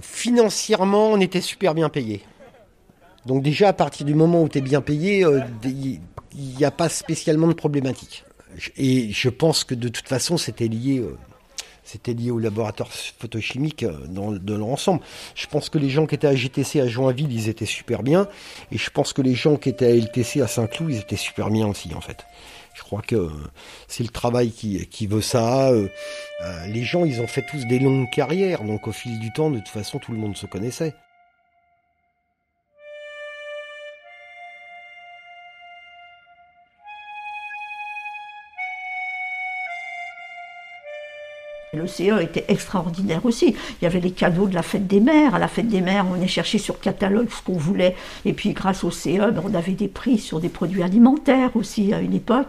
Financièrement, 0.00 1.10
on 1.10 1.20
était 1.20 1.42
super 1.42 1.74
bien 1.74 1.90
payé. 1.90 2.22
Donc 3.26 3.42
déjà, 3.42 3.68
à 3.68 3.72
partir 3.74 4.06
du 4.06 4.14
moment 4.14 4.42
où 4.42 4.48
tu 4.48 4.56
es 4.56 4.62
bien 4.62 4.80
payé, 4.80 5.22
euh, 5.22 5.40
il 5.64 6.00
n'y 6.56 6.64
a 6.64 6.70
pas 6.70 6.88
spécialement 6.88 7.46
de 7.46 7.52
problématique. 7.52 8.24
Et 8.76 9.10
je 9.12 9.28
pense 9.28 9.64
que 9.64 9.74
de 9.74 9.88
toute 9.88 10.08
façon, 10.08 10.36
c'était 10.36 10.68
lié, 10.68 10.98
euh, 10.98 11.16
c'était 11.84 12.14
lié 12.14 12.30
au 12.30 12.38
laboratoire 12.38 12.90
photochimique 12.92 13.82
euh, 13.82 14.06
dans, 14.08 14.32
de 14.32 14.54
l'ensemble. 14.54 15.00
Je 15.34 15.46
pense 15.46 15.68
que 15.68 15.78
les 15.78 15.90
gens 15.90 16.06
qui 16.06 16.14
étaient 16.14 16.26
à 16.26 16.34
GTC 16.34 16.80
à 16.80 16.86
Joinville, 16.86 17.32
ils 17.32 17.48
étaient 17.48 17.66
super 17.66 18.02
bien. 18.02 18.28
Et 18.72 18.78
je 18.78 18.90
pense 18.90 19.12
que 19.12 19.22
les 19.22 19.34
gens 19.34 19.56
qui 19.56 19.68
étaient 19.68 19.86
à 19.86 19.94
LTC 19.94 20.40
à 20.40 20.46
Saint-Cloud, 20.46 20.90
ils 20.90 20.98
étaient 20.98 21.16
super 21.16 21.50
bien 21.50 21.66
aussi, 21.66 21.94
en 21.94 22.00
fait. 22.00 22.24
Je 22.74 22.82
crois 22.84 23.02
que 23.02 23.28
c'est 23.88 24.04
le 24.04 24.10
travail 24.10 24.52
qui, 24.52 24.86
qui 24.86 25.08
veut 25.08 25.20
ça. 25.20 25.70
Euh, 25.70 25.88
les 26.68 26.84
gens, 26.84 27.04
ils 27.04 27.20
ont 27.20 27.26
fait 27.26 27.44
tous 27.50 27.66
des 27.66 27.80
longues 27.80 28.08
carrières. 28.10 28.62
Donc 28.62 28.86
au 28.86 28.92
fil 28.92 29.18
du 29.18 29.32
temps, 29.32 29.50
de 29.50 29.58
toute 29.58 29.68
façon, 29.68 29.98
tout 29.98 30.12
le 30.12 30.18
monde 30.18 30.36
se 30.36 30.46
connaissait. 30.46 30.94
Le 41.74 41.86
CE 41.86 42.22
était 42.22 42.46
extraordinaire 42.48 43.26
aussi. 43.26 43.54
Il 43.80 43.84
y 43.84 43.86
avait 43.86 44.00
les 44.00 44.10
cadeaux 44.10 44.46
de 44.46 44.54
la 44.54 44.62
fête 44.62 44.86
des 44.86 45.00
mères. 45.00 45.34
À 45.34 45.38
la 45.38 45.48
fête 45.48 45.68
des 45.68 45.82
mères, 45.82 46.06
on 46.10 46.20
est 46.20 46.28
cherché 46.28 46.56
sur 46.56 46.80
catalogue 46.80 47.28
ce 47.30 47.42
qu'on 47.42 47.58
voulait. 47.58 47.94
Et 48.24 48.32
puis 48.32 48.52
grâce 48.52 48.84
au 48.84 48.90
CE, 48.90 49.34
on 49.44 49.54
avait 49.54 49.72
des 49.72 49.88
prix 49.88 50.18
sur 50.18 50.40
des 50.40 50.48
produits 50.48 50.82
alimentaires 50.82 51.50
aussi 51.56 51.92
à 51.92 52.00
une 52.00 52.14
époque. 52.14 52.48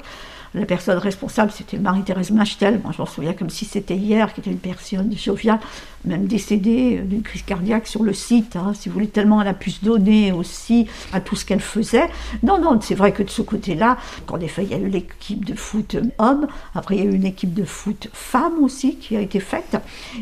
La 0.55 0.65
personne 0.65 0.97
responsable, 0.97 1.51
c'était 1.51 1.77
Marie-Thérèse 1.77 2.31
Machtel, 2.31 2.79
moi 2.83 2.91
je 2.91 2.97
m'en 2.97 3.05
souviens 3.05 3.33
comme 3.33 3.51
si 3.51 3.65
c'était 3.65 3.95
hier, 3.95 4.33
qui 4.33 4.39
était 4.39 4.49
une 4.49 4.57
personne 4.57 5.15
joviale, 5.15 5.59
même 6.05 6.25
décédée 6.25 6.97
euh, 6.97 7.03
d'une 7.03 7.21
crise 7.21 7.43
cardiaque 7.43 7.85
sur 7.85 8.01
le 8.01 8.13
site, 8.13 8.55
hein, 8.55 8.73
si 8.73 8.89
vous 8.89 8.93
voulez, 8.93 9.07
tellement 9.07 9.43
elle 9.43 9.47
a 9.47 9.53
pu 9.53 9.69
se 9.69 9.85
donner 9.85 10.31
aussi 10.31 10.87
à 11.13 11.21
tout 11.21 11.35
ce 11.35 11.45
qu'elle 11.45 11.59
faisait. 11.59 12.09
Non, 12.41 12.59
non, 12.59 12.79
c'est 12.81 12.95
vrai 12.95 13.11
que 13.11 13.21
de 13.21 13.29
ce 13.29 13.43
côté-là, 13.43 13.97
qu'en 14.25 14.39
effet, 14.39 14.63
il 14.63 14.71
y 14.71 14.73
a 14.73 14.79
eu 14.79 14.87
l'équipe 14.87 15.45
de 15.45 15.53
foot 15.53 15.97
homme, 16.17 16.47
après 16.73 16.95
il 16.95 17.03
y 17.03 17.07
a 17.07 17.11
eu 17.11 17.13
une 17.13 17.25
équipe 17.25 17.53
de 17.53 17.63
foot 17.63 18.09
femme 18.11 18.63
aussi 18.63 18.95
qui 18.95 19.15
a 19.15 19.21
été 19.21 19.39
faite, 19.39 19.77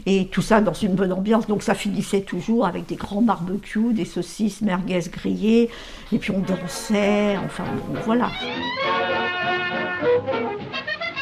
et 0.05 0.27
tout 0.27 0.41
ça 0.41 0.59
dans 0.59 0.73
une 0.73 0.95
bonne 0.95 1.13
ambiance, 1.13 1.47
donc 1.47 1.63
ça 1.63 1.73
finissait 1.73 2.21
toujours 2.21 2.67
avec 2.67 2.85
des 2.85 2.95
grands 2.95 3.21
barbecues, 3.21 3.93
des 3.93 4.05
saucisses 4.05 4.61
merguez 4.61 4.99
grillées, 5.09 5.69
et 6.11 6.17
puis 6.17 6.31
on 6.31 6.39
dansait, 6.39 7.37
enfin 7.45 7.63
voilà. 8.03 8.29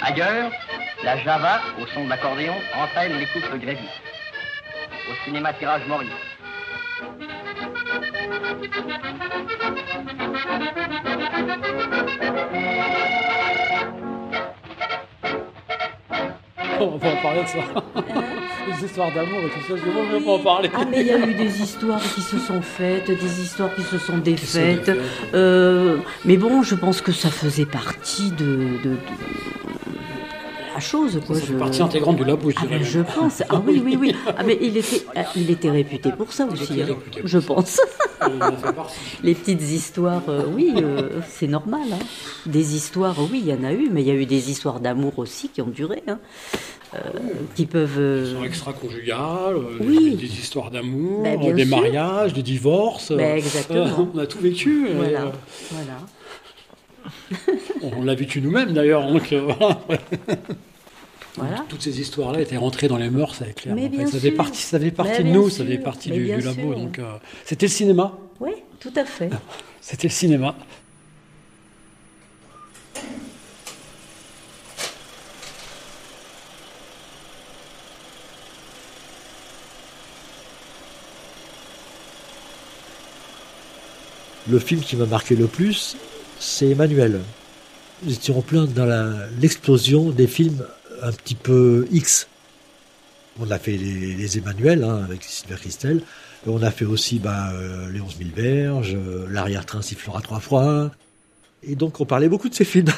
Ailleurs, 0.01 0.51
La 1.03 1.17
Java, 1.17 1.61
au 1.81 1.85
son 1.87 2.05
de 2.05 2.09
l'accordéon, 2.09 2.55
entraîne 2.75 3.17
les 3.17 3.25
couples 3.27 3.57
grévistes. 3.57 4.01
Au 5.09 5.25
cinéma 5.25 5.53
Tirage 5.53 5.85
Maurice. 5.87 6.09
On 16.79 16.87
va 16.87 16.99
pas 16.99 17.13
en 17.13 17.21
parler 17.21 17.43
de 17.43 17.47
ça. 17.47 18.35
Les 18.67 18.85
histoires 18.85 19.13
d'amour 19.13 19.39
et 19.41 19.49
tout 19.49 19.61
ça, 19.67 19.75
je 19.77 19.89
ne 19.89 20.17
veux 20.19 20.25
pas 20.25 20.31
en 20.31 20.39
parler. 20.39 20.69
Ah, 20.73 20.85
mais 20.89 21.01
il 21.01 21.07
y 21.07 21.11
a 21.11 21.19
eu 21.19 21.33
des 21.33 21.61
histoires 21.61 22.01
qui 22.01 22.21
se 22.21 22.39
sont 22.39 22.61
faites, 22.61 23.07
des 23.07 23.41
histoires 23.41 23.73
qui 23.75 23.83
se 23.83 23.97
sont 23.97 24.17
défaites. 24.17 24.91
Euh, 25.33 25.97
mais 26.25 26.37
bon, 26.37 26.63
je 26.63 26.75
pense 26.75 27.01
que 27.01 27.11
ça 27.11 27.29
faisait 27.29 27.65
partie 27.65 28.31
de, 28.31 28.45
de, 28.83 28.89
de 28.89 28.97
la 30.75 30.79
chose. 30.79 31.19
Quoi. 31.25 31.35
Ça 31.37 31.53
partie 31.57 31.81
intégrante 31.81 32.17
du 32.17 32.23
labo, 32.25 32.49
je 32.51 32.55
ah, 32.59 32.65
ben, 32.69 32.83
je 32.83 32.99
pense. 32.99 33.41
Ah 33.49 33.61
oui, 33.65 33.81
oui, 33.83 33.97
oui. 33.99 34.15
Ah, 34.27 34.43
mais 34.45 34.57
il 34.61 34.77
était, 34.77 35.03
ah, 35.15 35.23
il 35.35 35.49
était 35.49 35.69
réputé 35.71 36.11
pour 36.11 36.31
ça 36.31 36.45
aussi, 36.45 36.81
hein, 36.81 36.87
je 37.23 37.37
pense. 37.39 37.79
Les 39.23 39.35
petites 39.35 39.61
histoires, 39.61 40.23
euh, 40.29 40.43
oui, 40.53 40.73
euh, 40.77 41.21
c'est 41.29 41.47
normal. 41.47 41.81
hein. 41.93 41.99
Des 42.45 42.75
histoires, 42.75 43.15
oui, 43.31 43.41
il 43.45 43.49
y 43.49 43.53
en 43.53 43.63
a 43.63 43.71
eu, 43.73 43.89
mais 43.91 44.01
il 44.01 44.07
y 44.07 44.11
a 44.11 44.15
eu 44.15 44.25
des 44.25 44.49
histoires 44.51 44.79
d'amour 44.79 45.13
aussi 45.17 45.49
qui 45.49 45.61
ont 45.61 45.67
duré, 45.67 46.03
hein, 46.07 46.19
euh, 46.95 46.99
qui 47.55 47.65
peuvent. 47.65 47.97
euh, 47.99 48.43
extra-conjugales, 48.43 49.55
euh, 49.57 49.77
Oui. 49.81 50.15
des 50.15 50.25
histoires 50.25 50.71
d'amour, 50.71 51.23
Ben, 51.23 51.39
des 51.55 51.65
sûr. 51.65 51.77
mariages, 51.77 52.33
des 52.33 52.43
divorces. 52.43 53.11
Ben, 53.11 53.31
euh, 53.33 53.35
exactement. 53.35 54.09
on 54.15 54.17
a 54.19 54.25
tout 54.27 54.39
vécu. 54.39 54.89
Voilà, 54.95 55.21
euh, 55.23 55.31
voilà. 55.71 55.97
On 57.81 58.03
l'a 58.03 58.15
vécu 58.15 58.41
nous-mêmes 58.41 58.73
d'ailleurs. 58.73 59.11
Donc, 59.11 59.31
euh, 59.33 59.41
voilà. 59.41 59.81
Voilà. 61.37 61.65
Toutes 61.67 61.81
ces 61.81 61.99
histoires-là 61.99 62.41
étaient 62.41 62.57
rentrées 62.57 62.87
dans 62.87 62.97
les 62.97 63.09
mœurs 63.09 63.41
avec 63.41 63.55
clair. 63.55 63.75
Mais 63.75 63.87
en 63.87 63.91
fait. 63.91 63.97
bien 63.97 64.07
Ça 64.07 64.19
fait 64.19 64.31
partie, 64.31 64.61
ça 64.61 64.79
fait 64.79 64.91
partie 64.91 65.23
de 65.23 65.29
nous, 65.29 65.49
ça 65.49 65.65
fait 65.65 65.77
partie 65.77 66.09
Mais 66.09 66.17
du, 66.17 66.27
labo. 66.27 66.53
sûr. 66.53 66.75
Donc, 66.75 66.99
euh, 66.99 67.17
c'était 67.43 67.65
le 67.65 67.71
cinéma. 67.71 68.17
Oui, 68.39 68.51
tout 68.79 68.93
à 68.95 69.05
fait. 69.05 69.29
C'était 69.81 70.07
le 70.07 70.13
cinéma. 70.13 70.55
Le 84.47 84.59
film 84.59 84.81
qui 84.81 84.95
m'a 84.95 85.05
marqué 85.05 85.35
le 85.35 85.47
plus, 85.47 85.97
c'est 86.39 86.69
Emmanuel. 86.69 87.21
Nous 88.03 88.13
étions 88.13 88.37
en 88.37 88.41
plein 88.41 88.65
dans 88.65 89.27
l'explosion 89.39 90.09
des 90.11 90.27
films 90.27 90.65
un 91.01 91.11
petit 91.11 91.35
peu 91.35 91.87
X. 91.91 92.27
On 93.39 93.49
a 93.51 93.59
fait 93.59 93.77
les, 93.77 94.15
les 94.15 94.37
Emmanuel 94.37 94.83
hein, 94.83 95.03
avec 95.03 95.23
Sylvain 95.23 95.55
Christel. 95.55 96.01
On 96.47 96.61
a 96.61 96.71
fait 96.71 96.85
aussi 96.85 97.19
bah, 97.19 97.51
euh, 97.53 97.89
Les 97.91 98.01
11 98.01 98.17
000 98.17 98.29
berges, 98.35 98.95
euh, 98.95 99.27
L'arrière-train 99.29 99.81
sifflera 99.81 100.21
trois 100.21 100.39
fois. 100.39 100.91
Et 101.63 101.75
donc 101.75 101.99
on 101.99 102.05
parlait 102.05 102.29
beaucoup 102.29 102.49
de 102.49 102.53
ces 102.55 102.65
films. 102.65 102.91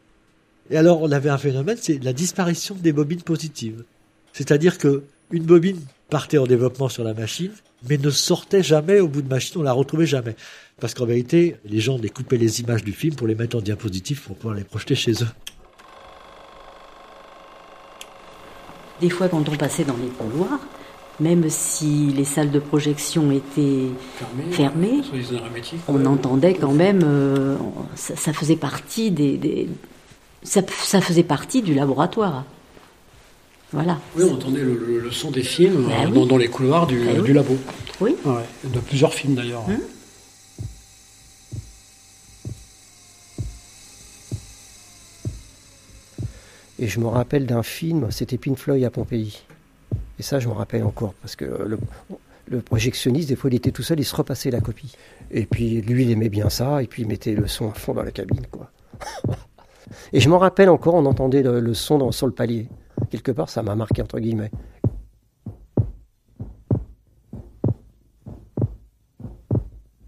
Et 0.70 0.76
alors 0.76 1.02
on 1.02 1.12
avait 1.12 1.30
un 1.30 1.38
phénomène, 1.38 1.76
c'est 1.80 2.02
la 2.02 2.12
disparition 2.12 2.74
des 2.74 2.92
bobines 2.92 3.22
positives. 3.22 3.84
C'est-à-dire 4.32 4.78
que 4.78 5.04
une 5.30 5.44
bobine 5.44 5.80
partait 6.10 6.38
en 6.38 6.46
développement 6.46 6.88
sur 6.88 7.04
la 7.04 7.14
machine, 7.14 7.50
mais 7.88 7.98
ne 7.98 8.10
sortait 8.10 8.62
jamais 8.62 9.00
au 9.00 9.08
bout 9.08 9.22
de 9.22 9.28
machine, 9.28 9.60
on 9.60 9.62
la 9.62 9.72
retrouvait 9.72 10.06
jamais. 10.06 10.34
Parce 10.80 10.94
qu'en 10.94 11.06
vérité, 11.06 11.56
les 11.64 11.80
gens 11.80 11.98
découpaient 11.98 12.36
les 12.38 12.60
images 12.60 12.82
du 12.84 12.92
film 12.92 13.14
pour 13.14 13.26
les 13.26 13.34
mettre 13.34 13.56
en 13.56 13.60
diapositive 13.60 14.22
pour 14.22 14.36
pouvoir 14.36 14.54
les 14.54 14.64
projeter 14.64 14.94
chez 14.94 15.12
eux. 15.12 15.28
Des 19.00 19.10
fois, 19.10 19.28
quand 19.28 19.48
on 19.48 19.56
passait 19.56 19.84
dans 19.84 19.96
les 19.96 20.08
couloirs, 20.08 20.58
même 21.20 21.48
si 21.50 22.08
les 22.16 22.24
salles 22.24 22.50
de 22.50 22.58
projection 22.58 23.30
étaient 23.30 23.86
fermées, 24.50 25.02
on 25.88 26.04
entendait 26.06 26.54
quand 26.54 26.72
même, 26.72 27.00
euh, 27.04 27.56
ça, 27.94 28.16
ça 28.16 28.32
faisait 28.32 28.56
partie 28.56 29.10
des, 29.10 29.36
des- 29.36 29.68
ça, 30.42 30.62
ça 30.84 31.00
faisait 31.00 31.22
partie 31.24 31.62
du 31.62 31.74
laboratoire. 31.74 32.44
Voilà. 33.72 33.98
Oui, 34.16 34.24
on 34.28 34.34
entendait 34.34 34.60
le, 34.62 34.74
le- 34.78 35.00
le 35.00 35.10
son 35.10 35.30
des 35.30 35.42
films 35.42 35.86
Ben 35.88 35.92
euh, 35.92 36.06
oui. 36.06 36.12
dans, 36.14 36.26
dans 36.26 36.36
les 36.38 36.48
couloirs 36.48 36.86
du, 36.86 37.04
Ben 37.04 37.18
oui. 37.20 37.26
du 37.26 37.32
labo. 37.34 37.56
Oui. 38.00 38.16
Ouais, 38.24 38.44
de 38.64 38.78
plusieurs 38.80 39.12
films 39.12 39.34
d'ailleurs. 39.34 39.64
Hum. 39.68 39.78
Et 46.78 46.86
je 46.86 47.00
me 47.00 47.06
rappelle 47.06 47.46
d'un 47.46 47.62
film, 47.62 48.10
c'était 48.10 48.38
Pink 48.38 48.56
Floyd 48.56 48.84
à 48.84 48.90
Pompéi. 48.90 49.42
Et 50.18 50.22
ça, 50.22 50.38
je 50.38 50.48
me 50.48 50.52
rappelle 50.52 50.84
encore, 50.84 51.14
parce 51.20 51.34
que 51.36 51.44
le, 51.44 51.78
le 52.48 52.60
projectionniste, 52.60 53.28
des 53.28 53.36
fois, 53.36 53.50
il 53.50 53.56
était 53.56 53.72
tout 53.72 53.82
seul, 53.82 53.98
il 53.98 54.04
se 54.04 54.14
repassait 54.14 54.50
la 54.50 54.60
copie. 54.60 54.92
Et 55.30 55.44
puis, 55.46 55.80
lui, 55.80 56.04
il 56.04 56.10
aimait 56.10 56.28
bien 56.28 56.48
ça, 56.50 56.82
et 56.82 56.86
puis 56.86 57.02
il 57.02 57.08
mettait 57.08 57.32
le 57.34 57.46
son 57.48 57.70
à 57.70 57.74
fond 57.74 57.94
dans 57.94 58.02
la 58.02 58.10
cabine, 58.12 58.46
quoi. 58.50 58.70
et 60.12 60.20
je 60.20 60.28
m'en 60.28 60.38
rappelle 60.38 60.68
encore, 60.68 60.94
on 60.94 61.06
entendait 61.06 61.42
le, 61.42 61.60
le 61.60 61.74
son 61.74 61.98
dans- 61.98 62.12
sur 62.12 62.26
le 62.26 62.32
palier. 62.32 62.66
Quelque 63.10 63.32
part, 63.32 63.48
ça 63.48 63.62
m'a 63.62 63.74
marqué, 63.74 64.02
entre 64.02 64.18
guillemets. 64.18 64.50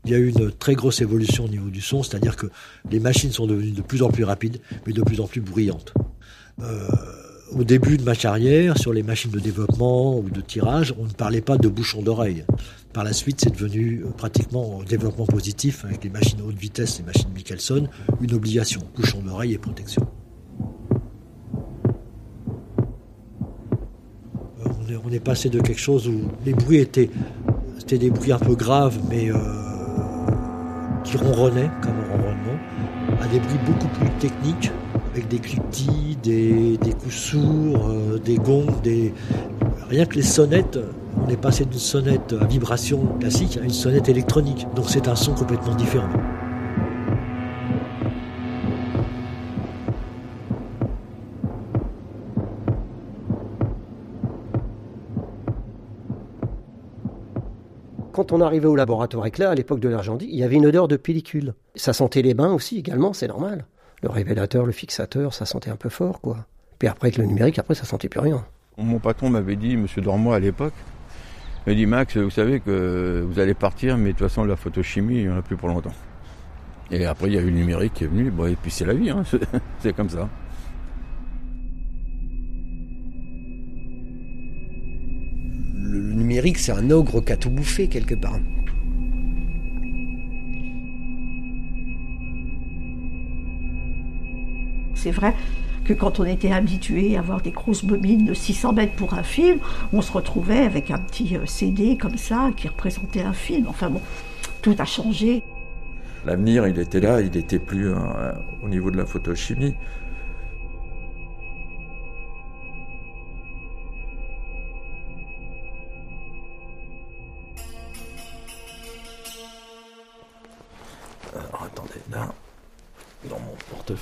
Il 0.04 0.12
y 0.12 0.14
a 0.14 0.18
eu 0.18 0.30
une 0.30 0.50
très 0.50 0.74
grosse 0.74 1.00
évolution 1.02 1.44
au 1.44 1.48
niveau 1.48 1.70
du 1.70 1.80
son, 1.80 2.02
c'est-à-dire 2.02 2.36
que 2.36 2.46
les 2.90 2.98
machines 2.98 3.30
sont 3.30 3.46
devenues 3.46 3.70
de 3.70 3.82
plus 3.82 4.02
en 4.02 4.10
plus 4.10 4.24
rapides, 4.24 4.60
mais 4.86 4.92
de 4.92 5.02
plus 5.02 5.20
en 5.20 5.26
plus 5.26 5.40
bruyantes. 5.40 5.94
Euh, 6.60 6.88
au 7.52 7.64
début 7.64 7.96
de 7.96 8.04
ma 8.04 8.14
carrière, 8.14 8.78
sur 8.78 8.92
les 8.92 9.02
machines 9.02 9.30
de 9.30 9.40
développement 9.40 10.18
ou 10.18 10.30
de 10.30 10.40
tirage, 10.40 10.94
on 10.98 11.04
ne 11.04 11.12
parlait 11.12 11.40
pas 11.40 11.56
de 11.56 11.68
bouchon 11.68 12.02
d'oreille. 12.02 12.44
Par 12.92 13.04
la 13.04 13.12
suite, 13.12 13.40
c'est 13.40 13.50
devenu 13.50 14.02
euh, 14.04 14.10
pratiquement 14.10 14.78
au 14.78 14.84
développement 14.84 15.26
positif, 15.26 15.84
avec 15.84 16.04
les 16.04 16.10
machines 16.10 16.40
haute 16.42 16.58
vitesse, 16.58 16.98
les 16.98 17.04
machines 17.04 17.30
Michelson, 17.34 17.88
une 18.20 18.34
obligation, 18.34 18.82
bouchon 18.96 19.20
d'oreille 19.22 19.54
et 19.54 19.58
protection. 19.58 20.06
Euh, 24.60 24.64
on, 24.64 24.79
on 25.04 25.10
est 25.10 25.20
passé 25.20 25.48
de 25.48 25.60
quelque 25.60 25.80
chose 25.80 26.08
où 26.08 26.22
les 26.44 26.52
bruits 26.52 26.78
étaient, 26.78 27.10
c'était 27.78 27.98
des 27.98 28.10
bruits 28.10 28.32
un 28.32 28.38
peu 28.38 28.54
graves, 28.54 28.98
mais 29.08 29.30
euh, 29.30 29.36
qui 31.04 31.16
ronronnaient 31.16 31.70
comme 31.82 31.92
un 31.92 32.16
ronronnement, 32.16 32.58
à 33.20 33.26
des 33.28 33.40
bruits 33.40 33.58
beaucoup 33.66 33.88
plus 33.88 34.10
techniques, 34.18 34.70
avec 35.12 35.28
des 35.28 35.38
cliquetis, 35.38 36.16
des, 36.22 36.78
des 36.78 36.92
coups 36.92 37.14
sourds, 37.14 37.88
euh, 37.88 38.18
des 38.18 38.36
gongs, 38.36 38.80
des... 38.82 39.12
rien 39.88 40.06
que 40.06 40.16
les 40.16 40.22
sonnettes. 40.22 40.78
On 41.26 41.28
est 41.28 41.36
passé 41.36 41.64
d'une 41.64 41.78
sonnette 41.78 42.34
à 42.40 42.44
vibration 42.44 43.04
classique 43.18 43.58
à 43.60 43.64
une 43.64 43.70
sonnette 43.70 44.08
électronique. 44.08 44.66
Donc 44.76 44.86
c'est 44.88 45.08
un 45.08 45.16
son 45.16 45.34
complètement 45.34 45.74
différent. 45.74 46.08
Quand 58.20 58.32
on 58.32 58.42
arrivait 58.42 58.66
au 58.66 58.76
laboratoire 58.76 59.24
éclair, 59.24 59.48
à 59.48 59.54
l'époque 59.54 59.80
de 59.80 59.88
l'Argentine, 59.88 60.28
il 60.30 60.38
y 60.38 60.42
avait 60.42 60.56
une 60.56 60.66
odeur 60.66 60.88
de 60.88 60.98
pellicule. 60.98 61.54
Ça 61.74 61.94
sentait 61.94 62.20
les 62.20 62.34
bains 62.34 62.52
aussi, 62.52 62.78
également, 62.78 63.14
c'est 63.14 63.28
normal. 63.28 63.64
Le 64.02 64.10
révélateur, 64.10 64.66
le 64.66 64.72
fixateur, 64.72 65.32
ça 65.32 65.46
sentait 65.46 65.70
un 65.70 65.76
peu 65.76 65.88
fort, 65.88 66.20
quoi. 66.20 66.44
Puis 66.78 66.86
après, 66.86 67.06
avec 67.06 67.16
le 67.16 67.24
numérique, 67.24 67.58
après, 67.58 67.74
ça 67.74 67.86
sentait 67.86 68.10
plus 68.10 68.20
rien. 68.20 68.44
Mon 68.76 68.98
patron 68.98 69.30
m'avait 69.30 69.56
dit, 69.56 69.74
Monsieur 69.78 70.02
Dormois 70.02 70.36
à 70.36 70.38
l'époque, 70.38 70.74
il 71.64 71.70
m'a 71.70 71.74
dit 71.74 71.86
Max, 71.86 72.18
vous 72.18 72.28
savez 72.28 72.60
que 72.60 73.26
vous 73.26 73.38
allez 73.38 73.54
partir, 73.54 73.96
mais 73.96 74.12
de 74.12 74.18
toute 74.18 74.28
façon 74.28 74.44
la 74.44 74.56
photochimie, 74.56 75.20
il 75.20 75.22
n'y 75.22 75.30
en 75.30 75.38
a 75.38 75.42
plus 75.42 75.56
pour 75.56 75.70
longtemps. 75.70 75.94
Et 76.90 77.06
après 77.06 77.28
il 77.28 77.34
y 77.36 77.38
a 77.38 77.40
eu 77.40 77.46
le 77.46 77.56
numérique 77.56 77.94
qui 77.94 78.04
est 78.04 78.08
venu, 78.08 78.30
bon, 78.30 78.44
et 78.44 78.56
puis 78.56 78.70
c'est 78.70 78.84
la 78.84 78.92
vie, 78.92 79.08
hein, 79.08 79.22
c'est 79.80 79.96
comme 79.96 80.10
ça. 80.10 80.28
Le, 85.90 85.98
le 85.98 86.14
numérique, 86.14 86.58
c'est 86.58 86.72
un 86.72 86.90
ogre 86.90 87.20
qui 87.20 87.32
a 87.32 87.36
tout 87.36 87.50
bouffé, 87.50 87.88
quelque 87.88 88.14
part. 88.14 88.38
C'est 94.94 95.10
vrai 95.10 95.34
que 95.84 95.92
quand 95.92 96.20
on 96.20 96.24
était 96.24 96.52
habitué 96.52 97.16
à 97.16 97.20
avoir 97.20 97.40
des 97.40 97.50
grosses 97.50 97.84
bobines 97.84 98.26
de 98.26 98.34
600 98.34 98.74
mètres 98.74 98.94
pour 98.94 99.14
un 99.14 99.22
film, 99.22 99.58
on 99.92 100.02
se 100.02 100.12
retrouvait 100.12 100.60
avec 100.60 100.90
un 100.90 100.98
petit 100.98 101.36
euh, 101.36 101.46
CD 101.46 101.96
comme 101.96 102.18
ça 102.18 102.50
qui 102.56 102.68
représentait 102.68 103.22
un 103.22 103.32
film. 103.32 103.66
Enfin 103.66 103.90
bon, 103.90 104.00
tout 104.62 104.76
a 104.78 104.84
changé. 104.84 105.42
L'avenir, 106.24 106.68
il 106.68 106.78
était 106.78 107.00
là, 107.00 107.20
il 107.20 107.30
n'était 107.30 107.58
plus 107.58 107.88
euh, 107.88 107.96
au 108.62 108.68
niveau 108.68 108.90
de 108.90 108.98
la 108.98 109.06
photochimie. 109.06 109.74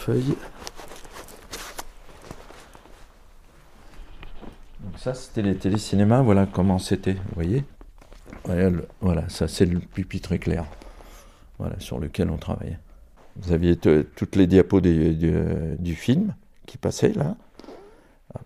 Portefeuille. 0.08 0.34
ça, 4.96 5.14
c'était 5.14 5.42
les 5.42 5.54
télécinémas, 5.54 6.22
voilà 6.22 6.46
comment 6.46 6.78
c'était, 6.78 7.12
vous 7.12 7.34
voyez 7.34 7.64
Voilà, 9.00 9.28
ça 9.28 9.46
c'est 9.46 9.66
le 9.66 9.78
pupitre 9.78 10.32
éclair, 10.32 10.64
voilà, 11.58 11.78
sur 11.78 12.00
lequel 12.00 12.30
on 12.30 12.36
travaillait. 12.36 12.78
Vous 13.36 13.52
aviez 13.52 13.76
toutes 13.76 14.34
les 14.34 14.48
diapos 14.48 14.80
du 14.80 15.94
film 15.94 16.34
qui 16.66 16.78
passaient 16.78 17.12
là. 17.12 17.36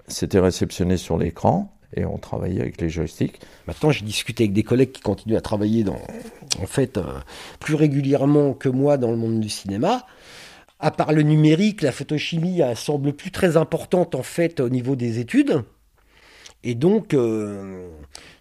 C'était 0.09 0.41
réceptionné 0.41 0.99
sur 0.99 1.17
l'écran 1.17 1.73
et 1.97 2.05
on 2.05 2.19
travaillait 2.19 2.61
avec 2.61 2.81
les 2.81 2.89
joysticks. 2.89 3.41
Maintenant, 3.67 3.91
j'ai 3.91 4.05
discuté 4.05 4.45
avec 4.45 4.53
des 4.53 4.63
collègues 4.63 4.93
qui 4.93 5.01
continuent 5.01 5.37
à 5.37 5.41
travailler 5.41 5.85
dans, 5.85 6.01
en 6.61 6.67
fait, 6.67 6.97
euh, 6.97 7.21
plus 7.61 7.75
régulièrement 7.75 8.55
que 8.55 8.69
moi 8.69 8.97
dans 8.97 9.11
le 9.11 9.17
monde 9.17 9.41
du 9.41 9.49
cinéma. 9.49 10.07
À 10.85 10.91
part 10.91 11.12
le 11.12 11.22
numérique, 11.22 11.80
la 11.80 11.93
photochimie 11.93 12.61
semble 12.74 13.12
plus 13.12 13.30
très 13.30 13.57
importante 13.57 14.16
en 14.16 14.24
fait 14.24 14.59
au 14.59 14.68
niveau 14.68 14.97
des 14.97 15.20
études. 15.20 15.62
Et 16.64 16.74
donc, 16.74 17.14
euh, 17.14 17.89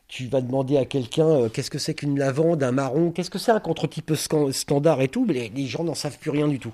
tu 0.07 0.25
vas 0.25 0.41
demander 0.41 0.77
à 0.77 0.85
quelqu'un 0.85 1.27
euh, 1.27 1.49
qu'est-ce 1.49 1.69
que 1.69 1.77
c'est 1.77 1.93
qu'une 1.93 2.17
lavande, 2.17 2.63
un 2.63 2.71
marron, 2.71 3.11
qu'est-ce 3.11 3.29
que 3.29 3.37
c'est 3.37 3.51
un 3.51 3.59
contre-type 3.59 4.13
standard 4.51 5.01
et 5.01 5.07
tout, 5.07 5.23
mais 5.27 5.51
les 5.53 5.67
gens 5.67 5.83
n'en 5.83 5.93
savent 5.93 6.17
plus 6.17 6.31
rien 6.31 6.47
du 6.47 6.57
tout 6.57 6.73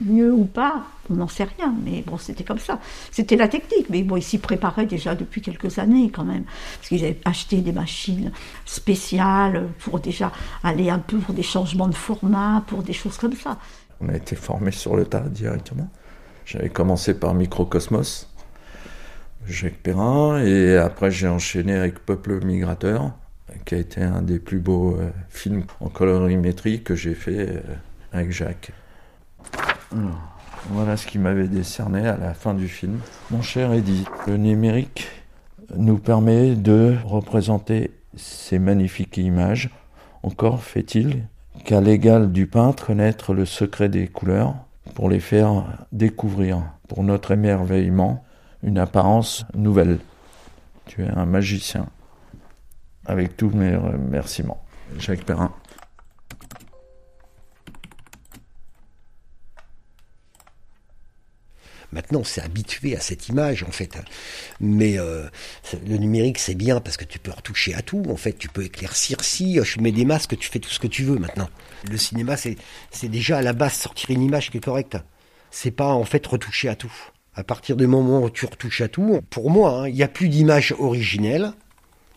mieux 0.00 0.32
ou 0.32 0.44
pas, 0.44 0.84
on 1.10 1.14
n'en 1.14 1.28
sait 1.28 1.44
rien, 1.44 1.74
mais 1.84 2.02
bon, 2.06 2.18
c'était 2.18 2.44
comme 2.44 2.58
ça. 2.58 2.80
C'était 3.10 3.36
la 3.36 3.48
technique, 3.48 3.88
mais 3.90 4.02
bon, 4.02 4.16
ils 4.16 4.22
s'y 4.22 4.38
préparaient 4.38 4.86
déjà 4.86 5.14
depuis 5.14 5.40
quelques 5.40 5.78
années 5.78 6.10
quand 6.10 6.24
même, 6.24 6.44
parce 6.76 6.88
qu'ils 6.88 7.04
avaient 7.04 7.20
acheté 7.24 7.58
des 7.58 7.72
machines 7.72 8.32
spéciales 8.64 9.68
pour 9.78 10.00
déjà 10.00 10.32
aller 10.62 10.90
un 10.90 10.98
peu 10.98 11.18
pour 11.18 11.34
des 11.34 11.42
changements 11.42 11.88
de 11.88 11.94
format, 11.94 12.64
pour 12.66 12.82
des 12.82 12.92
choses 12.92 13.16
comme 13.16 13.34
ça. 13.34 13.58
On 14.04 14.08
a 14.10 14.16
été 14.16 14.36
formés 14.36 14.70
sur 14.70 14.96
le 14.96 15.04
tas 15.04 15.20
directement. 15.20 15.88
J'avais 16.44 16.68
commencé 16.68 17.14
par 17.14 17.34
Microcosmos, 17.34 18.30
Jacques 19.46 19.82
Perrin, 19.82 20.42
et 20.44 20.76
après 20.76 21.10
j'ai 21.10 21.28
enchaîné 21.28 21.74
avec 21.74 22.00
Peuple 22.00 22.44
Migrateur, 22.44 23.12
qui 23.64 23.74
a 23.74 23.78
été 23.78 24.02
un 24.02 24.22
des 24.22 24.38
plus 24.38 24.58
beaux 24.58 24.96
euh, 24.96 25.10
films 25.28 25.64
en 25.80 25.88
colorimétrie 25.88 26.82
que 26.82 26.94
j'ai 26.94 27.14
fait 27.14 27.48
euh, 27.48 27.60
avec 28.12 28.30
Jacques 28.30 28.72
voilà 30.70 30.96
ce 30.96 31.06
qui 31.06 31.18
m'avait 31.18 31.48
décerné 31.48 32.06
à 32.06 32.16
la 32.16 32.34
fin 32.34 32.54
du 32.54 32.68
film. 32.68 32.98
Mon 33.30 33.42
cher 33.42 33.72
Eddie, 33.72 34.04
le 34.26 34.36
numérique 34.36 35.08
nous 35.76 35.98
permet 35.98 36.54
de 36.54 36.96
représenter 37.04 37.90
ces 38.16 38.58
magnifiques 38.58 39.16
images. 39.16 39.70
Encore 40.22 40.62
fait-il 40.62 41.26
qu'à 41.62 41.80
l'égal 41.80 42.32
du 42.32 42.46
peintre 42.46 42.86
connaître 42.86 43.34
le 43.34 43.44
secret 43.44 43.88
des 43.88 44.08
couleurs 44.08 44.54
pour 44.94 45.08
les 45.08 45.20
faire 45.20 45.64
découvrir, 45.92 46.62
pour 46.88 47.02
notre 47.04 47.30
émerveillement, 47.30 48.24
une 48.62 48.78
apparence 48.78 49.44
nouvelle. 49.54 49.98
Tu 50.86 51.02
es 51.02 51.08
un 51.08 51.26
magicien. 51.26 51.86
Avec 53.06 53.36
tous 53.36 53.50
mes 53.50 53.76
remerciements. 53.76 54.62
Jacques 54.98 55.24
Perrin. 55.24 55.52
Maintenant, 62.14 62.20
on 62.20 62.24
s'est 62.24 62.42
habitué 62.42 62.96
à 62.96 63.00
cette 63.00 63.28
image, 63.28 63.64
en 63.64 63.72
fait. 63.72 63.98
Mais 64.60 65.00
euh, 65.00 65.24
le 65.84 65.96
numérique, 65.96 66.38
c'est 66.38 66.54
bien 66.54 66.78
parce 66.78 66.96
que 66.96 67.04
tu 67.04 67.18
peux 67.18 67.32
retoucher 67.32 67.74
à 67.74 67.82
tout. 67.82 68.04
En 68.08 68.16
fait, 68.16 68.34
tu 68.34 68.48
peux 68.48 68.62
éclaircir 68.62 69.24
si, 69.24 69.58
tu 69.64 69.80
mets 69.80 69.90
des 69.90 70.04
masques, 70.04 70.38
tu 70.38 70.48
fais 70.48 70.60
tout 70.60 70.70
ce 70.70 70.78
que 70.78 70.86
tu 70.86 71.02
veux 71.02 71.18
maintenant. 71.18 71.48
Le 71.90 71.96
cinéma, 71.96 72.36
c'est 72.36 72.56
déjà 73.08 73.38
à 73.38 73.42
la 73.42 73.52
base 73.52 73.72
sortir 73.72 74.10
une 74.10 74.22
image 74.22 74.52
qui 74.52 74.58
est 74.58 74.64
correcte. 74.64 74.96
C'est 75.50 75.72
pas 75.72 75.88
en 75.88 76.04
fait 76.04 76.24
retoucher 76.24 76.68
à 76.68 76.76
tout. 76.76 76.92
À 77.34 77.42
partir 77.42 77.74
du 77.74 77.88
moment 77.88 78.22
où 78.22 78.30
tu 78.30 78.46
retouches 78.46 78.82
à 78.82 78.86
tout, 78.86 79.20
pour 79.28 79.50
moi, 79.50 79.80
hein, 79.80 79.88
il 79.88 79.94
n'y 79.94 80.04
a 80.04 80.08
plus 80.08 80.28
d'image 80.28 80.72
originelle. 80.78 81.52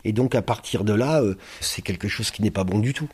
Et 0.04 0.12
donc, 0.12 0.36
à 0.36 0.42
partir 0.42 0.84
de 0.84 0.92
là, 0.92 1.22
euh, 1.22 1.34
c'est 1.60 1.82
quelque 1.82 2.06
chose 2.06 2.30
qui 2.30 2.42
n'est 2.42 2.52
pas 2.52 2.62
bon 2.62 2.78
du 2.78 2.92
tout. 2.92 3.08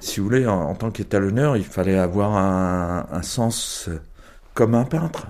Si 0.00 0.18
vous 0.18 0.24
voulez, 0.24 0.46
en, 0.46 0.74
tant 0.74 0.90
qu'étalonneur, 0.90 1.58
il 1.58 1.64
fallait 1.64 1.98
avoir 1.98 2.36
un 2.36 3.22
sens 3.22 3.88
comme 4.54 4.74
un 4.74 4.84
peintre 4.84 5.28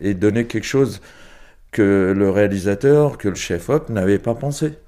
et 0.00 0.14
donner 0.14 0.46
quelque 0.46 0.66
chose 0.66 1.00
que 1.72 2.14
le 2.16 2.30
réalisateur, 2.30 3.18
que 3.18 3.28
le 3.28 3.34
chef-op 3.34 3.88
n'avait 3.90 4.18
pas 4.18 4.34
pensé. 4.34 4.78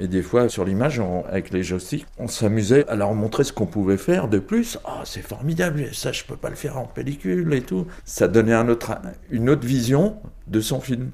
Et 0.00 0.06
des 0.06 0.22
fois, 0.22 0.48
sur 0.48 0.64
l'image, 0.64 1.02
avec 1.28 1.50
les 1.50 1.64
joysticks, 1.64 2.06
on 2.18 2.28
s'amusait 2.28 2.86
à 2.88 2.94
leur 2.94 3.14
montrer 3.14 3.42
ce 3.42 3.52
qu'on 3.52 3.66
pouvait 3.66 3.96
faire 3.96 4.28
de 4.28 4.38
plus. 4.38 4.78
Ah, 4.84 5.02
c'est 5.04 5.22
formidable, 5.22 5.88
ça, 5.92 6.12
je 6.12 6.22
peux 6.22 6.36
pas 6.36 6.50
le 6.50 6.56
faire 6.56 6.78
en 6.78 6.84
pellicule 6.84 7.52
et 7.52 7.62
tout. 7.62 7.86
Ça 8.04 8.28
donnait 8.28 8.54
un 8.54 8.68
autre, 8.68 8.96
une 9.30 9.50
autre 9.50 9.66
vision 9.66 10.16
de 10.46 10.60
son 10.60 10.80
film. 10.80 11.10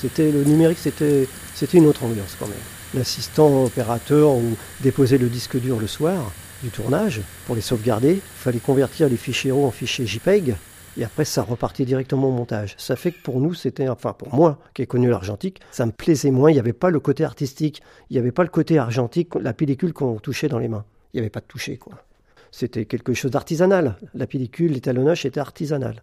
C'était 0.00 0.32
le 0.32 0.42
numérique, 0.42 0.78
c'était 0.78 1.28
une 1.72 1.86
autre 1.86 2.02
ambiance 2.02 2.36
quand 2.36 2.48
même 2.48 2.81
l'assistant 2.94 3.64
opérateur 3.64 4.32
ou 4.32 4.56
déposer 4.80 5.18
le 5.18 5.28
disque 5.28 5.58
dur 5.58 5.78
le 5.78 5.86
soir 5.86 6.32
du 6.62 6.70
tournage 6.70 7.20
pour 7.46 7.54
les 7.54 7.60
sauvegarder. 7.60 8.14
Il 8.14 8.20
fallait 8.20 8.58
convertir 8.58 9.08
les 9.08 9.16
fichiers 9.16 9.52
RAW 9.52 9.66
en 9.66 9.70
fichiers 9.70 10.06
JPEG 10.06 10.56
et 10.96 11.04
après 11.04 11.24
ça 11.24 11.42
repartait 11.42 11.84
directement 11.84 12.28
au 12.28 12.32
montage. 12.32 12.74
Ça 12.78 12.96
fait 12.96 13.12
que 13.12 13.22
pour 13.22 13.40
nous, 13.40 13.54
c'était, 13.54 13.88
enfin 13.88 14.12
pour 14.12 14.34
moi 14.34 14.58
qui 14.74 14.82
ai 14.82 14.86
connu 14.86 15.08
l'argentique, 15.08 15.60
ça 15.70 15.86
me 15.86 15.92
plaisait 15.92 16.30
moins. 16.30 16.50
Il 16.50 16.54
n'y 16.54 16.60
avait 16.60 16.72
pas 16.72 16.90
le 16.90 17.00
côté 17.00 17.24
artistique, 17.24 17.82
il 18.10 18.14
n'y 18.14 18.18
avait 18.18 18.32
pas 18.32 18.42
le 18.42 18.50
côté 18.50 18.78
argentique, 18.78 19.34
la 19.34 19.54
pellicule 19.54 19.92
qu'on 19.92 20.18
touchait 20.18 20.48
dans 20.48 20.58
les 20.58 20.68
mains. 20.68 20.84
Il 21.12 21.16
n'y 21.16 21.20
avait 21.20 21.30
pas 21.30 21.40
de 21.40 21.46
toucher 21.46 21.78
quoi. 21.78 22.04
C'était 22.50 22.84
quelque 22.84 23.14
chose 23.14 23.30
d'artisanal. 23.30 23.96
La 24.12 24.26
pellicule, 24.26 24.72
l'étalonnage 24.72 25.24
était 25.24 25.40
artisanal. 25.40 26.02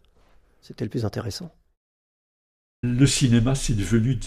C'était 0.61 0.83
le 0.83 0.89
plus 0.89 1.05
intéressant. 1.05 1.51
Le 2.81 3.05
cinéma, 3.05 3.53
c'est 3.53 3.75
devenu. 3.75 4.17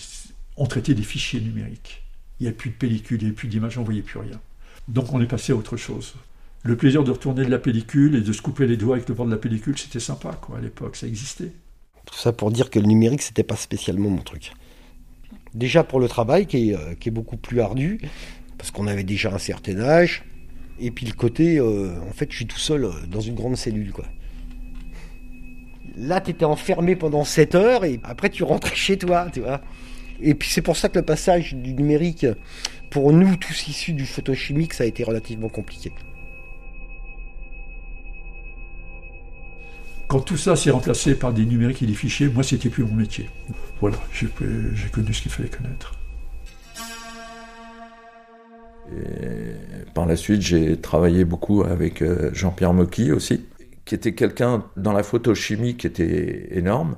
On 0.56 0.66
traitait 0.66 0.94
des 0.94 1.02
fichiers 1.02 1.40
numériques 1.40 2.02
il 2.40 2.44
n'y 2.44 2.48
a 2.48 2.52
plus 2.52 2.70
de 2.70 2.74
pellicule, 2.74 3.18
il 3.22 3.26
n'y 3.26 3.30
a 3.30 3.34
plus 3.34 3.48
d'image, 3.48 3.78
on 3.78 3.80
ne 3.80 3.86
voyait 3.86 4.02
plus 4.02 4.18
rien. 4.18 4.40
Donc 4.88 5.12
on 5.12 5.20
est 5.20 5.26
passé 5.26 5.52
à 5.52 5.56
autre 5.56 5.76
chose. 5.76 6.14
Le 6.64 6.76
plaisir 6.76 7.02
de 7.02 7.10
retourner 7.10 7.44
de 7.44 7.50
la 7.50 7.58
pellicule 7.58 8.14
et 8.14 8.20
de 8.20 8.32
se 8.32 8.40
couper 8.40 8.66
les 8.66 8.76
doigts 8.76 8.96
avec 8.96 9.08
le 9.08 9.14
bord 9.14 9.26
de 9.26 9.32
la 9.32 9.36
pellicule, 9.36 9.76
c'était 9.76 10.00
sympa, 10.00 10.38
quoi, 10.40 10.58
à 10.58 10.60
l'époque, 10.60 10.94
ça 10.94 11.08
existait. 11.08 11.52
Tout 12.06 12.14
ça 12.14 12.32
pour 12.32 12.52
dire 12.52 12.70
que 12.70 12.78
le 12.78 12.86
numérique, 12.86 13.22
c'était 13.22 13.42
pas 13.42 13.56
spécialement 13.56 14.10
mon 14.10 14.22
truc. 14.22 14.52
Déjà 15.54 15.82
pour 15.82 15.98
le 15.98 16.08
travail, 16.08 16.46
qui 16.46 16.70
est, 16.70 16.76
euh, 16.76 17.10
beaucoup 17.10 17.36
plus 17.36 17.60
ardu, 17.60 18.00
parce 18.58 18.70
qu'on 18.70 18.86
avait 18.86 19.02
déjà 19.02 19.34
un 19.34 19.38
certain 19.38 19.80
âge, 19.80 20.24
et 20.78 20.92
puis 20.92 21.04
le 21.04 21.12
côté, 21.14 21.58
euh, 21.58 21.94
en 22.08 22.12
fait, 22.12 22.30
je 22.30 22.36
suis 22.36 22.46
tout 22.46 22.58
seul 22.58 22.84
euh, 22.84 22.92
dans 23.08 23.20
une 23.20 23.34
grande 23.34 23.56
cellule, 23.56 23.92
quoi. 23.92 24.06
Là, 25.96 26.20
tu 26.20 26.30
étais 26.30 26.44
enfermé 26.44 26.96
pendant 26.96 27.24
7 27.24 27.54
heures, 27.54 27.84
et 27.84 28.00
après, 28.04 28.30
tu 28.30 28.44
rentrais 28.44 28.74
chez 28.76 28.96
toi, 28.96 29.28
tu 29.32 29.40
vois. 29.40 29.60
Et 30.22 30.34
puis 30.34 30.48
c'est 30.48 30.62
pour 30.62 30.76
ça 30.76 30.88
que 30.88 30.98
le 30.98 31.04
passage 31.04 31.54
du 31.54 31.74
numérique, 31.74 32.26
pour 32.90 33.12
nous 33.12 33.36
tous 33.36 33.68
issus 33.68 33.92
du 33.92 34.06
photochimique, 34.06 34.72
ça 34.72 34.84
a 34.84 34.86
été 34.86 35.02
relativement 35.02 35.48
compliqué. 35.48 35.92
Quand 40.06 40.20
tout 40.20 40.36
ça 40.36 40.56
s'est 40.56 40.70
remplacé 40.70 41.14
par 41.14 41.32
des 41.32 41.44
numériques 41.44 41.82
et 41.82 41.86
des 41.86 41.94
fichiers, 41.94 42.28
moi 42.28 42.42
c'était 42.42 42.68
plus 42.68 42.84
mon 42.84 42.94
métier. 42.94 43.28
Voilà, 43.80 43.96
j'ai 44.12 44.28
connu 44.92 45.12
ce 45.12 45.22
qu'il 45.22 45.32
fallait 45.32 45.48
connaître. 45.48 45.94
Et 48.90 49.90
par 49.94 50.06
la 50.06 50.16
suite, 50.16 50.42
j'ai 50.42 50.76
travaillé 50.76 51.24
beaucoup 51.24 51.62
avec 51.62 52.02
euh, 52.02 52.30
Jean-Pierre 52.34 52.74
Mocky 52.74 53.10
aussi, 53.10 53.46
qui 53.84 53.94
était 53.94 54.14
quelqu'un 54.14 54.66
dans 54.76 54.92
la 54.92 55.02
photochimie 55.02 55.76
qui 55.76 55.86
était 55.86 56.48
énorme, 56.56 56.96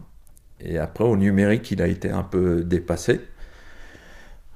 et 0.65 0.79
après, 0.79 1.05
au 1.05 1.17
numérique, 1.17 1.71
il 1.71 1.83
a 1.83 1.87
été 1.87 2.11
un 2.11 2.23
peu 2.23 2.65
dépassé. 2.65 3.21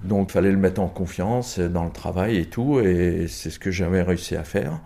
Donc, 0.02 0.30
il 0.30 0.32
fallait 0.32 0.50
le 0.50 0.56
mettre 0.56 0.80
en 0.80 0.88
confiance 0.88 1.58
dans 1.58 1.84
le 1.84 1.90
travail 1.90 2.38
et 2.38 2.46
tout. 2.46 2.80
Et 2.80 3.26
c'est 3.28 3.50
ce 3.50 3.58
que 3.58 3.70
j'avais 3.70 4.02
réussi 4.02 4.34
à 4.36 4.44
faire. 4.44 4.80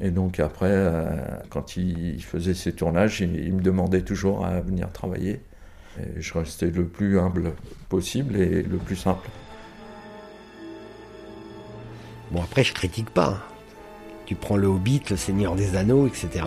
Et 0.00 0.10
donc, 0.10 0.40
après, 0.40 0.70
euh, 0.70 1.04
quand 1.50 1.76
il 1.76 2.22
faisait 2.22 2.54
ses 2.54 2.72
tournages, 2.72 3.20
il, 3.20 3.52
me 3.54 3.60
demandait 3.60 4.02
toujours 4.02 4.44
à 4.44 4.60
venir 4.60 4.90
travailler. 4.90 5.40
Et 6.00 6.20
je 6.20 6.36
restais 6.36 6.70
le 6.70 6.86
plus 6.86 7.20
humble 7.20 7.52
possible 7.88 8.36
et 8.36 8.62
le 8.62 8.78
plus 8.78 8.96
simple. 8.96 9.28
Bon, 12.32 12.42
après, 12.42 12.64
je 12.64 12.72
critique 12.72 13.10
pas. 13.10 13.38
Tu 14.24 14.34
prends 14.34 14.56
le 14.56 14.66
Hobbit, 14.66 15.02
le 15.10 15.16
Seigneur 15.16 15.54
des 15.54 15.76
Anneaux, 15.76 16.06
etc. 16.06 16.46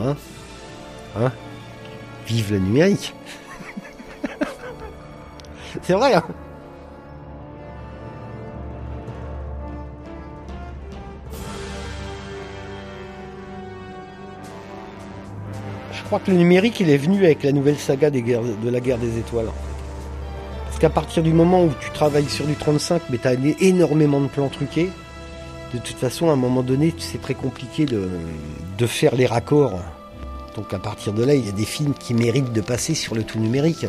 Hein 1.15 1.31
Vive 2.27 2.53
le 2.53 2.59
numérique 2.59 3.13
c'est 5.81 5.93
vrai, 5.93 6.13
hein 6.13 6.23
Je 15.91 16.03
crois 16.03 16.19
que 16.19 16.29
le 16.29 16.37
numérique, 16.37 16.79
il 16.79 16.89
est 16.89 16.97
venu 16.97 17.25
avec 17.25 17.43
la 17.43 17.51
nouvelle 17.51 17.77
saga 17.77 18.11
de 18.11 18.69
la 18.69 18.79
guerre 18.79 18.97
des 18.99 19.17
étoiles. 19.17 19.47
Parce 20.65 20.77
qu'à 20.77 20.89
partir 20.89 21.23
du 21.23 21.33
moment 21.33 21.63
où 21.63 21.71
tu 21.79 21.89
travailles 21.91 22.29
sur 22.29 22.45
du 22.45 22.55
35, 22.55 23.03
mais 23.09 23.17
tu 23.17 23.27
as 23.27 23.33
énormément 23.59 24.21
de 24.21 24.27
plans 24.27 24.49
truqués, 24.49 24.89
De 25.73 25.79
toute 25.79 25.97
façon, 25.97 26.29
à 26.29 26.33
un 26.33 26.37
moment 26.37 26.61
donné, 26.61 26.93
c'est 26.99 27.21
très 27.21 27.33
compliqué 27.33 27.85
de 27.85 28.85
faire 28.85 29.15
les 29.15 29.25
raccords. 29.25 29.79
Donc 30.55 30.73
à 30.73 30.79
partir 30.79 31.11
de 31.11 31.23
là, 31.23 31.33
il 31.33 31.45
y 31.45 31.49
a 31.49 31.51
des 31.51 31.65
films 31.65 31.93
qui 31.99 32.13
méritent 32.13 32.53
de 32.53 32.61
passer 32.61 32.93
sur 32.93 33.15
le 33.15 33.23
tout 33.23 33.39
numérique. 33.39 33.87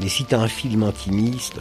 Mais 0.00 0.08
si 0.08 0.24
tu 0.24 0.34
as 0.34 0.40
un 0.40 0.48
film 0.48 0.82
intimiste, 0.82 1.60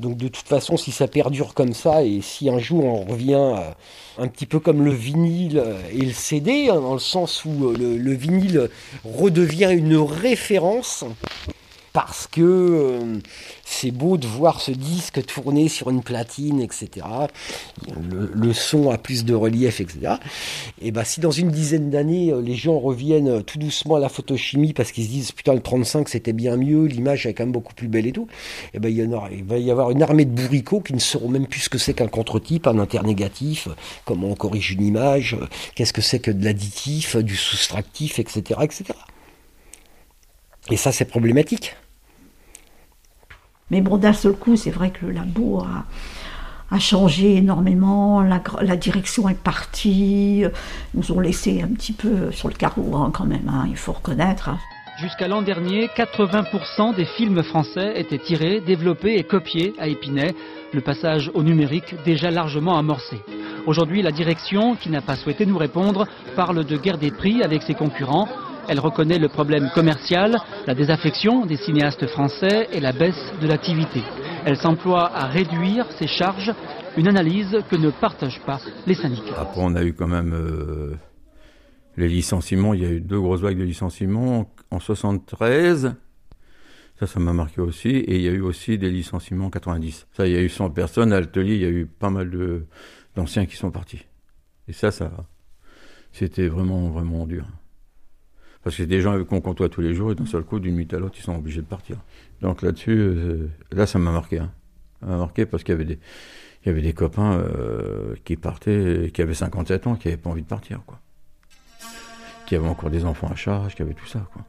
Donc 0.00 0.16
de 0.16 0.28
toute 0.28 0.46
façon, 0.46 0.78
si 0.78 0.92
ça 0.92 1.06
perdure 1.08 1.52
comme 1.52 1.74
ça, 1.74 2.02
et 2.02 2.22
si 2.22 2.48
un 2.48 2.58
jour 2.58 2.84
on 2.84 3.04
revient 3.04 3.34
euh, 3.34 3.70
un 4.16 4.28
petit 4.28 4.46
peu 4.46 4.58
comme 4.58 4.82
le 4.82 4.92
vinyle 4.92 5.62
et 5.92 6.00
le 6.00 6.12
CD, 6.12 6.70
hein, 6.70 6.80
dans 6.80 6.94
le 6.94 6.98
sens 6.98 7.44
où 7.44 7.68
euh, 7.68 7.76
le 7.76 8.14
vinyle 8.14 8.70
redevient 9.04 9.70
une 9.70 9.96
référence, 9.96 11.04
parce 11.92 12.26
que 12.26 12.40
euh, 12.40 13.18
c'est 13.64 13.90
beau 13.90 14.16
de 14.16 14.26
voir 14.26 14.60
ce 14.60 14.70
disque 14.70 15.24
tourner 15.26 15.68
sur 15.68 15.90
une 15.90 16.02
platine, 16.02 16.60
etc. 16.60 17.06
Le, 18.34 18.52
son 18.52 18.90
a 18.90 18.98
plus 18.98 19.24
de 19.24 19.34
relief, 19.34 19.80
etc. 19.80 20.14
Et 20.80 20.90
ben 20.92 21.04
si 21.04 21.20
dans 21.20 21.30
une 21.30 21.50
dizaine 21.50 21.90
d'années, 21.90 22.32
euh, 22.32 22.40
les 22.40 22.54
gens 22.54 22.78
reviennent 22.78 23.42
tout 23.42 23.58
doucement 23.58 23.96
à 23.96 24.00
la 24.00 24.08
photochimie 24.08 24.72
parce 24.72 24.92
qu'ils 24.92 25.04
se 25.04 25.10
disent 25.10 25.32
putain 25.32 25.54
le 25.54 25.60
35 25.60 26.08
c'était 26.08 26.32
bien 26.32 26.56
mieux, 26.56 26.84
l'image 26.84 27.26
est 27.26 27.34
quand 27.34 27.44
même 27.44 27.52
beaucoup 27.52 27.74
plus 27.74 27.88
belle 27.88 28.06
et 28.06 28.12
tout, 28.12 28.28
et 28.74 28.78
ben 28.78 28.88
il, 28.88 28.96
y 28.96 29.14
aura, 29.14 29.28
il 29.30 29.44
va 29.44 29.58
y 29.58 29.70
avoir 29.70 29.90
une 29.90 30.02
armée 30.02 30.24
de 30.24 30.30
bourricots 30.30 30.80
qui 30.80 30.94
ne 30.94 30.98
sauront 30.98 31.28
même 31.28 31.46
plus 31.46 31.60
ce 31.60 31.68
que 31.68 31.78
c'est 31.78 31.94
qu'un 31.94 32.08
contre-type, 32.08 32.66
un 32.66 32.78
internégatif, 32.78 33.68
comment 34.04 34.28
on 34.28 34.34
corrige 34.34 34.70
une 34.72 34.84
image, 34.84 35.36
qu'est-ce 35.74 35.92
que 35.92 36.02
c'est 36.02 36.20
que 36.20 36.30
de 36.30 36.44
l'additif, 36.44 37.16
du 37.16 37.36
soustractif, 37.36 38.18
etc., 38.18 38.60
etc. 38.62 38.94
Et 40.70 40.76
ça, 40.76 40.92
c'est 40.92 41.04
problématique. 41.04 41.76
Mais 43.70 43.80
bon, 43.80 43.96
d'un 43.96 44.12
seul 44.12 44.32
coup, 44.32 44.56
c'est 44.56 44.70
vrai 44.70 44.90
que 44.90 45.06
le 45.06 45.12
labo 45.12 45.62
a, 45.62 46.78
changé 46.78 47.36
énormément, 47.36 48.22
la, 48.22 48.76
direction 48.76 49.28
est 49.28 49.38
partie, 49.38 50.40
ils 50.40 50.50
nous 50.94 51.12
ont 51.12 51.20
laissé 51.20 51.62
un 51.62 51.68
petit 51.68 51.92
peu 51.92 52.30
sur 52.30 52.48
le 52.48 52.54
carreau 52.54 52.96
hein, 52.96 53.10
quand 53.12 53.26
même, 53.26 53.48
hein, 53.48 53.66
il 53.68 53.76
faut 53.76 53.92
reconnaître. 53.92 54.50
Jusqu'à 55.00 55.28
l'an 55.28 55.42
dernier, 55.42 55.88
80% 55.88 56.94
des 56.94 57.06
films 57.06 57.42
français 57.42 57.92
étaient 57.96 58.18
tirés, 58.18 58.60
développés 58.60 59.16
et 59.16 59.24
copiés 59.24 59.72
à 59.78 59.88
Épinay, 59.88 60.34
le 60.72 60.80
passage 60.80 61.30
au 61.34 61.42
numérique 61.42 61.94
déjà 62.04 62.30
largement 62.30 62.76
amorcé. 62.76 63.16
Aujourd'hui, 63.66 64.02
la 64.02 64.12
direction, 64.12 64.76
qui 64.76 64.90
n'a 64.90 65.00
pas 65.00 65.16
souhaité 65.16 65.46
nous 65.46 65.58
répondre, 65.58 66.06
parle 66.36 66.64
de 66.64 66.76
guerre 66.76 66.98
des 66.98 67.10
prix 67.10 67.42
avec 67.42 67.62
ses 67.62 67.74
concurrents. 67.74 68.28
Elle 68.70 68.78
reconnaît 68.78 69.18
le 69.18 69.28
problème 69.28 69.68
commercial, 69.74 70.40
la 70.64 70.76
désaffection 70.76 71.44
des 71.44 71.56
cinéastes 71.56 72.06
français 72.06 72.68
et 72.72 72.78
la 72.78 72.92
baisse 72.92 73.32
de 73.42 73.48
l'activité. 73.48 74.00
Elle 74.44 74.56
s'emploie 74.56 75.10
à 75.12 75.26
réduire 75.26 75.90
ses 75.98 76.06
charges, 76.06 76.52
une 76.96 77.08
analyse 77.08 77.64
que 77.68 77.74
ne 77.74 77.90
partagent 77.90 78.40
pas 78.46 78.60
les 78.86 78.94
syndicats. 78.94 79.34
Après, 79.40 79.60
on 79.60 79.74
a 79.74 79.82
eu 79.82 79.92
quand 79.92 80.06
même 80.06 80.32
euh, 80.34 80.94
les 81.96 82.06
licenciements. 82.06 82.72
Il 82.72 82.82
y 82.82 82.86
a 82.86 82.90
eu 82.90 83.00
deux 83.00 83.20
grosses 83.20 83.40
vagues 83.40 83.58
de 83.58 83.64
licenciements 83.64 84.48
en 84.70 84.78
73. 84.78 85.96
Ça, 87.00 87.08
ça 87.08 87.18
m'a 87.18 87.32
marqué 87.32 87.60
aussi. 87.60 87.88
Et 87.88 88.18
il 88.18 88.22
y 88.22 88.28
a 88.28 88.32
eu 88.32 88.40
aussi 88.40 88.78
des 88.78 88.90
licenciements 88.90 89.46
en 89.46 89.50
90. 89.50 90.06
Ça, 90.12 90.28
il 90.28 90.32
y 90.32 90.36
a 90.36 90.42
eu 90.42 90.48
100 90.48 90.70
personnes. 90.70 91.12
À 91.12 91.18
l'atelier, 91.18 91.56
il 91.56 91.62
y 91.62 91.66
a 91.66 91.70
eu 91.70 91.86
pas 91.86 92.10
mal 92.10 92.30
d'anciens 93.16 93.46
qui 93.46 93.56
sont 93.56 93.72
partis. 93.72 94.06
Et 94.68 94.72
ça, 94.72 94.92
ça, 94.92 95.10
c'était 96.12 96.46
vraiment, 96.46 96.88
vraiment 96.90 97.26
dur. 97.26 97.46
Parce 98.62 98.76
que 98.76 98.82
c'est 98.82 98.88
des 98.88 99.00
gens 99.00 99.22
qu'on 99.24 99.40
côtoie 99.40 99.68
tous 99.68 99.80
les 99.80 99.94
jours 99.94 100.12
et 100.12 100.14
d'un 100.14 100.26
seul 100.26 100.42
coup, 100.42 100.60
d'une 100.60 100.76
nuit 100.76 100.88
à 100.92 100.98
l'autre, 100.98 101.14
ils 101.18 101.22
sont 101.22 101.34
obligés 101.34 101.62
de 101.62 101.66
partir. 101.66 101.96
Donc 102.42 102.62
là-dessus, 102.62 102.98
euh, 102.98 103.48
là, 103.72 103.86
ça 103.86 103.98
m'a 103.98 104.12
marqué. 104.12 104.38
Hein. 104.38 104.52
Ça 105.00 105.06
m'a 105.06 105.16
marqué 105.16 105.46
parce 105.46 105.62
qu'il 105.62 105.72
y 105.72 105.76
avait 105.76 105.86
des, 105.86 105.98
il 106.62 106.68
y 106.68 106.70
avait 106.70 106.82
des 106.82 106.92
copains 106.92 107.38
euh, 107.38 108.14
qui 108.24 108.36
partaient, 108.36 109.10
qui 109.14 109.22
avaient 109.22 109.34
57 109.34 109.86
ans, 109.86 109.94
qui 109.94 110.08
n'avaient 110.08 110.20
pas 110.20 110.30
envie 110.30 110.42
de 110.42 110.46
partir, 110.46 110.82
quoi. 110.86 111.00
Qui 112.46 112.56
avaient 112.56 112.68
encore 112.68 112.90
des 112.90 113.04
enfants 113.04 113.28
à 113.28 113.34
charge, 113.34 113.74
qui 113.74 113.82
avaient 113.82 113.94
tout 113.94 114.06
ça, 114.06 114.28
quoi. 114.32 114.44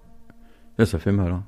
Là, 0.78 0.86
ça 0.86 1.00
fait 1.00 1.12
mal. 1.12 1.32
Hein. 1.32 1.44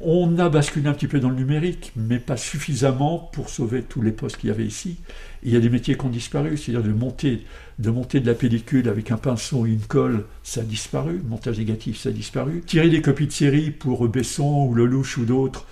On 0.00 0.38
a 0.38 0.48
basculé 0.48 0.88
un 0.88 0.92
petit 0.92 1.06
peu 1.06 1.20
dans 1.20 1.30
le 1.30 1.36
numérique, 1.36 1.92
mais 1.94 2.18
pas 2.18 2.36
suffisamment 2.36 3.30
pour 3.32 3.48
sauver 3.48 3.82
tous 3.82 4.02
les 4.02 4.10
postes 4.10 4.36
qu'il 4.38 4.50
y 4.50 4.52
avait 4.52 4.66
ici. 4.66 4.96
il 5.44 5.52
y 5.52 5.56
a 5.56 5.60
des 5.60 5.70
métiers 5.70 5.96
qui 5.96 6.04
ont 6.04 6.10
disparu, 6.10 6.56
c'est-à-dire 6.56 6.82
de 6.82 6.92
monter, 6.92 7.44
de 7.78 7.90
monter 7.90 8.18
de 8.20 8.26
la 8.26 8.34
pellicule 8.34 8.88
avec 8.88 9.12
un 9.12 9.16
pinceau 9.16 9.66
et 9.66 9.70
une 9.70 9.80
colle, 9.80 10.24
ça 10.42 10.62
a 10.62 10.64
disparu. 10.64 11.22
Montage 11.28 11.58
négatif, 11.58 11.96
ça 11.96 12.08
a 12.08 12.12
disparu. 12.12 12.62
Tirer 12.66 12.90
des 12.90 13.02
copies 13.02 13.28
de 13.28 13.32
série 13.32 13.70
pour 13.70 14.06
Besson 14.08 14.66
ou 14.68 14.74
Lelouch 14.74 15.16
ou 15.16 15.24
d'autres, 15.24 15.64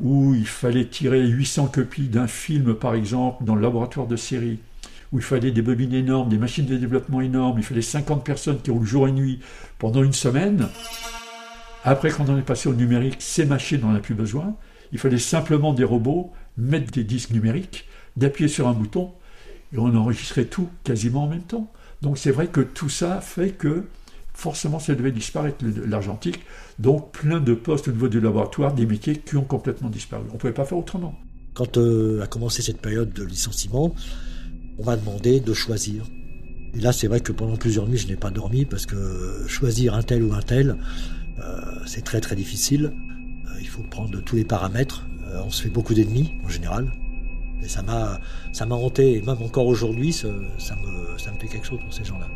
où 0.00 0.34
il 0.34 0.46
fallait 0.46 0.86
tirer 0.86 1.26
800 1.26 1.66
copies 1.66 2.08
d'un 2.08 2.26
film, 2.26 2.74
par 2.74 2.94
exemple, 2.94 3.44
dans 3.44 3.54
le 3.54 3.62
laboratoire 3.62 4.06
de 4.06 4.16
série, 4.16 4.58
où 5.12 5.18
il 5.18 5.24
fallait 5.24 5.50
des 5.50 5.62
bobines 5.62 5.94
énormes, 5.94 6.30
des 6.30 6.38
machines 6.38 6.66
de 6.66 6.76
développement 6.76 7.20
énormes, 7.20 7.58
il 7.58 7.64
fallait 7.64 7.82
50 7.82 8.24
personnes 8.24 8.60
qui 8.62 8.70
roulent 8.70 8.86
jour 8.86 9.06
et 9.06 9.12
nuit 9.12 9.40
pendant 9.78 10.02
une 10.02 10.14
semaine. 10.14 10.68
Après, 11.86 12.10
quand 12.10 12.28
on 12.28 12.36
est 12.36 12.42
passé 12.42 12.68
au 12.68 12.74
numérique, 12.74 13.18
ces 13.20 13.46
machines, 13.46 13.80
on 13.84 13.90
n'en 13.90 13.94
a 13.94 14.00
plus 14.00 14.16
besoin. 14.16 14.56
Il 14.90 14.98
fallait 14.98 15.18
simplement 15.18 15.72
des 15.72 15.84
robots, 15.84 16.32
mettre 16.56 16.90
des 16.90 17.04
disques 17.04 17.30
numériques, 17.30 17.86
d'appuyer 18.16 18.48
sur 18.48 18.66
un 18.66 18.72
bouton, 18.72 19.12
et 19.72 19.78
on 19.78 19.94
enregistrait 19.94 20.46
tout 20.46 20.68
quasiment 20.82 21.24
en 21.24 21.28
même 21.28 21.44
temps. 21.44 21.72
Donc 22.02 22.18
c'est 22.18 22.32
vrai 22.32 22.48
que 22.48 22.60
tout 22.60 22.88
ça 22.88 23.20
fait 23.20 23.50
que 23.50 23.84
forcément 24.34 24.80
ça 24.80 24.96
devait 24.96 25.12
disparaître 25.12 25.64
l'argentique. 25.86 26.40
Donc 26.80 27.12
plein 27.12 27.38
de 27.38 27.54
postes 27.54 27.86
au 27.86 27.92
niveau 27.92 28.08
du 28.08 28.20
laboratoire, 28.20 28.74
des 28.74 28.84
métiers 28.84 29.18
qui 29.18 29.36
ont 29.36 29.44
complètement 29.44 29.88
disparu. 29.88 30.24
On 30.30 30.34
ne 30.34 30.38
pouvait 30.38 30.52
pas 30.52 30.64
faire 30.64 30.78
autrement. 30.78 31.14
Quand 31.54 31.78
euh, 31.78 32.20
a 32.20 32.26
commencé 32.26 32.62
cette 32.62 32.80
période 32.80 33.12
de 33.12 33.22
licenciement, 33.22 33.94
on 34.78 34.84
m'a 34.84 34.96
demandé 34.96 35.38
de 35.38 35.54
choisir. 35.54 36.02
Et 36.74 36.80
là, 36.80 36.92
c'est 36.92 37.06
vrai 37.06 37.20
que 37.20 37.30
pendant 37.30 37.56
plusieurs 37.56 37.86
nuits, 37.88 37.96
je 37.96 38.08
n'ai 38.08 38.16
pas 38.16 38.30
dormi 38.30 38.64
parce 38.64 38.86
que 38.86 39.46
choisir 39.46 39.94
un 39.94 40.02
tel 40.02 40.24
ou 40.24 40.34
un 40.34 40.42
tel, 40.42 40.76
c'est 41.86 42.04
très 42.04 42.20
très 42.20 42.36
difficile. 42.36 42.92
Euh, 43.46 43.58
il 43.60 43.68
faut 43.68 43.82
prendre 43.82 44.20
tous 44.20 44.36
les 44.36 44.44
paramètres. 44.44 45.06
Euh, 45.28 45.42
on 45.44 45.50
se 45.50 45.62
fait 45.62 45.68
beaucoup 45.68 45.94
d'ennemis 45.94 46.32
en 46.44 46.48
général. 46.48 46.92
Et 47.62 47.68
ça 47.68 47.82
m'a, 47.82 48.20
ça 48.52 48.66
m'a 48.66 48.74
hanté, 48.74 49.16
et 49.16 49.22
même 49.22 49.40
encore 49.42 49.66
aujourd'hui, 49.66 50.12
ça, 50.12 50.28
me, 50.28 51.18
ça 51.18 51.32
me 51.32 51.38
fait 51.38 51.48
quelque 51.48 51.66
chose 51.66 51.80
pour 51.80 51.92
ces 51.92 52.04
gens-là. 52.04 52.28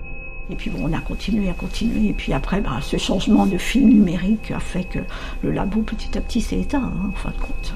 Et 0.48 0.57
puis 0.57 0.70
bon, 0.70 0.88
on 0.88 0.92
a 0.92 1.01
continué 1.01 1.48
à 1.51 1.53
continuer. 1.53 2.09
Et 2.09 2.12
puis 2.12 2.32
après, 2.32 2.61
bah, 2.61 2.80
ce 2.82 2.96
changement 2.96 3.46
de 3.46 3.59
film 3.59 3.90
numérique 3.90 4.51
a 4.51 4.61
fait 4.61 4.84
que 4.84 4.98
le 5.42 5.53
labo 5.53 5.82
petit 5.82 6.16
à 6.16 6.20
petit 6.20 6.40
s'est 6.40 6.59
éteint, 6.59 6.82
hein, 6.82 7.11
en 7.11 7.16
fin 7.16 7.30
de 7.30 7.40
compte. 7.40 7.74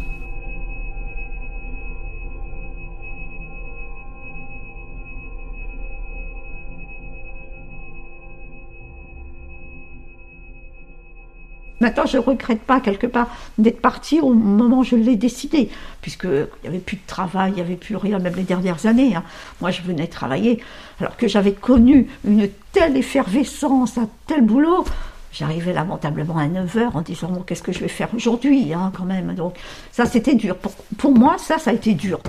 Maintenant, 11.81 12.07
je 12.07 12.19
ne 12.19 12.23
regrette 12.23 12.61
pas 12.61 12.81
quelque 12.81 13.07
part 13.07 13.29
d'être 13.59 13.81
partie 13.81 14.21
au 14.21 14.33
moment 14.33 14.79
où 14.79 14.85
je 14.85 14.97
l'ai 14.97 15.17
décidé, 15.17 15.71
puisqu'il 16.01 16.49
n'y 16.63 16.69
avait 16.69 16.79
plus 16.79 16.97
de 16.97 17.07
travail, 17.07 17.53
il 17.53 17.55
n'y 17.57 17.61
avait 17.61 17.77
plus 17.77 17.97
rien, 17.97 18.19
même 18.19 18.37
les 18.37 18.45
dernières 18.45 18.87
années. 18.87 19.17
Hein. 19.17 19.25
Moi, 19.61 19.71
je 19.71 19.83
venais 19.83 20.07
travailler, 20.07 20.63
alors 21.01 21.17
que 21.17 21.27
j'avais 21.27 21.53
connu 21.53 22.07
une 22.25 22.49
telle 22.73 22.97
effervescence, 22.97 23.99
un 23.99 24.09
tel 24.27 24.43
boulot. 24.43 24.85
J'arrivais 25.33 25.73
lamentablement 25.73 26.39
à 26.39 26.47
9h 26.47 26.91
en 26.95 27.01
disant 27.01 27.43
qu'est-ce 27.45 27.63
que 27.63 27.73
je 27.73 27.81
vais 27.81 27.89
faire 27.89 28.09
aujourd'hui, 28.15 28.73
hein, 28.73 28.93
quand 28.97 29.05
même. 29.05 29.35
Donc, 29.35 29.57
ça, 29.91 30.07
c'était 30.07 30.37
dur. 30.37 30.57
pour 30.97 31.13
moi, 31.13 31.37
ça, 31.39 31.59
ça 31.59 31.71
a 31.71 31.75
été 31.75 31.95
dur. 31.95 32.21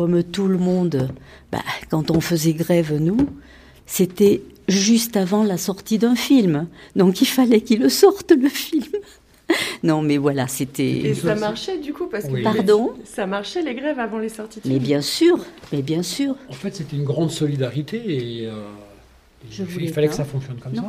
Comme 0.00 0.24
tout 0.24 0.48
le 0.48 0.56
monde, 0.56 1.10
bah, 1.52 1.58
quand 1.90 2.10
on 2.10 2.22
faisait 2.22 2.54
grève, 2.54 2.96
nous, 2.98 3.18
c'était 3.84 4.40
juste 4.66 5.14
avant 5.18 5.44
la 5.44 5.58
sortie 5.58 5.98
d'un 5.98 6.14
film. 6.14 6.68
Donc 6.96 7.20
il 7.20 7.26
fallait 7.26 7.60
qu'il 7.60 7.80
le 7.80 7.90
sorte, 7.90 8.32
le 8.32 8.48
film. 8.48 8.84
Non, 9.82 10.00
mais 10.00 10.16
voilà, 10.16 10.46
c'était. 10.46 10.84
Et 10.84 11.14
ça 11.14 11.34
marchait 11.34 11.78
du 11.78 11.92
coup 11.92 12.06
parce 12.06 12.24
que. 12.28 12.40
Pardon 12.40 12.92
Ça 13.02 13.26
marchait 13.26 13.62
les 13.62 13.74
grèves 13.74 13.98
avant 13.98 14.18
les 14.18 14.28
sorties. 14.28 14.60
Mais 14.64 14.78
bien 14.78 15.00
sûr, 15.00 15.44
mais 15.72 15.82
bien 15.82 16.04
sûr. 16.04 16.36
En 16.48 16.52
fait, 16.52 16.72
c'était 16.72 16.94
une 16.94 17.02
grande 17.02 17.32
solidarité 17.32 17.96
et. 17.96 18.46
Euh, 18.46 18.52
il 19.80 19.92
fallait 19.92 20.06
que 20.06 20.14
ça 20.14 20.24
fonctionne 20.24 20.58
comme 20.58 20.76
ça. 20.76 20.84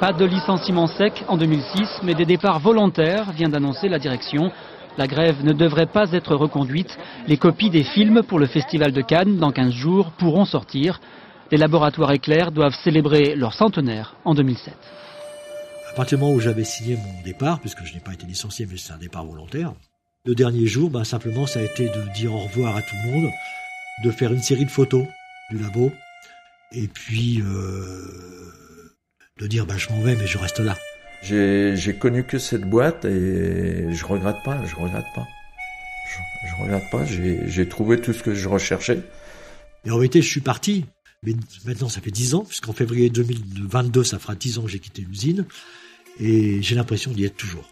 Pas 0.00 0.14
de 0.14 0.24
licenciement 0.24 0.86
sec 0.86 1.22
en 1.28 1.36
2006, 1.36 1.86
mais 2.02 2.14
des 2.14 2.24
départs 2.24 2.60
volontaires, 2.60 3.32
vient 3.32 3.50
d'annoncer 3.50 3.88
la 3.90 3.98
direction. 3.98 4.50
La 4.98 5.06
grève 5.06 5.44
ne 5.44 5.52
devrait 5.52 5.86
pas 5.86 6.10
être 6.12 6.34
reconduite. 6.34 6.96
Les 7.28 7.36
copies 7.36 7.68
des 7.68 7.84
films 7.84 8.22
pour 8.22 8.38
le 8.38 8.46
Festival 8.46 8.92
de 8.92 9.02
Cannes, 9.02 9.36
dans 9.36 9.52
15 9.52 9.72
jours, 9.72 10.12
pourront 10.12 10.46
sortir. 10.46 11.00
Les 11.50 11.58
laboratoires 11.58 12.12
éclairs 12.12 12.50
doivent 12.50 12.74
célébrer 12.82 13.34
leur 13.34 13.52
centenaire 13.52 14.16
en 14.24 14.34
2007. 14.34 14.74
À 15.90 15.94
partir 15.94 16.16
du 16.16 16.24
moment 16.24 16.34
où 16.34 16.40
j'avais 16.40 16.64
signé 16.64 16.96
mon 16.96 17.22
départ, 17.22 17.60
puisque 17.60 17.84
je 17.84 17.92
n'ai 17.92 18.00
pas 18.00 18.14
été 18.14 18.26
licencié, 18.26 18.66
mais 18.70 18.78
c'est 18.78 18.92
un 18.92 18.98
départ 18.98 19.24
volontaire, 19.24 19.74
Le 20.24 20.34
dernier 20.34 20.66
jour, 20.66 20.90
bah, 20.90 21.04
simplement, 21.04 21.46
ça 21.46 21.60
a 21.60 21.62
été 21.62 21.88
de 21.88 22.14
dire 22.14 22.34
au 22.34 22.38
revoir 22.38 22.74
à 22.74 22.82
tout 22.82 22.96
le 23.04 23.12
monde, 23.12 23.30
de 24.02 24.10
faire 24.10 24.32
une 24.32 24.42
série 24.42 24.64
de 24.64 24.70
photos 24.70 25.06
du 25.50 25.58
labo, 25.58 25.92
et 26.72 26.88
puis 26.88 27.40
euh, 27.42 28.96
de 29.38 29.46
dire 29.46 29.66
bah, 29.66 29.76
je 29.76 29.88
m'en 29.90 30.00
vais, 30.00 30.16
mais 30.16 30.26
je 30.26 30.38
reste 30.38 30.58
là. 30.58 30.74
J'ai 31.28 31.96
connu 31.98 32.24
que 32.24 32.38
cette 32.38 32.62
boîte 32.62 33.04
et 33.04 33.92
je 33.92 34.04
regrette 34.04 34.42
pas, 34.44 34.64
je 34.64 34.76
regrette 34.76 35.06
pas. 35.14 35.26
Je, 36.08 36.48
je 36.48 36.62
regrette 36.62 36.90
pas, 36.90 37.04
j'ai 37.04 37.68
trouvé 37.68 38.00
tout 38.00 38.12
ce 38.12 38.22
que 38.22 38.34
je 38.34 38.48
recherchais. 38.48 39.00
Et 39.84 39.90
en 39.90 39.96
réalité, 39.96 40.22
je 40.22 40.28
suis 40.28 40.40
parti. 40.40 40.84
Mais 41.22 41.34
maintenant, 41.64 41.88
ça 41.88 42.00
fait 42.00 42.10
10 42.10 42.34
ans, 42.34 42.44
puisqu'en 42.44 42.72
février 42.72 43.10
2022, 43.10 44.04
ça 44.04 44.18
fera 44.18 44.34
10 44.34 44.58
ans 44.58 44.62
que 44.62 44.68
j'ai 44.68 44.78
quitté 44.78 45.02
l'usine. 45.02 45.44
Et 46.20 46.62
j'ai 46.62 46.74
l'impression 46.74 47.10
d'y 47.10 47.24
être 47.24 47.36
toujours. 47.36 47.68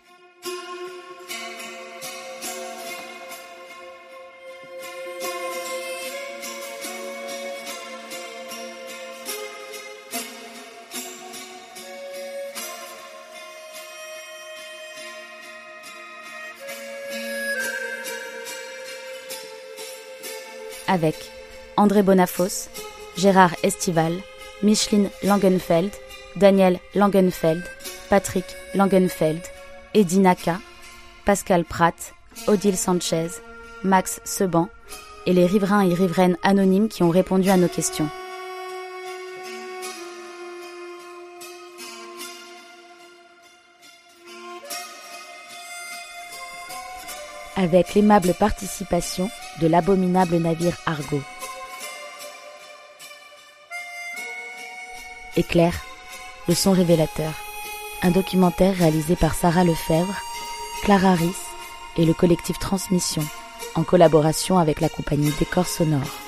Avec 20.95 21.17
André 21.77 22.05
Bonafos, 22.05 22.71
Gérard 23.17 23.55
Estival, 23.65 24.13
Micheline 24.63 25.11
Langenfeld, 25.25 25.91
Daniel 26.37 26.79
Langenfeld, 26.95 27.65
Patrick 28.09 28.45
Langenfeld, 28.75 29.43
Eddie 29.93 30.21
Naka, 30.21 30.61
Pascal 31.25 31.65
Pratt, 31.65 32.15
Odile 32.47 32.77
Sanchez, 32.77 33.29
Max 33.83 34.21
Seban 34.25 34.69
et 35.27 35.33
les 35.33 35.47
riverains 35.47 35.83
et 35.83 35.95
riveraines 35.95 36.37
anonymes 36.45 36.89
qui 36.89 37.03
ont 37.03 37.11
répondu 37.11 37.51
à 37.51 37.57
nos 37.57 37.69
questions. 37.69 38.09
Avec 47.65 47.95
l'aimable 47.95 48.35
participation 48.35 49.31
de 49.61 49.67
l'abominable 49.67 50.37
navire 50.37 50.77
Argo. 50.85 51.21
Éclair, 55.37 55.73
le 56.47 56.55
son 56.55 56.73
révélateur, 56.73 57.33
un 58.03 58.11
documentaire 58.11 58.77
réalisé 58.77 59.17
par 59.17 59.35
Sarah 59.35 59.65
Lefebvre, 59.65 60.15
Clara 60.83 61.15
Ris 61.15 61.41
et 61.97 62.05
le 62.05 62.13
collectif 62.13 62.59
Transmission, 62.59 63.23
en 63.75 63.83
collaboration 63.83 64.59
avec 64.59 64.81
la 64.81 64.91
compagnie 64.91 65.33
Décor 65.39 65.67
Sonore. 65.67 66.24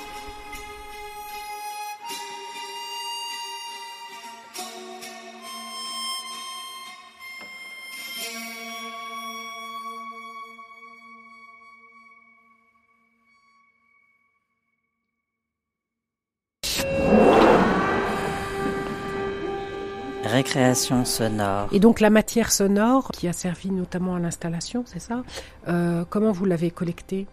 Sonore. 21.05 21.69
Et 21.71 21.79
donc 21.79 21.99
la 21.99 22.09
matière 22.09 22.51
sonore 22.51 23.11
qui 23.11 23.27
a 23.27 23.33
servi 23.33 23.71
notamment 23.71 24.15
à 24.15 24.19
l'installation, 24.19 24.83
c'est 24.85 24.99
ça? 24.99 25.23
Euh, 25.67 26.05
Comment 26.09 26.31
vous 26.31 26.45
l'avez 26.45 26.71
collectée? 26.71 27.27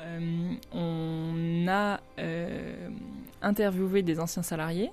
Euh, 0.00 0.54
On 0.72 1.66
a 1.68 2.00
euh, 2.18 2.88
interviewé 3.40 4.02
des 4.02 4.20
anciens 4.20 4.42
salariés 4.42 4.90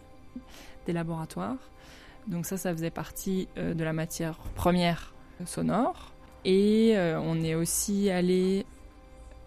des 0.86 0.93
laboratoires. 0.93 1.58
Donc 2.28 2.45
ça, 2.45 2.58
ça 2.58 2.72
faisait 2.72 2.91
partie 2.91 3.47
de 3.56 3.84
la 3.84 3.93
matière 3.93 4.38
première 4.56 5.14
sonore. 5.45 6.12
Et 6.45 6.95
on 6.97 7.43
est 7.43 7.56
aussi 7.56 8.10
allé 8.10 8.66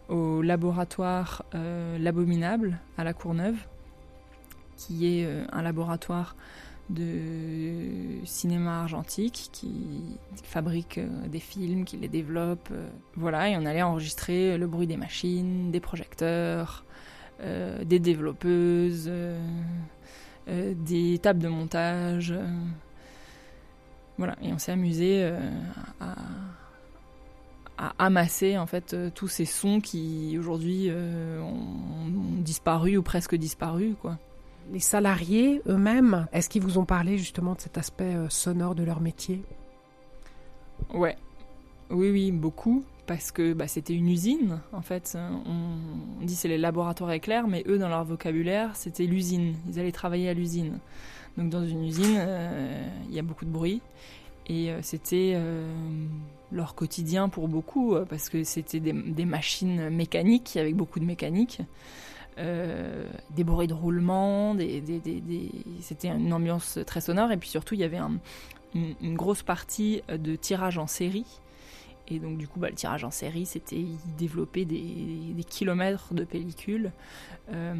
au 0.08 0.42
laboratoire 0.42 1.44
L'Abominable 1.52 2.78
à 2.98 3.04
La 3.04 3.12
Courneuve, 3.12 3.56
qui 4.76 5.06
est 5.06 5.28
un 5.52 5.62
laboratoire 5.62 6.36
de 6.90 8.24
cinéma 8.24 8.82
argentique 8.82 9.48
qui 9.52 10.18
fabrique 10.42 10.98
euh, 10.98 11.28
des 11.28 11.40
films, 11.40 11.84
qui 11.84 11.96
les 11.96 12.08
développe. 12.08 12.68
Euh, 12.72 12.88
voilà, 13.16 13.48
et 13.48 13.56
on 13.56 13.64
allait 13.64 13.82
enregistrer 13.82 14.58
le 14.58 14.66
bruit 14.66 14.86
des 14.86 14.96
machines, 14.96 15.70
des 15.70 15.80
projecteurs, 15.80 16.84
euh, 17.40 17.84
des 17.84 17.98
développeuses, 17.98 19.10
des 20.46 21.18
tables 21.18 21.40
de 21.40 21.48
montage. 21.48 22.34
voilà, 24.18 24.36
et 24.42 24.52
on 24.52 24.58
s'est 24.58 24.72
amusé 24.72 25.32
à, 26.00 26.14
amasser 27.98 28.58
en 28.58 28.66
fait 28.66 28.94
tous 29.14 29.28
ces 29.28 29.44
sons 29.44 29.80
qui 29.80 30.36
aujourd'hui 30.38 30.90
ont, 30.90 31.44
ont 31.44 32.40
disparu 32.40 32.96
ou 32.96 33.02
presque 33.02 33.34
disparu, 33.34 33.94
quoi 34.00 34.18
les 34.70 34.80
salariés 34.80 35.62
eux-mêmes, 35.68 36.26
est-ce 36.32 36.48
qu'ils 36.48 36.62
vous 36.62 36.78
ont 36.78 36.84
parlé 36.84 37.18
justement 37.18 37.54
de 37.54 37.60
cet 37.60 37.78
aspect 37.78 38.14
euh, 38.14 38.28
sonore 38.28 38.74
de 38.74 38.82
leur 38.82 39.00
métier? 39.00 39.42
Ouais, 40.92 41.16
oui, 41.90 42.10
oui, 42.10 42.32
beaucoup, 42.32 42.84
parce 43.06 43.30
que 43.32 43.52
bah, 43.52 43.68
c'était 43.68 43.94
une 43.94 44.08
usine, 44.08 44.60
en 44.72 44.82
fait. 44.82 45.16
On 45.46 46.24
dit 46.24 46.34
c'est 46.34 46.48
les 46.48 46.58
laboratoires 46.58 47.12
éclairs, 47.12 47.46
mais 47.46 47.64
eux, 47.66 47.78
dans 47.78 47.88
leur 47.88 48.04
vocabulaire, 48.04 48.74
c'était 48.76 49.04
l'usine. 49.04 49.54
Ils 49.68 49.78
allaient 49.78 49.92
travailler 49.92 50.28
à 50.28 50.34
l'usine. 50.34 50.78
Donc 51.36 51.48
dans 51.48 51.66
une 51.66 51.84
usine, 51.84 52.16
euh, 52.18 52.88
il 53.08 53.14
y 53.14 53.18
a 53.18 53.22
beaucoup 53.22 53.44
de 53.44 53.50
bruit. 53.50 53.80
Et 54.48 54.70
euh, 54.70 54.80
c'était 54.82 55.38
leur 56.50 56.74
quotidien 56.74 57.28
pour 57.28 57.48
beaucoup, 57.48 57.94
parce 58.08 58.28
que 58.28 58.44
c'était 58.44 58.80
des, 58.80 58.92
des, 58.92 59.24
machines 59.24 59.88
mécaniques, 59.88 60.56
avec 60.56 60.74
beaucoup 60.74 60.98
de 61.00 61.04
mécanique. 61.04 61.62
Euh, 62.38 63.06
des 63.30 63.44
bruits 63.44 63.66
de 63.66 63.74
roulement, 63.74 64.56
c'était 65.80 66.08
une 66.08 66.32
ambiance 66.32 66.78
très 66.86 67.00
sonore 67.00 67.30
et 67.30 67.36
puis 67.36 67.48
surtout 67.48 67.74
il 67.74 67.80
y 67.80 67.84
avait 67.84 68.00
une, 68.74 69.14
grosse 69.14 69.42
partie 69.42 70.02
de 70.08 70.36
tirage 70.36 70.78
en 70.78 70.86
série. 70.86 71.26
Et 72.08 72.18
donc 72.18 72.36
du 72.38 72.48
coup 72.48 72.58
bah, 72.58 72.68
le 72.68 72.74
tirage 72.74 73.04
en 73.04 73.10
série 73.10 73.46
c'était 73.46 73.84
développer 74.18 74.64
des, 74.64 75.44
kilomètres 75.48 76.14
de 76.14 76.24
pellicules. 76.24 76.92
Euh, 77.52 77.74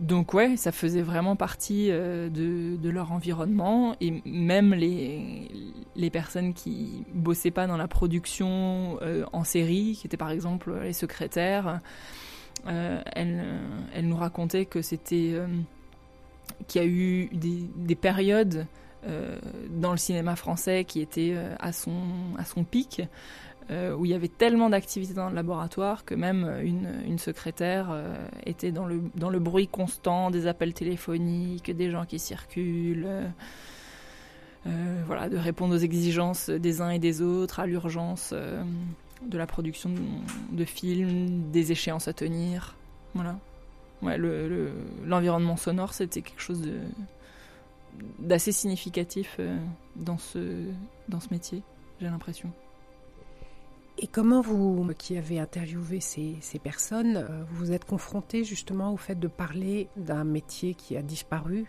donc 0.00 0.32
ouais, 0.32 0.56
ça 0.56 0.72
faisait 0.72 1.02
vraiment 1.02 1.36
partie 1.36 1.88
euh, 1.90 2.30
de, 2.30 2.88
leur 2.88 3.12
environnement 3.12 3.94
et 4.00 4.22
même 4.24 4.72
les, 4.74 6.10
personnes 6.10 6.54
qui 6.54 7.04
bossaient 7.12 7.50
pas 7.50 7.66
dans 7.66 7.76
la 7.76 7.86
production 7.86 8.98
en 9.32 9.44
série, 9.44 9.96
qui 10.00 10.06
étaient 10.06 10.16
par 10.16 10.30
exemple 10.30 10.74
les 10.82 10.92
secrétaires, 10.92 11.68
euh, 11.68 11.76
elle, 12.66 13.44
elle, 13.94 14.08
nous 14.08 14.16
racontait 14.16 14.66
que 14.66 14.82
c'était 14.82 15.30
euh, 15.32 15.46
qu'il 16.68 16.82
y 16.82 16.84
a 16.84 16.88
eu 16.88 17.28
des, 17.32 17.94
périodes 17.94 18.66
euh, 19.06 19.38
dans 19.70 19.92
le 19.92 19.96
cinéma 19.96 20.36
français 20.36 20.84
qui 20.84 21.00
étaient 21.00 21.36
à, 21.58 21.72
son, 21.72 22.02
à 22.38 22.44
son 22.44 22.64
pic, 22.64 23.02
où 23.96 24.04
il 24.04 24.10
y 24.10 24.14
avait 24.14 24.26
tellement 24.26 24.68
d'activités 24.68 25.14
dans 25.14 25.28
le 25.28 25.34
laboratoire 25.36 26.04
que 26.04 26.16
même 26.16 26.58
une, 26.64 26.88
une 27.06 27.20
secrétaire 27.20 27.94
était 28.44 28.72
dans 28.72 28.84
le, 28.84 29.00
dans 29.14 29.30
le 29.30 29.38
bruit 29.38 29.68
constant 29.68 30.32
des 30.32 30.48
appels 30.48 30.74
téléphoniques, 30.74 31.70
des 31.70 31.88
gens 31.88 32.04
qui 32.04 32.18
circulent. 32.18 33.06
voilà, 35.06 35.28
de 35.28 35.36
répondre 35.36 35.76
aux 35.76 35.78
exigences 35.78 36.50
des 36.50 36.80
uns 36.80 36.90
et 36.90 36.98
des 36.98 37.22
autres, 37.22 37.60
à 37.60 37.66
l'urgence 37.66 38.34
de 39.26 39.38
la 39.38 39.46
production 39.46 39.90
de, 40.52 40.64
films, 40.64 41.50
des 41.50 41.72
échéances 41.72 42.08
à 42.08 42.12
tenir. 42.12 42.76
Voilà. 43.14 43.38
Ouais, 44.02 44.16
l'environnement 45.04 45.56
sonore, 45.56 45.92
c'était 45.92 46.22
quelque 46.22 46.40
chose 46.40 46.62
d'assez 48.18 48.52
significatif 48.52 49.36
euh, 49.38 49.58
dans 49.96 50.18
ce, 50.18 50.64
dans 51.08 51.20
ce 51.20 51.28
métier, 51.30 51.62
j'ai 52.00 52.06
l'impression. 52.06 52.50
Et 53.98 54.06
comment 54.06 54.40
vous, 54.40 54.88
qui 54.96 55.18
avez 55.18 55.38
interviewé 55.38 56.00
ces, 56.00 56.36
ces 56.40 56.58
personnes, 56.58 57.16
euh, 57.16 57.44
vous 57.50 57.72
êtes 57.72 57.84
confronté 57.84 58.44
justement 58.44 58.94
au 58.94 58.96
fait 58.96 59.18
de 59.18 59.28
parler 59.28 59.88
d'un 59.96 60.24
métier 60.24 60.74
qui 60.74 60.96
a 60.96 61.02
disparu, 61.02 61.66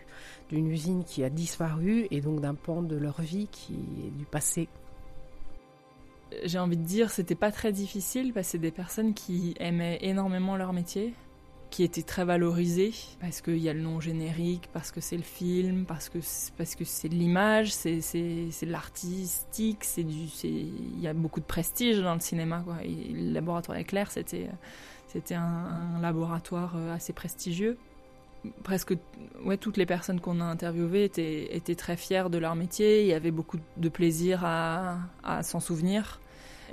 d'une 0.48 0.66
usine 0.68 1.04
qui 1.04 1.24
a 1.24 1.30
disparu, 1.30 2.06
et 2.10 2.22
donc 2.22 2.40
d'un 2.40 2.54
pan 2.54 2.82
de 2.82 2.96
leur 2.96 3.20
vie 3.20 3.48
qui 3.52 3.74
est 4.06 4.10
du 4.16 4.24
passé? 4.24 4.68
J'ai 6.44 6.58
envie 6.58 6.76
de 6.76 6.84
dire, 6.84 7.10
c'était 7.10 7.34
pas 7.34 7.52
très 7.52 7.72
difficile 7.72 8.32
parce 8.32 8.46
que 8.48 8.52
c'est 8.52 8.58
des 8.58 8.70
personnes 8.70 9.14
qui 9.14 9.54
aimaient 9.60 9.98
énormément 10.02 10.56
leur 10.56 10.72
métier. 10.72 11.14
qui 11.72 11.84
était 11.84 12.02
très 12.02 12.26
valorisé 12.26 12.92
parce 13.18 13.40
qu'il 13.40 13.56
y 13.56 13.68
a 13.70 13.72
le 13.72 13.80
nom 13.80 13.98
générique, 13.98 14.68
parce 14.74 14.92
que 14.92 15.00
c'est 15.00 15.16
le 15.16 15.22
film, 15.22 15.86
parce 15.86 16.10
que 16.10 16.18
parce 16.58 16.74
que 16.74 16.84
c'est 16.84 17.08
de 17.08 17.14
l'image, 17.14 17.72
c'est 17.72 18.00
de 18.00 18.70
l'artistique, 18.70 19.82
c'est 19.82 20.04
du 20.04 20.26
il 20.44 21.00
y 21.00 21.08
a 21.08 21.14
beaucoup 21.14 21.40
de 21.40 21.46
prestige 21.46 21.98
dans 22.00 22.12
le 22.14 22.20
cinéma 22.20 22.60
quoi. 22.62 22.76
Le 22.84 23.32
laboratoire 23.32 23.78
éclair 23.78 24.10
c'était 24.10 24.50
c'était 25.08 25.34
un, 25.34 25.96
un, 25.96 26.00
laboratoire 26.02 26.74
euh, 26.76 26.94
assez 26.94 27.14
prestigieux. 27.14 27.78
Presque 28.64 28.94
ouais 29.44 29.56
toutes 29.56 29.78
les 29.78 29.86
personnes 29.86 30.20
qu'on 30.20 30.40
a 30.40 30.44
interviewées 30.44 31.04
étaient 31.04 31.56
étaient 31.56 31.74
très 31.74 31.96
fières 31.96 32.28
de 32.28 32.36
leur 32.36 32.54
métier. 32.54 33.00
Il 33.00 33.06
y 33.08 33.14
avait 33.14 33.30
beaucoup 33.30 33.58
de 33.78 33.88
plaisir 33.88 34.44
à 34.44 34.98
à 35.22 35.42
s'en 35.42 35.60
souvenir 35.60 36.20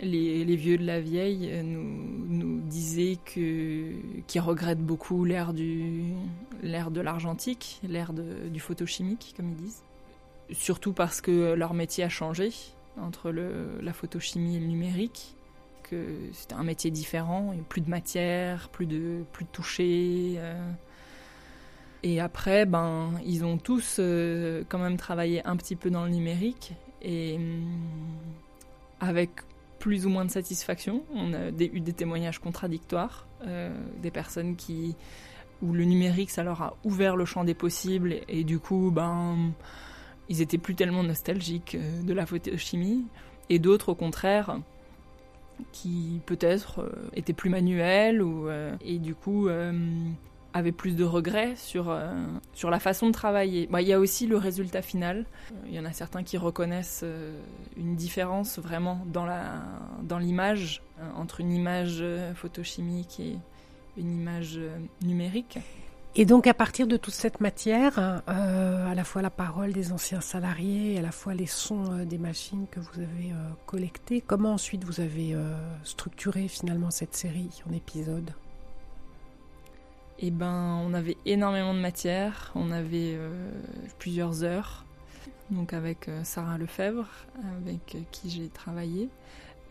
les, 0.01 0.55
vieux 0.55 0.77
de 0.77 0.85
la 0.85 0.99
vieille 0.99 1.61
nous, 1.63 2.25
nous 2.27 2.59
disaient 2.61 3.17
que 3.25 3.93
qu'ils 4.27 4.41
regrettent 4.41 4.83
beaucoup 4.83 5.25
l'ère 5.25 5.53
du 5.53 6.13
l'ère 6.61 6.91
de 6.91 7.01
l'argentique, 7.01 7.79
l'ère 7.83 8.13
du 8.13 8.59
photochimique 8.59 9.33
comme 9.35 9.49
ils 9.49 9.55
disent. 9.55 9.83
Surtout 10.51 10.93
parce 10.93 11.21
que 11.21 11.53
leur 11.53 11.73
métier 11.73 12.03
a 12.03 12.09
changé 12.09 12.51
entre 12.97 13.31
la 13.31 13.93
photochimie 13.93 14.57
et 14.57 14.59
le 14.59 14.65
numérique, 14.65 15.35
que 15.83 16.05
c'était 16.33 16.55
un 16.55 16.63
métier 16.63 16.91
différent, 16.91 17.51
il 17.53 17.57
y 17.57 17.61
a 17.61 17.63
plus 17.63 17.81
de 17.81 17.89
matière, 17.89 18.69
plus 18.69 18.85
de 18.85 19.23
plus 19.31 19.45
de 19.45 19.49
toucher. 19.49 20.35
Euh. 20.37 20.71
Et 22.03 22.19
après, 22.19 22.65
ben, 22.65 23.11
ils 23.25 23.43
ont 23.43 23.57
tous 23.57 23.97
euh, 23.99 24.63
quand 24.69 24.79
même 24.79 24.97
travaillé 24.97 25.45
un 25.45 25.57
petit 25.57 25.75
peu 25.75 25.89
dans 25.89 26.05
le 26.05 26.11
numérique 26.11 26.73
et 27.01 27.35
hum, 27.35 27.65
avec 28.99 29.31
plus 29.79 30.05
ou 30.05 30.09
moins 30.09 30.25
de 30.25 30.31
satisfaction. 30.31 31.03
On 31.13 31.33
a 31.33 31.49
eu 31.49 31.79
des 31.79 31.93
témoignages 31.93 32.39
contradictoires, 32.39 33.25
euh, 33.45 33.73
des 34.01 34.11
personnes 34.11 34.55
qui 34.55 34.95
où 35.61 35.73
le 35.73 35.83
numérique 35.83 36.29
ça 36.29 36.41
leur 36.43 36.61
a 36.61 36.77
ouvert 36.85 37.17
le 37.17 37.25
champ 37.25 37.43
des 37.43 37.53
possibles 37.53 38.15
et, 38.29 38.45
du 38.45 38.59
coup 38.59 38.91
ben 38.91 39.51
ils 40.29 40.41
étaient 40.41 40.57
plus 40.57 40.73
tellement 40.73 41.03
nostalgiques 41.03 41.75
euh, 41.75 42.01
de 42.01 42.13
la 42.13 42.25
photochimie 42.25 43.03
et 43.49 43.59
d'autres 43.59 43.89
au 43.89 43.95
contraire 43.95 44.59
qui 45.73 46.21
peut-être 46.25 46.79
euh, 46.79 47.09
étaient 47.13 47.33
plus 47.33 47.49
manuels 47.49 48.21
ou 48.21 48.47
et 48.85 48.99
du 48.99 49.15
coup 49.15 49.49
avait 50.53 50.71
plus 50.71 50.95
de 50.95 51.03
regrets 51.03 51.55
sur, 51.55 51.89
euh, 51.89 52.11
sur 52.53 52.69
la 52.69 52.79
façon 52.79 53.07
de 53.07 53.11
travailler. 53.11 53.67
Bah, 53.67 53.81
il 53.81 53.87
y 53.87 53.93
a 53.93 53.99
aussi 53.99 54.27
le 54.27 54.37
résultat 54.37 54.81
final. 54.81 55.25
Il 55.67 55.73
y 55.73 55.79
en 55.79 55.85
a 55.85 55.91
certains 55.91 56.23
qui 56.23 56.37
reconnaissent 56.37 57.01
euh, 57.03 57.39
une 57.77 57.95
différence 57.95 58.59
vraiment 58.59 59.01
dans 59.05 59.25
la 59.25 59.61
dans 60.03 60.17
l'image 60.17 60.81
euh, 60.99 61.03
entre 61.15 61.41
une 61.41 61.51
image 61.51 62.03
photochimique 62.35 63.19
et 63.19 63.37
une 63.97 64.13
image 64.13 64.59
numérique. 65.03 65.59
Et 66.15 66.25
donc 66.25 66.47
à 66.47 66.53
partir 66.55 66.87
de 66.87 66.97
toute 66.97 67.13
cette 67.13 67.39
matière, 67.39 67.99
à 67.99 68.95
la 68.95 69.03
fois 69.03 69.21
la 69.21 69.29
parole 69.29 69.73
des 69.73 69.91
anciens 69.91 70.21
salariés, 70.21 70.97
à 70.97 71.01
la 71.01 71.11
fois 71.11 71.35
les 71.35 71.45
sons 71.45 72.03
des 72.03 72.17
machines 72.17 72.65
que 72.71 72.79
vous 72.79 72.99
avez 72.99 73.31
euh, 73.31 73.49
collectés, 73.67 74.21
comment 74.21 74.53
ensuite 74.53 74.83
vous 74.83 75.01
avez 75.01 75.35
structuré 75.83 76.47
finalement 76.47 76.89
cette 76.89 77.15
série 77.15 77.49
en 77.69 77.73
épisodes? 77.73 78.31
Eh 80.21 80.31
ben, 80.31 80.81
on 80.85 80.93
avait 80.93 81.15
énormément 81.25 81.73
de 81.73 81.79
matière, 81.79 82.51
on 82.53 82.71
avait 82.71 83.15
euh, 83.15 83.49
plusieurs 83.99 84.43
heures, 84.43 84.83
donc 85.49 85.71
avec 85.71 86.09
euh, 86.09 86.23
Sarah 86.25 86.57
Lefebvre, 86.57 87.07
avec 87.57 87.95
euh, 87.95 87.99
qui 88.11 88.29
j'ai 88.29 88.49
travaillé. 88.49 89.09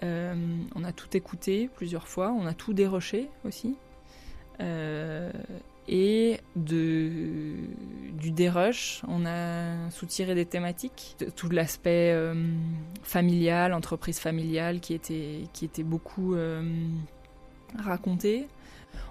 on 0.03 0.85
a 0.85 0.93
tout 0.93 1.15
écouté 1.17 1.69
plusieurs 1.75 2.09
fois, 2.09 2.33
on 2.33 2.47
a 2.47 2.55
tout 2.55 2.73
déroché 2.73 3.29
aussi. 3.45 3.77
et 5.89 6.41
de, 6.57 7.53
du 8.13 8.31
dérush, 8.31 9.03
on 9.07 9.27
a 9.27 9.91
soutiré 9.91 10.35
des 10.35 10.47
thématiques, 10.47 11.17
tout 11.37 11.51
l'aspect 11.51 12.17
familial, 13.03 13.75
entreprise 13.75 14.19
familiale 14.19 14.81
qui 14.81 14.95
était, 14.95 15.45
qui 15.53 15.65
était 15.67 15.83
beaucoup 15.83 16.37
raconté. 17.77 18.49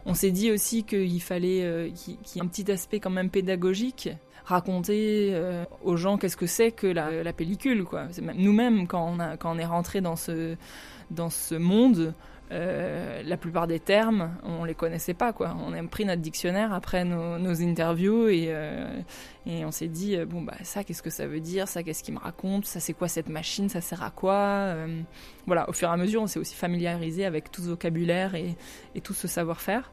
On 0.06 0.14
s'est 0.14 0.32
dit 0.32 0.52
aussi 0.52 0.84
qu'il 0.84 1.22
fallait 1.22 1.64
euh, 1.64 1.90
qu'il 1.90 2.16
y 2.36 2.40
ait 2.40 2.42
un 2.42 2.48
petit 2.48 2.72
aspect 2.72 3.00
quand 3.00 3.10
même 3.10 3.30
pédagogique, 3.30 4.10
raconter 4.46 5.32
euh, 5.34 5.66
aux 5.84 5.98
gens 5.98 6.18
qu'est-ce 6.18 6.38
que 6.38 6.48
c'est 6.48 6.72
que 6.72 6.88
la, 6.88 7.34
pellicule. 7.34 7.86
Nous-mêmes, 8.36 8.88
quand, 8.88 9.06
on 9.14 9.20
a, 9.20 9.38
quand 9.38 9.56
on 9.56 9.60
est 9.60 9.66
rentré 9.66 10.00
dans 10.02 10.16
ce 10.16 11.56
monde, 11.56 12.14
euh, 12.52 13.22
la 13.24 13.38
plupart 13.38 13.68
des 13.68 13.80
termes, 13.80 14.32
on 14.44 14.64
les 14.64 14.76
connaissait 14.76 15.14
pas. 15.14 15.34
On 15.40 15.74
a 15.74 15.84
pris 15.84 16.06
notre 16.06 16.22
dictionnaire 16.22 16.74
après 16.74 17.04
nos, 17.04 17.62
interviews 17.62 18.28
et, 18.28 18.48
euh, 18.50 19.02
et 19.46 19.66
on 19.66 19.72
s'est 19.72 19.88
dit, 19.88 20.18
bon, 20.26 20.42
bah, 20.42 20.56
ça, 20.64 20.84
qu'est-ce 20.84 21.02
que 21.02 21.10
ça 21.10 21.26
veut 21.26 21.40
dire? 21.40 21.68
Ça, 21.68 21.84
qu'est-ce 21.84 22.04
qu'il 22.04 22.14
me 22.14 22.20
raconte? 22.20 22.66
Ça, 22.66 22.80
c'est 22.80 22.94
quoi 22.94 23.08
cette 23.08 23.30
machine? 23.30 23.70
Ça 23.70 23.82
sert 23.82 24.04
à 24.04 24.12
quoi? 24.12 24.34
Euh, 24.34 25.02
Voilà, 25.46 25.70
au 25.70 25.74
fur 25.74 25.88
et 25.88 25.92
à 25.92 25.98
mesure, 25.98 26.22
on 26.22 26.28
s'est 26.28 26.40
aussi 26.40 26.56
familiarisé 26.56 27.26
avec 27.26 27.52
tout 27.52 27.62
ce 27.62 27.68
vocabulaire 27.68 28.36
et, 28.36 28.56
tout 29.02 29.14
ce 29.14 29.28
savoir-faire. 29.28 29.92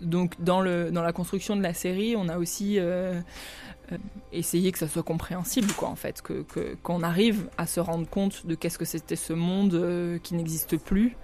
Donc, 0.00 0.40
dans, 0.40 0.62
la 0.62 1.12
construction 1.12 1.56
de 1.56 1.62
la 1.62 1.74
série, 1.74 2.14
on 2.16 2.28
a 2.28 2.38
aussi 2.38 2.78
euh, 2.78 3.20
essayer 4.32 4.72
que 4.72 4.78
ça 4.78 4.88
soit 4.88 5.02
compréhensible, 5.02 5.68
en 5.82 5.96
fait, 5.96 6.22
que 6.22 6.44
qu'on 6.82 7.02
arrive 7.02 7.50
à 7.58 7.66
se 7.66 7.80
rendre 7.80 8.08
compte 8.08 8.46
de 8.46 8.54
qu'est-ce 8.54 8.78
que 8.78 8.84
c'était 8.84 9.16
ce 9.16 9.32
monde 9.32 9.74
euh, 9.74 10.18
qui 10.18 10.34
n'existe 10.34 10.76
plus. 10.76 11.16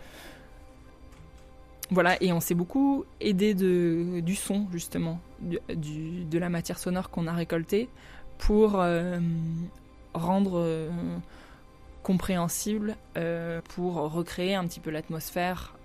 Voilà, 1.90 2.22
et 2.22 2.32
on 2.32 2.40
s'est 2.40 2.54
beaucoup 2.54 3.04
aidé 3.20 3.54
du 3.54 4.34
son, 4.34 4.66
justement, 4.72 5.20
de 5.40 6.38
la 6.38 6.48
matière 6.48 6.78
sonore 6.78 7.10
qu'on 7.10 7.26
a 7.26 7.32
récoltée 7.32 7.88
pour 8.38 8.80
euh, 8.80 9.18
rendre 10.14 10.58
euh, 10.58 10.90
compréhensible, 12.02 12.96
pour 13.74 13.94
recréer 13.94 14.54
un 14.54 14.66
petit 14.66 14.80
peu 14.80 14.90
l'atmosphère 14.90 15.76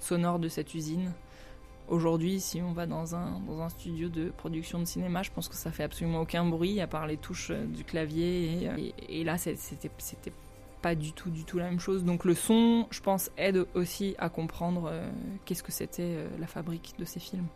sonore 0.00 0.38
de 0.38 0.48
cette 0.48 0.74
usine. 0.74 1.12
Aujourd'hui, 1.88 2.40
si 2.40 2.60
on 2.60 2.72
va 2.72 2.86
dans 2.86 3.14
un, 3.14 3.40
studio 3.68 4.08
de 4.08 4.30
production 4.30 4.80
de 4.80 4.84
cinéma, 4.84 5.22
je 5.22 5.30
pense 5.30 5.48
que 5.48 5.54
ça 5.54 5.70
fait 5.70 5.84
absolument 5.84 6.20
aucun 6.20 6.44
bruit 6.44 6.80
à 6.80 6.88
part 6.88 7.06
les 7.06 7.16
touches 7.16 7.52
du 7.52 7.84
clavier. 7.84 8.68
Et, 9.08 9.20
et 9.20 9.24
là, 9.24 9.38
c'était 9.38 9.90
pas 10.86 10.94
du 10.94 11.12
tout, 11.12 11.30
du 11.30 11.42
tout 11.42 11.58
la 11.58 11.64
même 11.64 11.80
chose. 11.80 12.04
Donc 12.04 12.24
le 12.24 12.36
son, 12.36 12.86
je 12.92 13.00
pense, 13.00 13.32
aide 13.36 13.66
aussi 13.74 14.14
à 14.18 14.28
comprendre 14.28 14.88
euh, 14.88 15.10
qu'est-ce 15.44 15.64
que 15.64 15.72
c'était 15.72 16.14
euh, 16.14 16.28
la 16.38 16.46
fabrique 16.46 16.94
de 16.96 17.04
ces 17.04 17.18
films. 17.18 17.48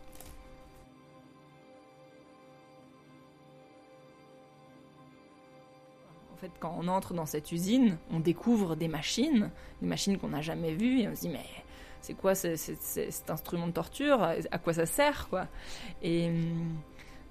En 6.33 6.37
fait, 6.41 6.51
quand 6.59 6.75
on 6.77 6.89
entre 6.89 7.13
dans 7.13 7.25
cette 7.25 7.53
usine, 7.53 7.97
on 8.11 8.19
découvre 8.19 8.75
des 8.75 8.89
machines, 8.89 9.49
des 9.81 9.87
machines 9.87 10.17
qu'on 10.17 10.27
n'a 10.27 10.41
jamais 10.41 10.73
vues, 10.73 10.99
et 10.99 11.07
on 11.07 11.15
se 11.15 11.21
dit 11.21 11.29
mais 11.29 11.45
c'est 12.01 12.15
quoi 12.15 12.35
cet 12.35 13.29
instrument 13.29 13.67
de 13.67 13.71
torture? 13.71 14.21
À 14.23 14.57
quoi 14.57 14.73
ça 14.73 14.85
sert 14.85 15.29
quoi? 15.29 15.47
Et 16.03 16.33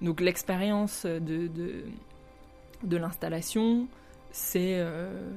donc 0.01 0.19
l'expérience 0.19 1.05
de, 1.05 1.45
de, 1.45 1.83
de 2.81 2.97
l'installation, 2.97 3.87
c'est 4.31 4.79
euh, 4.79 5.29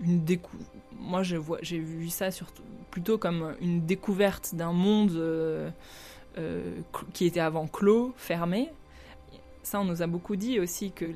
une 0.00 0.24
décou 0.24 0.56
moi 1.02 1.22
j'ai 1.22 1.78
vu 1.78 2.08
ça 2.08 2.30
surtout 2.30 2.62
plutôt 2.90 3.18
comme 3.18 3.56
une 3.60 3.84
découverte 3.84 4.54
d'un 4.54 4.72
monde 4.72 5.12
euh, 5.12 5.70
euh, 6.38 6.76
qui 7.12 7.26
était 7.26 7.40
avant 7.40 7.66
clos, 7.66 8.12
fermé. 8.16 8.70
Ça 9.62 9.80
on 9.80 9.84
nous 9.84 10.02
a 10.02 10.06
beaucoup 10.06 10.36
dit 10.36 10.60
aussi 10.60 10.92
que 10.92 11.06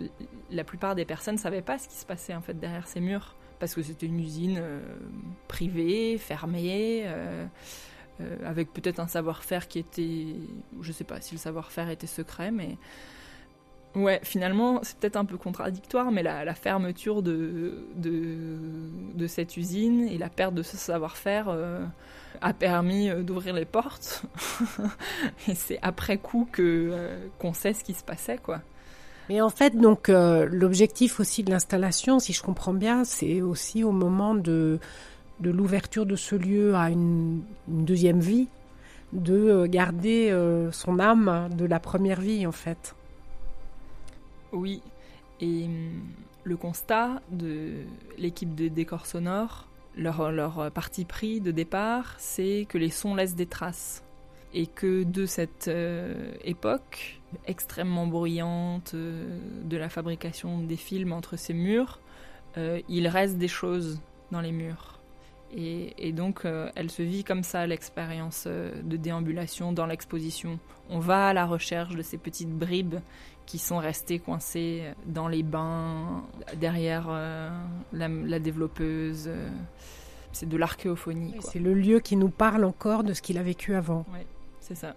la 0.50 0.64
plupart 0.64 0.94
des 0.94 1.04
personnes 1.04 1.34
ne 1.34 1.40
savaient 1.40 1.62
pas 1.62 1.78
ce 1.78 1.88
qui 1.88 1.96
se 1.96 2.06
passait 2.06 2.34
en 2.34 2.40
fait 2.40 2.58
derrière 2.58 2.86
ces 2.86 3.00
murs 3.00 3.34
parce 3.58 3.74
que 3.74 3.82
c'était 3.82 4.06
une 4.06 4.20
usine 4.20 4.58
euh, 4.58 4.80
privée, 5.48 6.18
fermée, 6.18 7.06
avec 8.46 8.72
peut-être 8.72 8.98
un 8.98 9.08
savoir-faire 9.08 9.68
qui 9.68 9.78
était, 9.78 10.36
je 10.80 10.90
sais 10.90 11.04
pas 11.04 11.20
si 11.20 11.34
le 11.34 11.38
savoir-faire 11.38 11.90
était 11.90 12.06
secret, 12.06 12.50
mais 12.50 12.78
ouais, 13.97 14.20
finalement 14.22 14.80
c'est 14.82 14.97
peut-être 14.99 15.16
un 15.16 15.24
peu 15.24 15.36
contradictoire, 15.36 16.12
mais 16.12 16.22
la, 16.22 16.55
fermeture 16.55 17.22
de, 17.22 17.74
cette 19.26 19.57
usine 19.57 20.07
et 20.09 20.18
la 20.18 20.28
perte 20.28 20.55
de 20.55 20.62
ce 20.62 20.76
savoir-faire 20.76 21.47
euh, 21.49 21.84
a 22.40 22.53
permis 22.53 23.11
d'ouvrir 23.24 23.55
les 23.55 23.64
portes. 23.64 24.22
et 25.49 25.55
c'est 25.55 25.78
après 25.82 26.18
coup 26.18 26.49
que 26.53 27.09
qu'on 27.38 27.53
sait 27.53 27.72
ce 27.72 27.82
qui 27.82 27.94
se 27.94 28.05
passait, 28.05 28.38
quoi. 28.38 28.61
Mais 29.28 29.40
en 29.40 29.51
fait, 29.51 29.76
donc 29.76 30.09
euh, 30.09 30.47
l'objectif 30.51 31.18
aussi 31.18 31.42
de 31.42 31.51
l'installation, 31.51 32.20
si 32.20 32.32
je 32.32 32.42
comprends 32.42 32.74
bien, 32.74 33.05
c'est 33.05 33.40
aussi 33.40 33.82
au 33.82 33.90
moment 33.90 34.34
de, 34.34 34.78
de 35.40 35.51
l'ouverture 35.51 36.07
de 36.07 36.16
ce 36.16 36.36
lieu 36.36 36.74
à 36.74 36.90
une, 36.90 37.42
deuxième 37.66 38.20
vie, 38.20 38.49
de 39.12 39.66
garder 39.66 40.30
euh, 40.30 40.70
son 40.72 41.01
âme 41.01 41.49
de 41.57 41.64
la 41.64 41.80
première 41.80 42.20
vie, 42.20 42.47
en 42.47 42.53
fait. 42.53 42.95
Oui, 44.57 44.82
et 45.40 45.66
le 46.44 46.57
constat 46.57 47.20
de 47.30 47.74
l'équipe 48.18 48.54
de 48.54 48.68
décors 48.68 49.07
sonores, 49.07 49.66
leur, 49.96 50.30
leur 50.32 50.70
parti 50.72 51.04
pris 51.04 51.40
de 51.40 51.50
départ, 51.50 52.14
c'est 52.18 52.66
que 52.68 52.78
les 52.78 52.90
sons 52.90 53.14
laissent 53.14 53.34
des 53.34 53.46
traces. 53.46 54.02
et 54.54 54.66
que 54.66 55.02
de 55.02 55.26
cette 55.26 55.68
euh, 55.68 56.32
époque 56.42 57.20
extrêmement 57.46 58.07
bruyante 58.07 58.92
euh, 58.94 59.38
de 59.64 59.76
la 59.76 59.90
fabrication 59.90 60.61
des 60.61 60.76
films 60.76 61.12
entre 61.12 61.36
ces 61.36 61.52
murs, 61.52 61.98
euh, 62.57 62.80
il 62.88 63.07
reste 63.09 63.36
des 63.36 63.48
choses 63.48 64.00
dans 64.30 64.40
les 64.40 64.52
murs. 64.52 64.98
Et, 65.54 66.12
donc, 66.12 66.44
elle 66.74 66.90
se 66.90 67.02
vit 67.02 67.22
comme 67.22 67.42
ça, 67.42 67.66
l'expérience 67.66 68.46
de 68.46 68.96
déambulation 68.96 69.72
dans 69.72 69.86
l'exposition. 69.86 70.59
On 70.90 70.98
va 70.98 71.28
à 71.28 71.32
la 71.32 71.46
recherche 71.46 71.94
de 71.94 72.02
ces 72.02 72.18
petites 72.18 72.50
bribes 72.50 72.96
qui 73.47 73.59
sont 73.59 73.78
restées 73.78 74.18
coincées 74.18 74.82
dans 75.07 75.28
les 75.28 75.42
bains, 75.42 76.24
derrière 76.57 77.09
la, 77.92 78.38
développeuse. 78.38 79.30
c'est 80.32 80.49
de 80.49 80.57
l'archéophonie. 80.57 81.34
C'est 81.40 81.61
le 81.61 81.72
lieu 81.72 82.01
qui 82.01 82.16
nous 82.16 82.28
parle 82.28 82.64
encore 82.64 83.05
de 83.05 83.14
ce 83.14 83.22
qu'il 83.22 83.38
a 83.38 83.42
vécu 83.42 83.74
avant. 83.74 84.05
C'est 84.61 84.74
ça. 84.74 84.94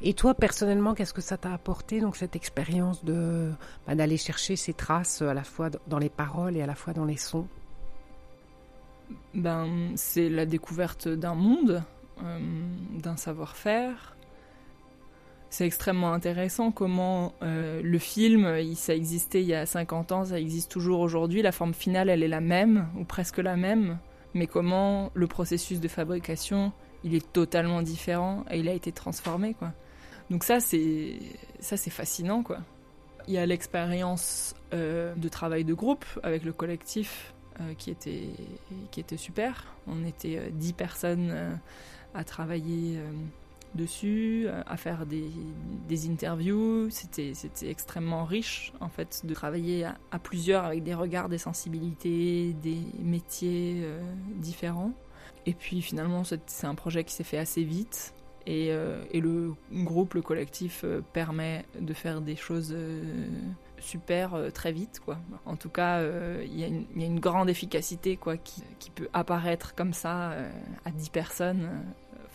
Et 0.00 0.14
toi, 0.14 0.34
personnellement, 0.34 0.94
qu'est-ce 0.94 1.12
que 1.12 1.20
ça 1.20 1.36
t'a 1.36 1.52
apporté, 1.52 2.00
donc 2.00 2.16
cette 2.16 2.36
expérience 2.36 3.04
de 3.04 3.50
bah, 3.86 3.96
d'aller 3.96 4.16
chercher 4.16 4.54
ces 4.54 4.72
traces 4.72 5.22
à 5.22 5.34
la 5.34 5.42
fois 5.42 5.70
dans 5.88 5.98
les 5.98 6.08
paroles 6.08 6.56
et 6.56 6.62
à 6.62 6.66
la 6.66 6.76
fois 6.76 6.92
dans 6.92 7.04
les 7.04 7.16
sons? 7.16 7.48
Ben, 9.34 9.92
c'est 9.96 10.28
la 10.28 10.46
découverte 10.46 11.08
d'un 11.08 11.34
monde, 11.34 11.82
euh, 12.22 12.38
d'un 12.98 13.16
savoir-faire. 13.16 14.16
C'est 15.50 15.64
extrêmement 15.64 16.12
intéressant 16.12 16.70
comment 16.70 17.32
euh, 17.42 17.80
le 17.82 17.98
film, 17.98 18.46
ça 18.74 18.94
existait 18.94 19.40
il 19.40 19.48
y 19.48 19.54
a 19.54 19.64
50 19.64 20.12
ans, 20.12 20.24
ça 20.26 20.38
existe 20.38 20.70
toujours 20.70 21.00
aujourd'hui. 21.00 21.40
La 21.40 21.52
forme 21.52 21.72
finale, 21.72 22.10
elle 22.10 22.22
est 22.22 22.28
la 22.28 22.42
même, 22.42 22.88
ou 22.98 23.04
presque 23.04 23.38
la 23.38 23.56
même. 23.56 23.98
Mais 24.34 24.46
comment 24.46 25.10
le 25.14 25.26
processus 25.26 25.80
de 25.80 25.88
fabrication 25.88 26.72
il 27.04 27.14
est 27.14 27.32
totalement 27.32 27.80
différent 27.80 28.44
et 28.50 28.58
il 28.58 28.68
a 28.68 28.72
été 28.72 28.90
transformé 28.90 29.54
quoi. 29.54 29.72
Donc 30.30 30.42
ça 30.42 30.58
c'est 30.58 31.20
ça 31.60 31.76
c'est 31.76 31.90
fascinant 31.90 32.42
quoi. 32.42 32.58
Il 33.28 33.34
y 33.34 33.38
a 33.38 33.46
l'expérience 33.46 34.54
euh, 34.74 35.14
de 35.14 35.28
travail 35.28 35.64
de 35.64 35.74
groupe 35.74 36.04
avec 36.24 36.44
le 36.44 36.52
collectif 36.52 37.32
euh, 37.60 37.74
qui 37.78 37.90
était 37.90 38.28
qui 38.90 39.00
était 39.00 39.16
super. 39.16 39.64
On 39.86 40.04
était 40.04 40.50
dix 40.50 40.72
personnes 40.72 41.34
à 42.14 42.24
travailler 42.24 42.98
dessus, 43.74 44.46
à 44.66 44.76
faire 44.76 45.06
des, 45.06 45.30
des 45.88 46.08
interviews. 46.08 46.88
C'était 46.90 47.32
extrêmement 47.62 48.24
riche 48.24 48.72
en 48.80 48.88
fait 48.88 49.22
de 49.24 49.34
travailler 49.34 49.84
à, 49.84 50.18
plusieurs 50.18 50.64
avec 50.64 50.82
des 50.82 50.94
regards, 50.94 51.28
des 51.28 51.38
sensibilités, 51.38 52.54
des 52.62 52.80
métiers 53.00 53.84
différents. 54.36 54.92
Et 55.46 55.54
puis 55.54 55.80
finalement, 55.80 56.24
c'est 56.24 56.66
un 56.66 56.74
projet 56.74 57.04
qui 57.04 57.14
s'est 57.14 57.24
fait 57.24 57.38
assez 57.38 57.64
vite. 57.64 58.14
Et, 58.46 58.68
euh, 58.70 59.04
le 59.12 59.54
groupe, 59.72 60.14
le 60.14 60.22
collectif, 60.22 60.82
euh, 60.84 61.02
permet 61.12 61.66
de 61.78 61.92
faire 61.92 62.22
des 62.22 62.36
choses 62.36 62.72
euh, 62.74 63.02
super 63.78 64.36
très 64.54 64.72
vite. 64.72 65.00
Quoi. 65.04 65.18
En 65.44 65.56
tout 65.56 65.68
cas, 65.68 66.02
il 66.42 66.58
y, 66.58 66.64
a 66.64 67.06
une 67.06 67.20
grande 67.20 67.48
efficacité 67.48 68.16
quoi, 68.16 68.36
qui, 68.36 68.62
peut 68.94 69.08
apparaître 69.12 69.74
comme 69.74 69.92
ça 69.92 70.32
à 70.84 70.90
10 70.90 71.10
personnes. 71.10 71.68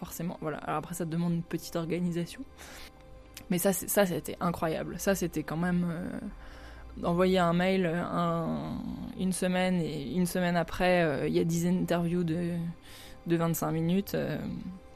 Forcément, 0.06 0.38
voilà. 0.42 0.58
Alors 0.58 0.78
après, 0.78 0.96
ça 0.96 1.06
demande 1.06 1.34
une 1.34 1.44
petite 1.44 1.76
organisation. 1.76 2.42
Mais 3.50 3.58
ça, 3.58 3.74
c'était 3.74 4.38
incroyable. 4.40 5.00
Ça, 5.00 5.16
c'était 5.16 5.44
quand 5.44 5.58
même 5.58 5.86
d'envoyer 6.98 7.40
un 7.40 7.54
mail 7.54 7.86
une 9.20 9.34
semaine 9.34 9.82
et 9.82 10.14
une 10.14 10.26
semaine 10.26 10.56
après, 10.56 11.28
il 11.28 11.34
y 11.34 11.40
a 11.40 11.44
10 11.44 11.68
interviews 11.68 12.24
de 12.24 12.54
de 13.28 13.36
25 13.36 13.72
minutes, 13.72 14.16
euh, 14.16 14.38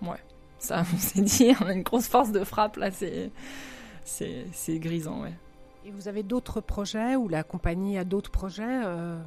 ouais, 0.01 0.21
ça, 0.59 0.83
on 0.93 0.97
s'est 0.97 1.21
dit, 1.21 1.53
on 1.61 1.65
a 1.65 1.73
une 1.73 1.83
grosse 1.83 2.07
force 2.07 2.31
de 2.31 2.43
frappe 2.43 2.77
là, 2.77 2.89
c'est, 2.91 4.79
grisant, 4.79 5.21
ouais. 5.21 5.33
Et 5.85 5.91
vous 5.91 6.07
avez 6.07 6.23
d'autres 6.23 6.59
projets 6.59 7.15
ou 7.15 7.29
la 7.29 7.43
compagnie 7.43 7.97
a 7.97 8.03
d'autres 8.03 8.31
projets, 8.31 8.81
euh, 8.85 9.17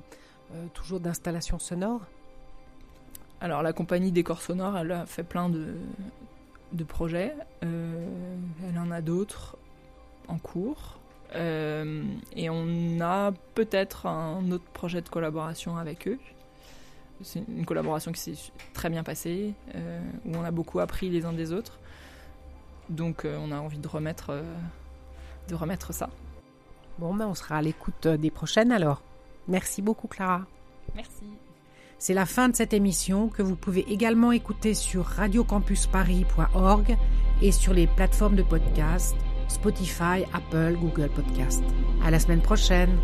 euh, 0.54 0.66
toujours 0.74 1.00
d'installation 1.00 1.58
sonore 1.58 2.02
Alors 3.40 3.62
la 3.62 3.72
compagnie 3.72 4.12
Décor 4.12 4.42
Sonore, 4.42 4.76
elle 4.76 4.92
a 4.92 5.06
fait 5.06 5.22
plein 5.22 5.48
de, 5.48 5.74
de 6.72 6.84
projets, 6.84 7.34
elle 7.62 8.78
en 8.78 8.90
a 8.90 9.00
d'autres 9.00 9.56
en 10.28 10.38
cours. 10.38 10.98
et 11.34 12.50
on 12.50 13.00
a 13.00 13.32
peut-être 13.54 14.06
un 14.06 14.50
autre 14.50 14.64
projet 14.72 15.00
de 15.00 15.08
collaboration 15.08 15.76
avec 15.76 16.06
eux. 16.06 16.18
C'est 17.22 17.44
une 17.48 17.66
collaboration 17.66 18.12
qui 18.12 18.20
s'est 18.20 18.52
très 18.72 18.88
bien 18.88 19.02
passée, 19.02 19.54
euh, 19.74 20.00
où 20.24 20.34
on 20.34 20.44
a 20.44 20.50
beaucoup 20.50 20.80
appris 20.80 21.10
les 21.10 21.24
uns 21.24 21.32
des 21.32 21.52
autres. 21.52 21.78
Donc 22.88 23.24
euh, 23.24 23.36
on 23.40 23.52
a 23.52 23.58
envie 23.58 23.78
de 23.78 23.88
remettre, 23.88 24.30
euh, 24.30 24.42
de 25.48 25.54
remettre 25.54 25.92
ça. 25.92 26.08
Bon, 26.98 27.14
ben 27.14 27.26
on 27.26 27.34
sera 27.34 27.56
à 27.56 27.62
l'écoute 27.62 28.06
des 28.06 28.30
prochaines 28.30 28.72
alors. 28.72 29.02
Merci 29.48 29.82
beaucoup 29.82 30.08
Clara. 30.08 30.46
Merci. 30.94 31.24
C'est 32.00 32.14
la 32.14 32.24
fin 32.24 32.48
de 32.48 32.56
cette 32.56 32.72
émission 32.72 33.28
que 33.28 33.42
vous 33.42 33.56
pouvez 33.56 33.84
également 33.92 34.32
écouter 34.32 34.72
sur 34.72 35.04
radiocampusparis.org 35.04 36.96
et 37.42 37.52
sur 37.52 37.74
les 37.74 37.86
plateformes 37.86 38.36
de 38.36 38.42
podcast 38.42 39.14
Spotify, 39.48 40.24
Apple, 40.32 40.78
Google 40.80 41.10
Podcast. 41.14 41.62
À 42.02 42.10
la 42.10 42.18
semaine 42.18 42.40
prochaine. 42.40 42.96